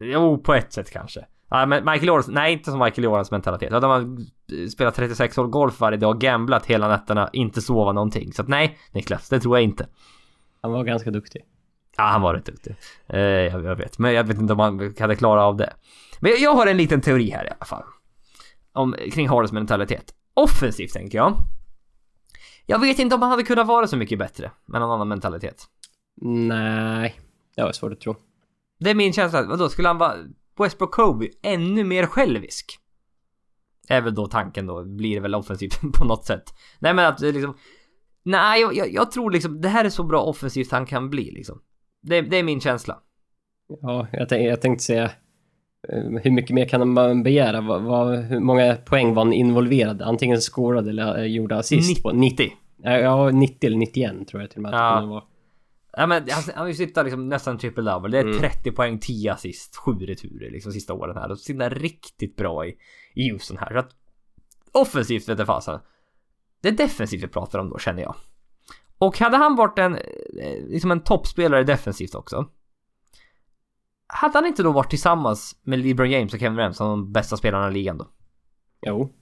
[0.00, 1.26] Jo, på ett sätt kanske.
[1.50, 3.72] Ja, men Michael Jordans, nej inte som Michael Jordans mentalitet.
[3.72, 4.26] Hade man
[4.72, 8.32] spelat 36 hål golf varje dag, gamblat hela nätterna, inte sova någonting.
[8.32, 9.86] Så att nej, Niklas, det tror jag inte.
[10.62, 11.42] Han var ganska duktig.
[11.96, 12.76] Ja, han var rätt duktig.
[13.06, 15.72] Eh, jag, jag vet, men jag vet inte om han hade klarat av det.
[16.20, 17.82] Men jag, jag har en liten teori här i alla fall.
[18.72, 20.14] Om, kring Hardens mentalitet.
[20.34, 21.34] Offensivt tänker jag.
[22.66, 25.66] Jag vet inte om han hade kunnat vara så mycket bättre med någon annan mentalitet.
[26.22, 27.20] Nej,
[27.56, 28.16] det var svårt att tro.
[28.78, 29.42] Det är min känsla.
[29.42, 30.14] Vadå, skulle han vara
[30.58, 32.78] Westbrook Kobe ännu mer självisk?
[33.88, 34.84] Är väl då tanken då.
[34.84, 36.54] Blir det väl offensivt på något sätt.
[36.78, 37.56] Nej men att liksom...
[38.22, 41.30] Nej, jag, jag, jag tror liksom det här är så bra offensivt han kan bli
[41.30, 41.62] liksom.
[42.02, 42.98] Det, det är min känsla.
[43.80, 45.10] Ja, jag, tänk, jag tänkte säga
[46.22, 47.60] hur mycket mer kan man begära?
[47.60, 50.02] Vad, vad, hur många poäng var han involverad?
[50.02, 52.12] Antingen scorade eller eh, gjorde assist på?
[52.12, 52.52] 90.
[52.82, 55.00] Ja, Ja, 90 eller 91 tror jag till och med att Ja.
[55.00, 55.24] det var.
[55.98, 58.10] Ja men han, han ju suttit liksom nästan triple double.
[58.10, 58.38] Det är Mm.
[58.38, 61.30] 30 poäng, 10 assist, 7 returer liksom sista åren här.
[61.30, 62.74] Och sitter riktigt bra i,
[63.14, 63.72] i Houston här.
[63.72, 63.90] Så att
[64.72, 65.80] offensivt vet jag fasen.
[66.62, 68.14] Det är defensivt vi pratar om då känner jag.
[68.98, 70.00] Och hade han varit en, eh,
[70.68, 72.46] liksom en toppspelare defensivt också.
[74.08, 77.36] Hade han inte då varit tillsammans med LeBron James och Kevin Durant som de bästa
[77.36, 78.06] spelarna i ligan då?
[78.86, 79.12] Jo,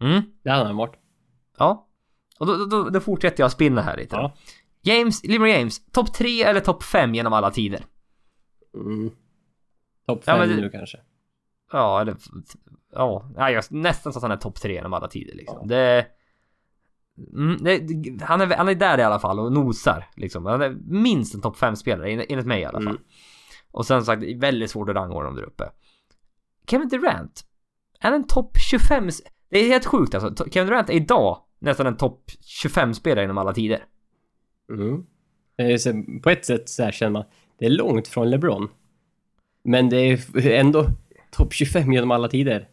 [0.00, 0.94] Mm, det hade han varit.
[1.58, 1.88] ja.
[2.38, 4.16] Och då, då, då, då fortsätter jag spinna här lite.
[4.16, 4.32] Ja.
[4.82, 7.84] James, LeBron James, topp 3 eller topp 5 genom alla tider?
[8.74, 9.10] Mm.
[10.06, 10.98] Topp Ja, 5 men det- nu kanske.
[11.72, 12.16] Ja, eller...
[12.92, 15.58] Ja, ja jag, nästan så att han är topp tre genom alla tider liksom.
[15.60, 15.66] Ja.
[15.66, 16.06] Det,
[17.36, 20.46] mm, det, han, är, han är där i alla fall och nosar liksom.
[20.46, 22.88] Han är minst en topp fem spelare en- enligt mig i alla fall.
[22.96, 23.02] Mm.
[23.72, 25.64] Och sen sagt, det är väldigt svårt att rangordna dem där uppe.
[26.66, 27.44] Kevin Durant.
[28.00, 29.08] Är han en topp 25?
[29.08, 30.50] s- Det är helt sjukt alltså.
[30.50, 33.84] Kevin Durant är idag nästan en topp 25 spelare inom alla tider.
[34.72, 35.06] Mm.
[35.56, 37.24] Eh, på ett sätt så här känner man,
[37.58, 38.68] det är långt från LeBron.
[39.64, 40.86] Men det är ändå
[41.30, 42.68] topp 25 genom alla tider.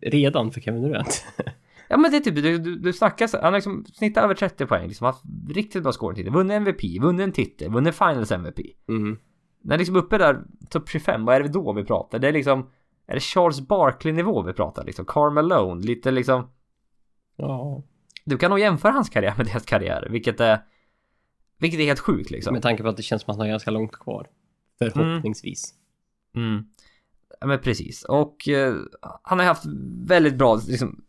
[0.00, 1.24] Redan för Kevin Durant.
[1.92, 4.66] Ja men det är typ, du, du, du snackar han har liksom snittat över 30
[4.66, 8.58] poäng, liksom haft riktigt bra scoring vunnit MVP, vunnit en titel, vunnit Finals MVP.
[8.88, 9.18] Mm.
[9.62, 12.18] När liksom uppe där, topp 25, vad är det då vi pratar?
[12.18, 12.70] Det är liksom,
[13.06, 15.04] är det Charles Barkley nivå vi pratar liksom?
[15.04, 16.50] Karl Malone, lite liksom,
[17.36, 17.82] Ja.
[18.24, 20.60] du kan nog jämföra hans karriär med deras karriär, vilket är,
[21.58, 22.52] vilket är helt sjukt liksom.
[22.52, 24.26] Med tanke på att det känns som att han har ganska långt kvar.
[24.78, 25.74] Förhoppningsvis.
[26.36, 26.64] Mm.
[27.40, 28.04] Ja men precis.
[28.04, 28.74] Och eh,
[29.22, 29.64] han har haft
[30.06, 31.04] väldigt bra, liksom,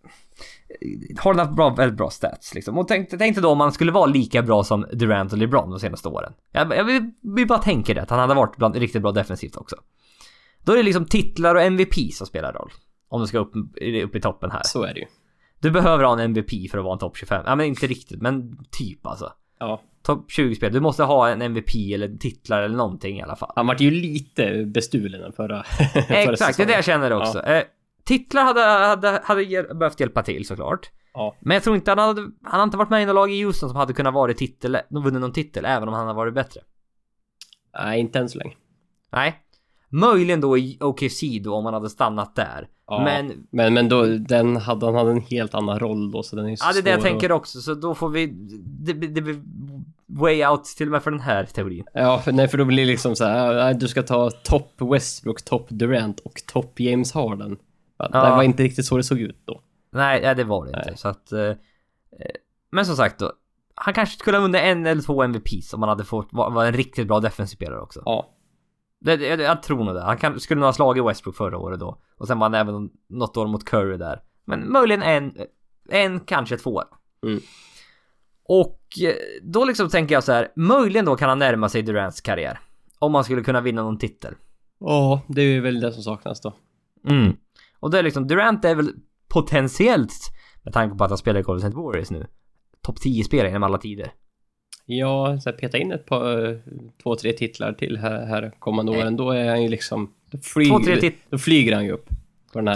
[1.18, 2.78] har haft bra, väldigt bra stats liksom.
[2.78, 5.80] Och tänkte, tänkte då om han skulle vara lika bra som Durant och LeBron de
[5.80, 6.34] senaste åren.
[6.52, 9.58] Jag, jag vill, vill bara tänka det, att han hade varit bland, riktigt bra defensivt
[9.58, 9.76] också.
[10.64, 12.72] Då är det liksom titlar och MVP som spelar roll.
[13.10, 13.54] Om du ska upp,
[14.04, 14.62] upp i toppen här.
[14.64, 15.06] Så är det ju.
[15.60, 17.44] Du behöver ha en MVP för att vara en topp 25.
[17.46, 19.34] Ja men inte riktigt, men typ alltså.
[19.60, 19.82] Ja.
[20.04, 20.74] Topp 20 spel.
[20.74, 23.52] Du måste ha en MVP eller titlar eller någonting i alla fall.
[23.56, 27.10] Han vart ju lite bestulen den förra, förra Exakt, det är det jag säsongen.
[27.10, 27.40] känner också.
[27.40, 27.64] Eh,
[28.18, 30.92] titlar hade, hade, hade hjäl- behövt hjälpa till såklart.
[31.14, 31.36] Ja.
[31.40, 33.44] Men jag tror inte han hade, han har inte varit med i något lag i
[33.44, 36.34] Houston som hade kunnat vara i titel, vunnit någon titel, även om han hade varit
[36.34, 36.62] bättre.
[37.84, 38.54] Nej, inte än så länge.
[39.12, 39.36] Nej.
[39.90, 42.68] Möjligen då i OKC då om han hade stannat där.
[42.88, 43.04] Ja.
[43.04, 46.50] Men, Men, men då, den hade, han hade en helt annan roll då, så den
[46.50, 48.28] är så ja det är det jag tänker också, så då får vi,
[48.64, 49.42] det, det blir
[50.06, 51.84] way out till och med för den här teorin.
[51.94, 55.42] Ja, för, nej, för då blir det liksom så här, du ska ta topp Westbrook,
[55.42, 57.58] topp Durant och topp James Harden.
[58.14, 58.26] Ja.
[58.26, 59.62] Det var inte riktigt så det såg ut då.
[59.92, 60.84] Nej, det var det inte.
[60.86, 60.98] Nej.
[60.98, 61.32] Så att...
[61.32, 61.56] Eh, eh,
[62.72, 63.32] men som sagt då.
[63.76, 66.66] Han kanske skulle ha vunnit en eller två MVPs om han hade fått vara var
[66.66, 68.02] en riktigt bra defensiv spelare också.
[68.06, 68.30] Ja.
[69.00, 70.02] Det, jag, jag tror nog det.
[70.02, 72.02] Han kan, skulle nog ha slagit Westbrook förra året då.
[72.18, 74.22] Och sen var han även något år mot Curry där.
[74.46, 75.34] Men möjligen en,
[75.90, 76.84] en kanske två.
[77.26, 77.40] Mm.
[78.44, 82.22] Och eh, då liksom tänker jag så här, möjligen då kan han närma sig Durants
[82.22, 82.60] karriär.
[83.00, 84.36] Om han skulle kunna vinna någon titel.
[84.80, 86.54] Ja, det är väl det som saknas då.
[87.08, 87.36] Mm.
[87.82, 88.92] Och det är liksom, Durant är väl
[89.28, 90.14] potentiellt,
[90.64, 92.28] med tanke på att han spelar i Golden State Warriors nu,
[92.82, 94.12] topp 10-spelare genom alla tider.
[94.86, 96.58] Ja, så här, peta in ett par, eh,
[97.04, 99.18] två, tre titlar till här, här kommande åren.
[99.18, 100.14] Då är han ju liksom...
[100.32, 102.10] Då, flyg, Två, tre då flyger han ju upp.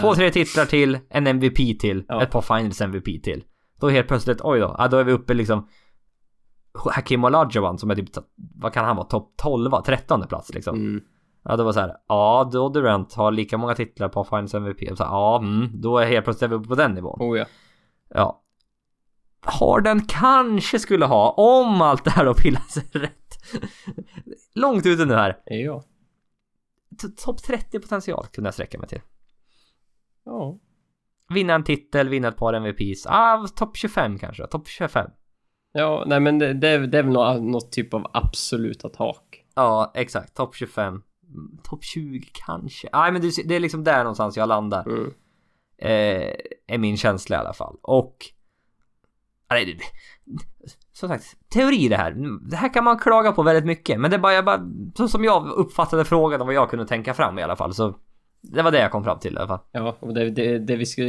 [0.02, 2.23] Två, tre titlar till, en MVP till, Ja.
[2.23, 3.44] ett par finals MVP till.
[3.80, 5.68] Då helt plötsligt, oj då, ja, då är vi uppe liksom
[6.95, 8.10] Hakim Olajuwon som är typ,
[8.56, 10.76] vad kan han vara, topp 12, 13 plats liksom.
[10.76, 11.02] Mm.
[11.46, 14.98] Ja, det var så här, ja, då Durant har lika många titlar på finals MVP.
[14.98, 17.18] Så här, ja, mm, då är helt plötsligt vi uppe på den nivån.
[17.22, 17.46] Oh ja.
[18.10, 18.42] Ja.
[19.46, 23.38] Harden kanske skulle ha, om allt det här då pillar sig rätt.
[24.56, 25.38] Långt ute nu här.
[25.46, 25.84] Ja.
[27.26, 29.02] Topp 30 potential kunde jag sträcka mig till.
[30.26, 30.60] Ja.
[31.30, 33.06] Vinna en titel, vinna ett par MVPs.
[33.06, 34.48] Ah, topp 25 kanske.
[34.48, 35.10] Topp 25.
[35.72, 39.46] Ja, nej men det, det, är, det är väl något, något typ av absoluta tak.
[39.56, 40.36] Ja, exakt.
[40.36, 41.02] Topp 25.
[41.64, 42.90] Topp 20 kanske.
[42.94, 44.86] Nej, men det, det är liksom där någonstans jag landar.
[44.88, 45.14] Mm.
[45.78, 46.36] Eh,
[46.68, 47.76] är min känsla i alla fall.
[47.82, 48.18] Och...
[49.49, 49.84] Nej, det,
[50.94, 52.16] som sagt, teori det här.
[52.49, 53.99] Det här kan man klaga på väldigt mycket.
[53.99, 54.70] Men det är bara, jag bara...
[54.95, 57.74] Så som jag uppfattade frågan och vad jag kunde tänka fram i alla fall.
[57.74, 57.95] Så
[58.41, 59.60] det var det jag kom fram till i alla fall.
[59.72, 61.03] Ja, och det, det, det vi ska,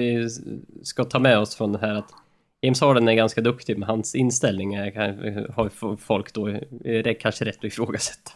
[0.83, 2.15] ska ta med oss från det här att
[2.61, 6.47] James Harden är ganska duktig med hans inställning är, har folk då
[6.85, 8.33] är kanske rätt att ifrågasätta.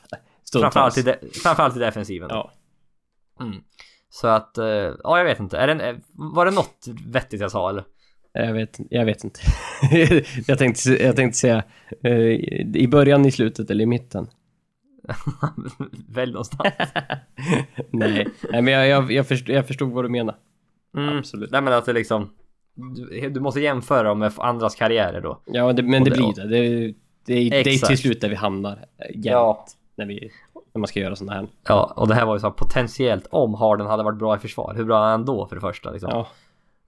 [0.50, 0.94] Stundtals.
[0.94, 1.02] Framförallt i,
[1.32, 2.28] de, framförallt i defensiven.
[2.32, 2.52] Ja.
[3.40, 3.56] Mm.
[4.10, 5.58] Så att, eh, ja jag vet inte.
[5.58, 7.84] Är det, var det något vettigt jag sa eller?
[8.32, 9.40] Jag vet, jag vet inte.
[10.46, 11.62] jag, tänkte, jag tänkte säga
[12.04, 12.12] eh,
[12.76, 14.26] i början, i slutet eller i mitten.
[16.08, 16.74] Välj någonstans.
[17.90, 20.34] Nej, Nej men jag, jag, jag, förstod, jag förstod vad du menar.
[20.96, 21.18] Mm.
[21.18, 21.50] Absolut.
[21.50, 22.30] Nej men att det liksom...
[22.74, 25.42] Du, du måste jämföra dem med andras karriärer då.
[25.46, 26.48] Ja, det, men det det- blir det.
[26.48, 26.94] Det, är-
[27.24, 29.26] det, det är till slut där vi hamnar jämt.
[29.26, 29.66] Ja.
[30.00, 30.30] När, vi,
[30.72, 31.48] när man ska göra sådana här.
[31.68, 34.38] Ja, och det här var ju så här potentiellt om Harden hade varit bra i
[34.38, 34.74] försvar.
[34.76, 36.10] Hur bra är han då för det första liksom?
[36.12, 36.26] Ja,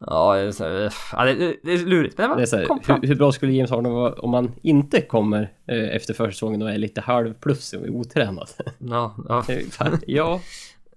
[0.07, 2.19] Ja, det, är så, här, ja, det, är lurigt.
[2.19, 5.01] Men det är så här, hur, hur bra skulle James Harden vara om han inte
[5.01, 8.49] kommer eh, efter försäsongen och är lite halvplus och otränad?
[8.79, 10.41] Ja, ja, fan- ja,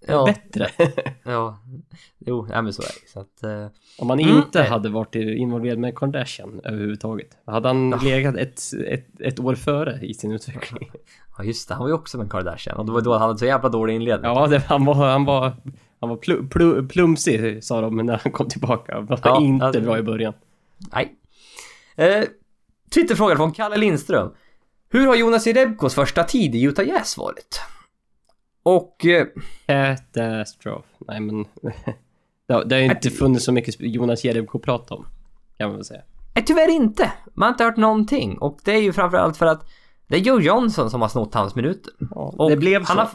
[0.07, 0.69] ja, bättre.
[1.23, 1.59] ja.
[2.19, 3.09] Jo, ja, men så är det.
[3.09, 3.43] Så att...
[3.43, 3.67] eh,
[3.99, 4.37] Om han Mm.
[4.37, 7.27] inte hade varit involverad med Kardashian överhuvudtaget.
[7.45, 10.89] Hade han legat ett, ett, ett år före i sin utveckling.
[11.37, 11.73] Ja, just det.
[11.73, 12.77] Han var ju också med Kardashian.
[12.77, 14.31] Och det var då han hade så jävla dålig inledning.
[14.31, 15.53] Ja, det, han var, han var,
[15.99, 18.93] han var plu, plu, plumsig sa de när han kom tillbaka.
[18.95, 20.33] Han var Ja, inte alltså- bra i början.
[20.93, 21.15] Nej.
[21.95, 22.23] Eh,
[22.93, 24.31] Twitterfråga från Kalle Lindström.
[24.89, 27.61] Hur har Jonas Jerebkos första tid i Utah Jazz varit?
[28.65, 29.05] Och...
[29.05, 29.27] Eh,
[29.65, 30.85] Katastrof.
[31.07, 31.45] Nej men...
[32.47, 35.05] det, har, ju inte funnits så mycket Jonas Jerebko att prata om.
[35.57, 36.01] Kan man väl säga.
[36.35, 37.11] nej, tyvärr inte.
[37.33, 38.37] Man har inte hört någonting.
[38.37, 39.69] Och det är ju framförallt för att
[40.07, 41.93] det är Joe Johnson som har snott hans minuter.
[41.99, 42.93] Ja, Och det blev så.
[42.93, 43.07] han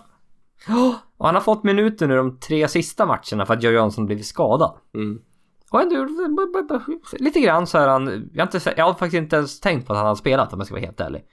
[0.66, 4.06] har, och han har fått minuter nu de tre sista matcherna för att Joe Johnson
[4.06, 4.72] blivit skadad.
[4.94, 5.20] Mm.
[5.70, 6.06] Och ändå
[7.12, 9.93] lite grann så är han, jag har, inte, jag har faktiskt inte ens tänkt på
[9.93, 11.24] att han har spelat om jag ska vara helt ärlig.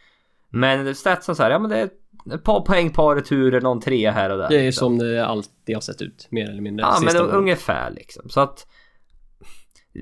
[0.49, 1.89] Men statsen så här, ja men det är
[2.31, 4.49] ett par poäng, par returer, någon trea här och där.
[4.49, 4.99] Det är liksom.
[4.99, 6.85] som det alltid har sett ut, mer eller mindre.
[6.85, 7.29] Ja men åren.
[7.29, 8.29] ungefär liksom.
[8.29, 8.67] Så att...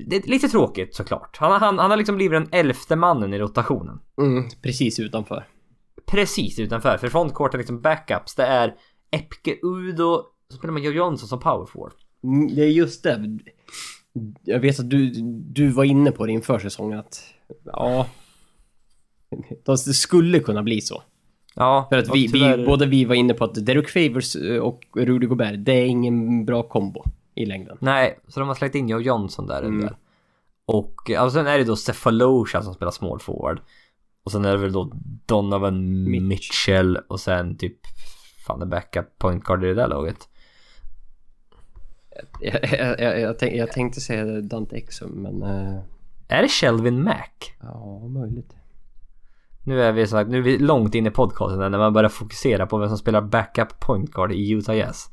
[0.07, 1.37] Det är lite tråkigt såklart.
[1.37, 3.99] Han, han, han har liksom blivit den elfte mannen i rotationen.
[4.21, 5.47] Mm, precis utanför.
[6.05, 6.97] Precis utanför.
[6.97, 8.35] För frontcourten liksom backups.
[8.35, 8.75] Det är
[9.11, 10.23] Epke Udo.
[10.51, 11.93] Så spelar man Joe Johnson som power forward.
[12.23, 13.39] Mm, Det är just det.
[14.43, 17.23] Jag vet att du, du var inne på det inför säsongen att...
[17.65, 18.07] Ja...
[19.65, 21.03] Det skulle kunna bli så.
[21.57, 24.57] Ja, För att vi, tyvärr- vi, både vi var inne på att Derek Favors eh,
[24.61, 27.03] och Rudy Gobert, det är ingen bra kombo
[27.35, 27.77] i längden.
[27.81, 29.63] Nej, så de har släppt in Joe Johnson där.
[29.63, 29.81] Mm.
[29.81, 29.95] där.
[30.65, 33.59] Och och sen är det då Cephalosha som spelar small forward.
[34.23, 34.91] Och sen är det väl då
[35.25, 36.21] Donovan Mitch.
[36.21, 37.77] Mitchell och sen typ
[38.47, 40.29] fan en backup point guard i det där laget.
[42.41, 45.41] Jag, jag, jag, jag, tänk, jag tänkte säga Dante Exum, men...
[45.43, 45.79] eh,
[46.27, 47.53] Är det Shelvin Mack?
[47.61, 48.55] ja, möjligt.
[49.65, 52.09] Nu är vi så här, nu är vi långt in i podcasten när man börjar
[52.09, 55.05] fokusera på vem som spelar backup point guard i Utah Jazz.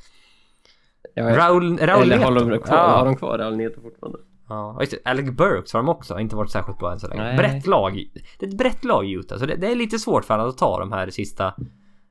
[1.14, 2.32] Ja, Raul, Raul eller Neto.
[2.32, 2.96] har de kvar, Ja.
[2.98, 4.18] har de kvar Raul Neto fortfarande?
[4.48, 4.94] Ja, just.
[5.04, 7.22] Alec Burks har de också inte varit särskilt bra än så länge.
[7.22, 7.36] Nej.
[7.36, 8.04] Brett lag.
[8.38, 10.48] Det är ett brett lag i Utah, så det, det är lite svårt för honom
[10.50, 11.54] att ta de här sista...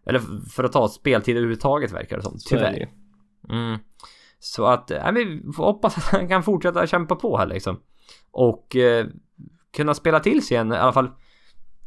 [0.05, 2.37] Eller för att ta speltid överhuvudtaget verkar det som.
[2.49, 2.89] Tyvärr.
[3.49, 3.79] Mm.
[4.39, 7.79] Så att, men vi får hoppas att han kan fortsätta kämpa på här liksom.
[8.31, 9.05] Och eh,
[9.73, 11.09] kunna spela till sig en, i alla fall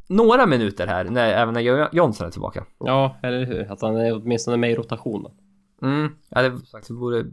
[0.08, 2.64] några minuter här, när, även när Jo- Johnson är tillbaka.
[2.78, 3.72] Ja, eller hur?
[3.72, 5.32] Att han är åtminstone med i rotationen.
[5.82, 6.12] Mm.
[6.28, 7.24] Ja, det, sagt, det vore...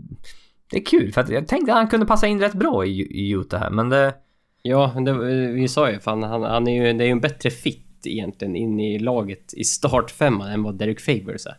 [0.72, 3.02] Det är kul för att jag tänkte att han kunde passa in rätt bra i,
[3.02, 4.14] i Utah här, men det...
[4.62, 5.14] Ja, det,
[5.54, 8.56] vi sa ju fan, han, han är ju, det är ju en bättre fit egentligen
[8.56, 11.56] in i laget i startfemman än vad Derek Favors är.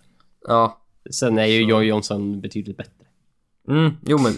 [0.48, 0.78] Ja.
[1.10, 3.04] Sen är ju Joy Johnson betydligt bättre.
[3.68, 4.32] Mm, jo men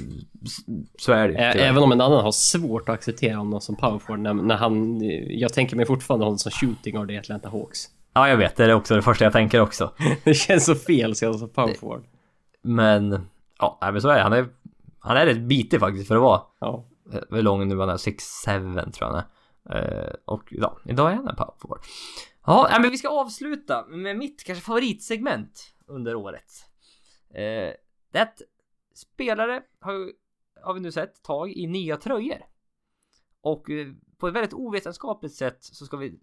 [0.98, 1.68] så är det Ä- tyvärr.
[1.68, 5.00] Även om en annan har svårt att acceptera honom som powerforward när, när han...
[5.38, 7.86] Jag tänker mig fortfarande honom som shooting guard i Atlanta Hawks.
[8.14, 8.56] Ja, jag vet.
[8.56, 9.94] Det är också det första jag tänker också.
[10.24, 12.04] Det känns så fel att se honom som powerforward.
[12.62, 13.26] Men...
[13.58, 14.22] Ja, men så är det.
[14.22, 14.46] Han är...
[14.98, 16.40] Han är rätt bitig faktiskt för att vara.
[16.60, 16.86] Ja.
[17.30, 17.96] Hur lång nu han är?
[17.96, 19.24] 6'7 tror jag han är.
[19.70, 21.80] Eh, och ja, idag är han en power forward.
[22.46, 26.52] Ja, men vi ska avsluta med mitt kanske favoritsegment under året.
[27.34, 27.72] Eh,
[28.12, 28.42] det är att
[28.94, 29.94] spelare har,
[30.64, 32.38] har vi nu sett tag i nya tröjor.
[33.40, 33.86] Och eh,
[34.18, 36.14] på ett väldigt ovetenskapligt sätt så ska vi,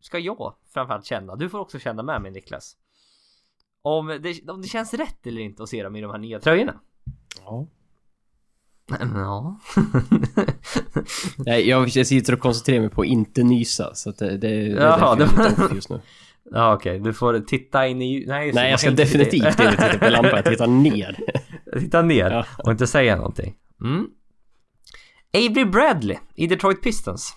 [0.00, 2.76] ska jag framförallt känna, du får också känna med mig Niklas.
[3.82, 6.40] Om det, om det känns rätt eller inte att se dem i de här nya
[6.40, 6.80] tröjorna.
[7.44, 7.66] ja.
[9.00, 9.58] Ja.
[11.36, 14.36] Nej, jag, jag sitter och koncentrerar mig på att inte nysa, så att det, det,
[14.38, 16.00] det är Jaha, därför jag är lite just nu.
[16.44, 18.24] Ja okej, du får titta in i...
[18.26, 21.18] Nej, Nej, jag ska definitivt inte titta på lampan, jag tittar ner.
[21.80, 22.46] titta ner Ja.
[22.64, 23.56] och inte säga någonting.
[23.80, 24.06] Mm.
[25.34, 27.36] Avery Bradley i Detroit Pistons.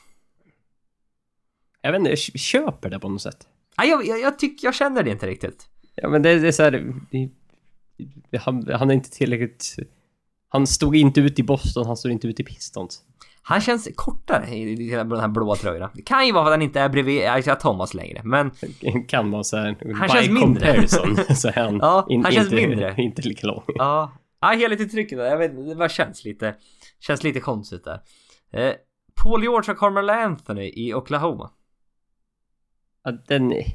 [1.81, 3.47] Jag vet inte, jag köper det på något sätt.
[3.75, 5.67] Ah, jag, jag, jag tycker, jag känner det inte riktigt.
[5.95, 6.93] Ja, men det, det är så här...
[8.31, 9.75] Det, han, han är inte tillräckligt...
[10.49, 13.01] Han stod inte ut i Boston, han stod inte ut i Pistons.
[13.41, 15.91] Han känns kortare i, den här blåa tröjorna.
[15.93, 18.51] Det kan ju vara för att han inte är bredvid Isaiah Thomas längre, men
[19.07, 19.75] Kan man säga.
[19.95, 20.73] Han känns mindre.
[20.73, 22.95] comparison så är han, Ja, han känns inte, mindre.
[22.97, 23.63] inte lika lång.
[23.67, 24.11] ja.
[24.43, 25.25] Ja, helhet i trycket där.
[25.25, 26.55] Jag vet inte, det bara känns lite...
[26.99, 28.01] Känns lite konstigt där.
[28.51, 28.73] Eh,
[29.23, 31.51] Paul George och Carmelo Anthony i Oklahoma.
[33.03, 33.51] Ja, den...
[33.51, 33.65] är-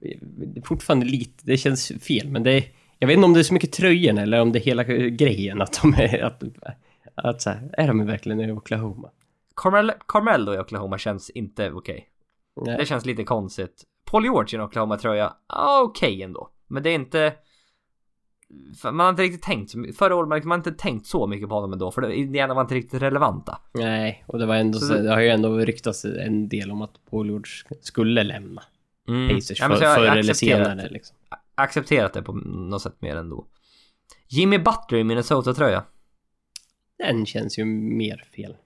[0.00, 2.64] det är Fortfarande lite, det känns fel, men det är...
[2.98, 5.62] Jag vet inte om det är så mycket tröjan eller om det är hela grejen
[5.62, 6.22] att de är...
[6.22, 6.42] Att,
[7.14, 9.10] att så här, är de verkligen i Oklahoma?
[9.56, 12.08] Carmel, Carmelo i Oklahoma känns inte okej.
[12.66, 12.76] Nej.
[12.78, 13.84] Det känns lite konstigt.
[14.10, 16.50] Paul George i en Oklahoma-tröja, ja okej ändå.
[16.68, 17.34] Men det är inte...
[18.82, 21.48] för Man har inte riktigt tänkt, förra året man man har inte tänkt så mycket
[21.48, 23.58] på honom ändå, för det- Indiana var inte riktigt relevanta.
[23.74, 26.70] Nej, och det var ändå Så så, det- det har ju ändå ryktats en del
[26.70, 28.62] om att Paul George skulle lämna
[29.08, 29.28] Mm.
[29.28, 30.88] Pacers Ja, för, förr eller senare det.
[30.88, 31.16] liksom.
[31.54, 33.46] Accepterat det på något sätt mer ändå.
[34.28, 35.84] Jimmy Butler i Minnesota-tröja.
[36.98, 38.56] Den känns ju mer fel,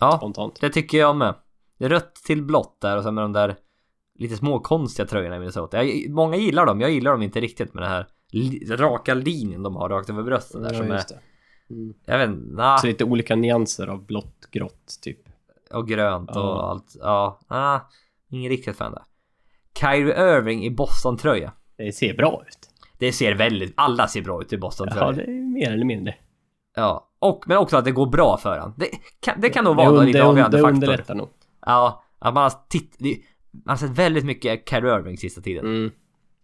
[0.00, 0.60] Ja, spontant.
[0.60, 1.34] det tycker jag med.
[1.78, 3.56] Det rött till blått där och sen med de där
[4.18, 5.84] lite små konstiga tröjorna i Minnesota.
[5.84, 8.06] Jag, många gillar dem, jag gillar dem inte riktigt med den här
[8.76, 10.96] raka linjen de har rakt över brösten där Ja, som är...
[11.08, 11.18] det.
[11.74, 11.94] Mm.
[12.06, 15.18] Jag vet nah, Så lite olika nyanser av blått, grått, typ.
[15.72, 16.70] och grönt och Ja.
[16.70, 16.96] allt.
[17.00, 17.80] Ja, ah,
[18.30, 19.02] ingen riktigt fan där.
[19.80, 21.52] Kyrie Irving i Boston-tröja.
[21.76, 22.58] Det ser bra ut.
[22.98, 25.04] Det ser väldigt, alla ser bra ut i Boston-tröja.
[25.04, 26.14] Ja, Ja, det är mer eller mindre.
[27.18, 28.74] och, men också att det går bra för han.
[28.76, 28.88] Det
[29.20, 30.74] kan, det kan nog Det, vara en lite det, avgörande det faktor.
[30.74, 31.28] underlättar nog.
[31.66, 33.18] Ja, att man har titt, det,
[33.50, 35.64] man har sett väldigt mycket Kyrie Irving sista tiden.
[35.66, 35.90] Mm.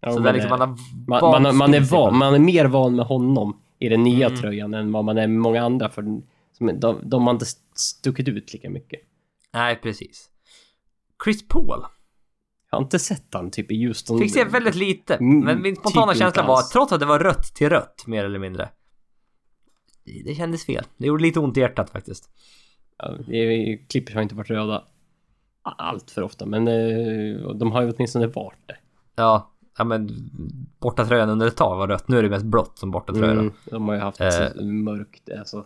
[0.00, 0.66] Ja, så liksom man har
[1.08, 4.38] man, vant man, man, är van, man mer van med honom i den nya Mm.
[4.38, 5.88] tröjan än vad man är med många andra.
[5.88, 6.02] För
[6.52, 9.00] som- de, de har inte stuckit ut lika mycket.
[9.52, 10.30] Nej, precis.
[11.24, 11.82] Chris Paul.
[12.70, 14.18] Jag har inte sett han typ i Houston.
[14.18, 15.14] Fick se väldigt lite.
[15.14, 18.24] Mm, Men min spontana typ känsla var, trots att det var rött till rött, mer
[18.24, 18.68] eller mindre.
[20.24, 20.84] Det kändes fel.
[20.96, 22.30] Det gjorde lite ont i hjärtat faktiskt.
[22.98, 23.14] Ja,
[23.88, 24.84] Clippers har inte varit röda
[25.62, 28.76] allt för ofta, men eh, de har ju åtminstone varit det.
[29.16, 30.08] Ja, ja men
[30.80, 32.08] borta tröjan under ett tag var rött.
[32.08, 33.32] Nu är det mest blått som borta tröja.
[33.32, 34.62] Mm, de har ju haft Eh.
[34.64, 35.64] mörkt, alltså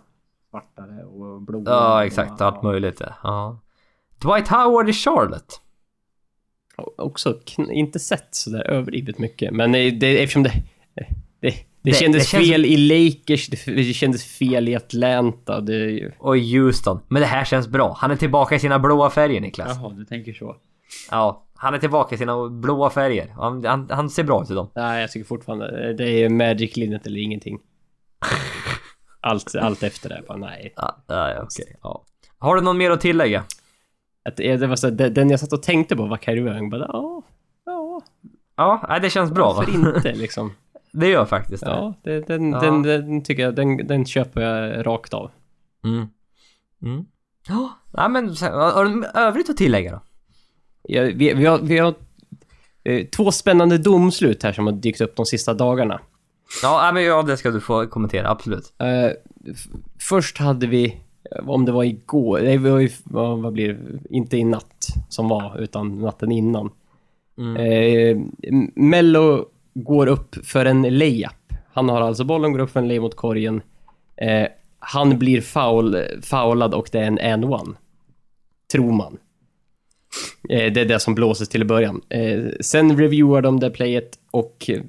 [0.50, 1.62] svartare och blåa.
[1.66, 2.32] Ja, exakt.
[2.32, 3.00] och- Allt möjligt.
[3.00, 3.12] Ja.
[3.22, 3.58] ja.
[4.18, 5.60] Dwight Howard i Charlotte.
[6.76, 10.52] Och Också inte sett sådär överdrivet mycket, men det, eftersom det...
[10.94, 11.06] Det,
[11.40, 16.10] det, Det- kändes det känns- fel i Lakers, det, kändes fel i Atlanta, det...
[16.18, 17.00] Och i Houston.
[17.08, 17.96] Men det här känns bra.
[17.98, 19.76] Han är tillbaka i sina blåa färger Niklas.
[19.80, 20.56] Jaha, du tänker så.
[21.10, 23.28] Ja, han är tillbaka i sina blåa färger.
[23.36, 24.70] Han, han, han ser bra ut i dem.
[24.74, 27.58] Nej, jag tycker fortfarande det är Magic-linjet eller ingenting.
[29.20, 30.72] Allt, allt efter det, bara nej.
[30.76, 31.76] Ja, ja, okej.
[31.82, 32.04] Ja.
[32.38, 33.44] Har du någon mer att tillägga?
[34.24, 37.22] Att det, var så, den jag satt och tänkte på var Irving, bara ja,
[37.64, 38.00] ja,
[38.56, 39.54] Ja, nej, det känns bra va?
[39.56, 40.52] varför inte liksom.
[40.92, 41.70] Det gör faktiskt det.
[41.70, 42.60] Ja, det, den, Ja.
[42.60, 45.30] Den, den tycker jag, den, den köper jag rakt av.
[45.84, 46.06] Mm.
[46.82, 47.04] Mm.
[47.48, 50.00] Ja, nej, men har du övrigt att tillägga då?
[50.82, 51.94] Ja, vi, vi har, vi har
[52.84, 56.00] eh, två spännande domslut här som har dykt upp de sista dagarna.
[56.62, 58.72] Ja, nej, men ja, det ska du få kommentera, absolut.
[58.78, 59.10] Eh,
[59.98, 60.96] först hade vi
[61.42, 64.16] om det var igår, det var ju, vad, vad blir det?
[64.16, 66.70] Inte i natt som var, utan natten innan.
[67.38, 67.56] Mm.
[67.56, 68.22] Eh,
[68.74, 71.52] Mello går upp för en layup.
[71.72, 73.62] Han har alltså bollen, går upp för en layup mot korgen.
[74.16, 74.46] Eh,
[74.78, 77.74] han blir foul, foulad och det är en and one.
[78.72, 79.18] Tror man.
[80.48, 82.02] Eh, det är det som blåses till i början.
[82.08, 84.82] Eh, sen reviewar de det playet och eh,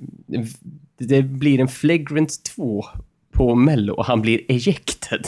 [0.97, 2.85] det blir en flagrant 2
[3.31, 5.25] på Mello och han blir ejected.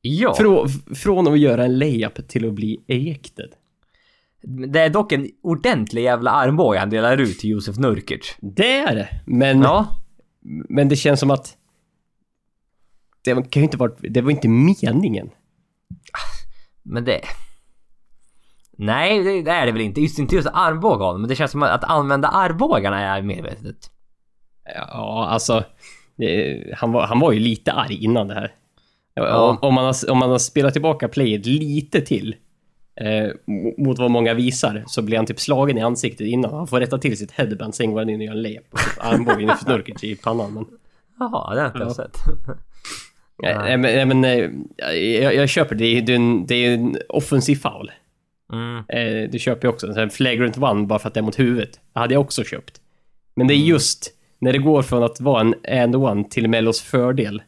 [0.00, 3.50] Ja, Frå, från att göra en layup till att bli ejected.
[4.42, 8.36] det är dock en ordentlig jävla armbåge han delar ut till Josef Nurkic.
[8.40, 9.86] Det är det, men, Ja,
[10.68, 11.56] men det känns som att
[13.24, 15.30] det kan ju inte vara, det var inte meningen.
[16.82, 17.20] men det...
[18.84, 20.00] Nej, det, det är det väl inte.
[20.00, 23.76] Just inte just armbåge av men det känns som att använda armbågarna är medvetet.
[24.74, 25.64] Ja, alltså,
[26.16, 28.52] det, han, var, han var ju lite arg innan det här.
[29.14, 29.36] Ja.
[29.50, 32.36] Om, om, man har, om man har spelat tillbaka playet lite till
[33.00, 33.28] eh,
[33.78, 36.54] mot vad många visar så blir han typ slagen i ansiktet innan.
[36.54, 39.06] Han får rätta till sitt headband, sen går han in och gör en layup och
[39.06, 40.54] armbågen i Nurkic i pannan.
[40.54, 40.66] Men,
[41.18, 41.94] Jaha, det har jag inte Ja.
[41.94, 42.16] sett.
[43.42, 44.68] nej, men, nej, men
[45.22, 46.00] jag, jag köper det.
[46.00, 47.90] Det är, en, det är en offensiv foul.
[48.52, 48.84] Mm.
[48.88, 51.24] Eh, du köper ju också en sån här flagrant one bara för att det är
[51.24, 51.80] mot huvudet.
[51.92, 52.80] Det hade jag också köpt.
[53.34, 53.68] Men det är Mm.
[53.68, 57.42] just när det går från att vara en and one till Mellos fördel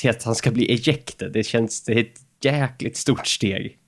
[0.00, 1.32] till att han ska bli ejected.
[1.32, 3.78] Det känns, det är ett jäkligt stort steg.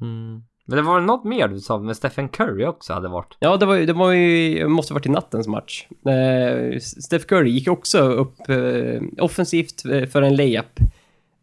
[0.00, 0.42] Mm.
[0.68, 3.36] Men det var något mer du sa med Stephen Curry också hade varit?
[3.38, 5.86] Ja, det var det var ju, måste varit i nattens match.
[6.06, 10.80] Eh, Steph Curry gick också upp eh, offensivt eh, för en layup.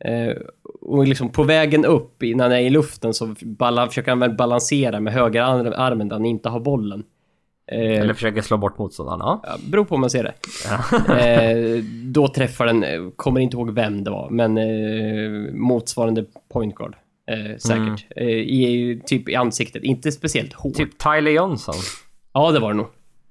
[0.06, 0.34] Eh,
[0.86, 4.34] och liksom på vägen upp innan han är i luften så balla, försöker han väl
[4.36, 7.04] balansera med höger ar- armen där han inte har bollen.
[7.72, 9.40] Eh, Eller försöker slå bort motståndarna?
[9.44, 10.34] Ja, beror på hur man ser det.
[10.70, 11.16] Ja.
[11.18, 16.96] Eh, då träffar den, kommer inte ihåg vem det var, men eh, motsvarande point guard.
[17.32, 18.06] Eh, säkert.
[18.16, 20.74] Eh, i, typ i ansiktet, inte speciellt hårt.
[20.76, 21.76] typ Tyler Johnson.
[22.34, 22.88] Ja, det var det nog.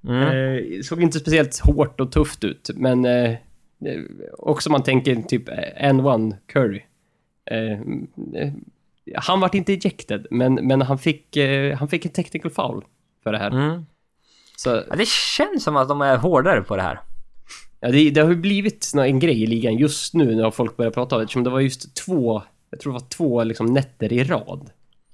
[0.07, 0.21] Mm.
[0.57, 3.05] Eh, såg inte speciellt hårt och tufft ut, men
[4.37, 5.49] också man tänker typ
[5.81, 6.81] N1 Curry.
[7.45, 7.71] Eh,
[8.41, 8.53] eh,
[9.15, 12.85] han vart inte ejected, men, men han, fick, eh, han fick en technical foul
[13.23, 13.51] för det här.
[13.51, 13.85] Mm.
[14.57, 16.99] Så Ja, det känns som att de är hårdare på det här.
[17.79, 20.91] Ja, det, det har ju blivit en grej i ligan just nu när folk börjar
[20.91, 24.13] prata om det, eftersom det var just två, jag tror det var två liksom nätter
[24.13, 24.69] i rad.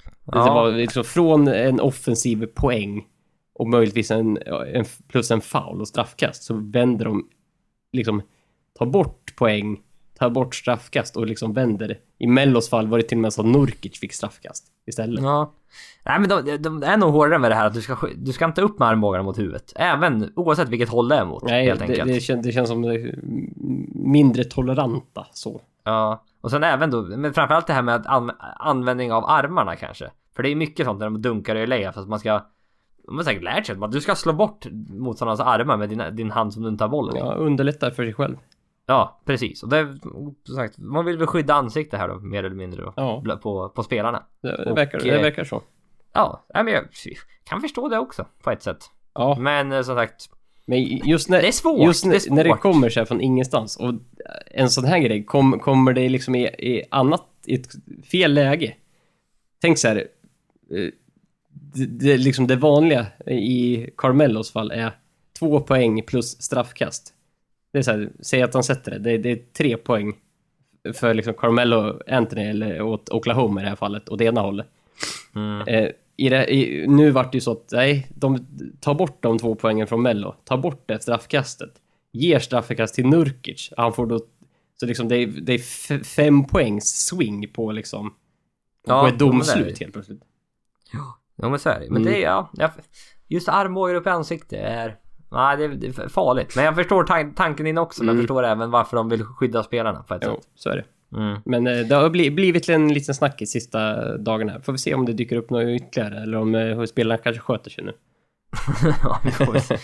[0.06, 0.54] Det Ja.
[0.54, 3.06] var liksom från en offensiv poäng
[3.54, 4.38] och möjligtvis en,
[4.74, 7.28] en plus en foul och straffkast så vänder de
[7.94, 8.22] liksom,
[8.80, 9.80] tar bort poäng,
[10.20, 11.98] tar bort straffkast och liksom vänder.
[12.18, 15.24] I Mellos fall var det till och med så att Nurkic fick straffkast istället.
[15.24, 15.54] Ja.
[16.06, 18.32] Nej men de, de är nog hårdare med det här att du ska, sk- du
[18.32, 19.74] ska inte upp med armbågarna mot huvudet.
[19.76, 21.44] Även oavsett vilket håll det är mot.
[21.44, 22.08] Nej, helt det, enkelt.
[22.14, 23.14] det, känns, det känns som eh,
[23.94, 25.62] mindre toleranta så.
[25.84, 26.24] Ja.
[26.42, 30.10] Och sen även då, men framförallt det här med an, användning av armarna kanske.
[30.36, 32.46] För det är mycket sånt när de dunkar i layup att man ska
[33.06, 36.32] de har säkert lärt sig att du ska slå bort motståndarnas armar med din, din
[36.32, 37.16] hand som du inte har bollen.
[37.18, 38.36] Ja, underlättar för sig själv.
[38.90, 39.64] Ja, precis.
[39.64, 39.98] Och det är
[40.46, 42.94] som sagt, man vill väl skydda ansiktet här då, mer eller mindre då.
[42.96, 43.38] Ja.
[43.42, 44.24] På, på spelarna.
[44.42, 45.62] Det, det, Och, verkar, det eh, verkar så.
[46.14, 46.84] Ja, men jag
[47.44, 48.78] kan förstå det också på ett sätt.
[49.14, 50.30] Ja, Men eh, som sagt,
[50.66, 51.86] men just när det är svårt.
[51.86, 52.36] Just när det svårt.
[52.36, 53.94] när det kommer så här från ingenstans och
[54.52, 57.68] en sån här grej, kom, kommer det liksom i, i annat, i ett
[58.12, 58.76] fel läge?
[59.62, 60.90] Tänk så här, eh,
[61.50, 64.92] det, det, liksom det vanliga i Carmelos fall är
[65.40, 67.14] två poäng plus straffkast.
[67.72, 70.14] Det är så här, säg att han sätter det, det, det är tre poäng
[70.94, 74.68] för liksom Carmelo Anthony eller åt Oklahoma i det här fallet, det ena hållet.
[75.36, 75.68] Mm.
[75.68, 78.48] Eh, i det, i, nu vart det ju så att, nej, de
[78.80, 80.36] tar bort de två poängen från Mello.
[80.44, 81.74] Tar bort det straffkastet.
[82.12, 83.74] Ger straffkast till Nurkic.
[83.78, 84.20] Han får då,
[84.80, 88.14] så liksom det är, det är fem poängs swing på liksom,
[88.88, 90.22] Ja, på ett domslut helt plötsligt.
[91.36, 91.90] Ja men så är det.
[91.90, 92.14] Men Mm.
[92.14, 92.52] det är ja,
[93.28, 94.96] just armbågar upp i ansiktet är...
[95.32, 96.56] Nej det är, farligt.
[96.56, 98.02] Men jag förstår tan- tanken din också.
[98.04, 98.24] Men jag Mm.
[98.24, 100.48] förstår även varför de vill skydda spelarna på ett Jo, sätt.
[100.56, 100.86] så är det.
[101.18, 101.40] Mm.
[101.46, 104.62] Men eh, det har bli, blivit en liten snackis sista dagarna.
[104.62, 107.70] Får vi se om det dyker upp något ytterligare eller om eh, spelarna kanske sköter
[107.72, 107.94] sig nu.
[109.04, 109.78] ja, vi får väl se.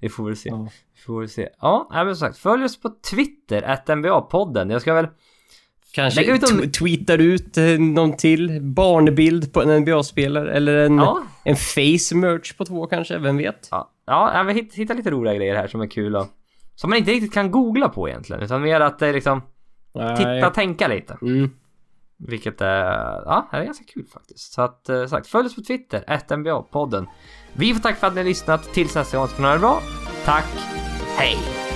[0.00, 0.48] Vi- får väl se.
[0.48, 0.68] Ja.
[0.96, 1.48] Vi får väl se.
[1.60, 2.38] Ja, men som sagt.
[2.38, 4.72] Följ oss på Twitter, att NBA-podden.
[4.72, 5.06] Jag ska väl...
[5.94, 11.22] Kanske ut t- tweetar ut eh, någon till barnbild på en NBA-spelare eller en, Ja.
[11.44, 13.68] en face merch på två kanske, vem vet?
[13.70, 16.26] Ja, ja jag vill hitta, hitta lite roliga grejer här som är kul och...
[16.74, 18.42] Som man inte riktigt kan googla på egentligen.
[18.42, 19.42] Utan mer att det är liksom...
[19.92, 20.52] Titta, Nej.
[20.54, 21.18] tänka lite.
[21.22, 21.50] Mm.
[22.18, 22.84] Vilket är,
[23.24, 24.52] ja, det är ganska kul faktiskt.
[24.52, 27.06] Så att, eh, sagt, följ oss på Twitter, 1NBA-podden.
[27.52, 28.72] Vi får tack för att ni har lyssnat.
[28.72, 29.80] Tills nästa gång så får ni ha det bra.
[30.24, 30.46] Tack,
[31.18, 31.71] hej!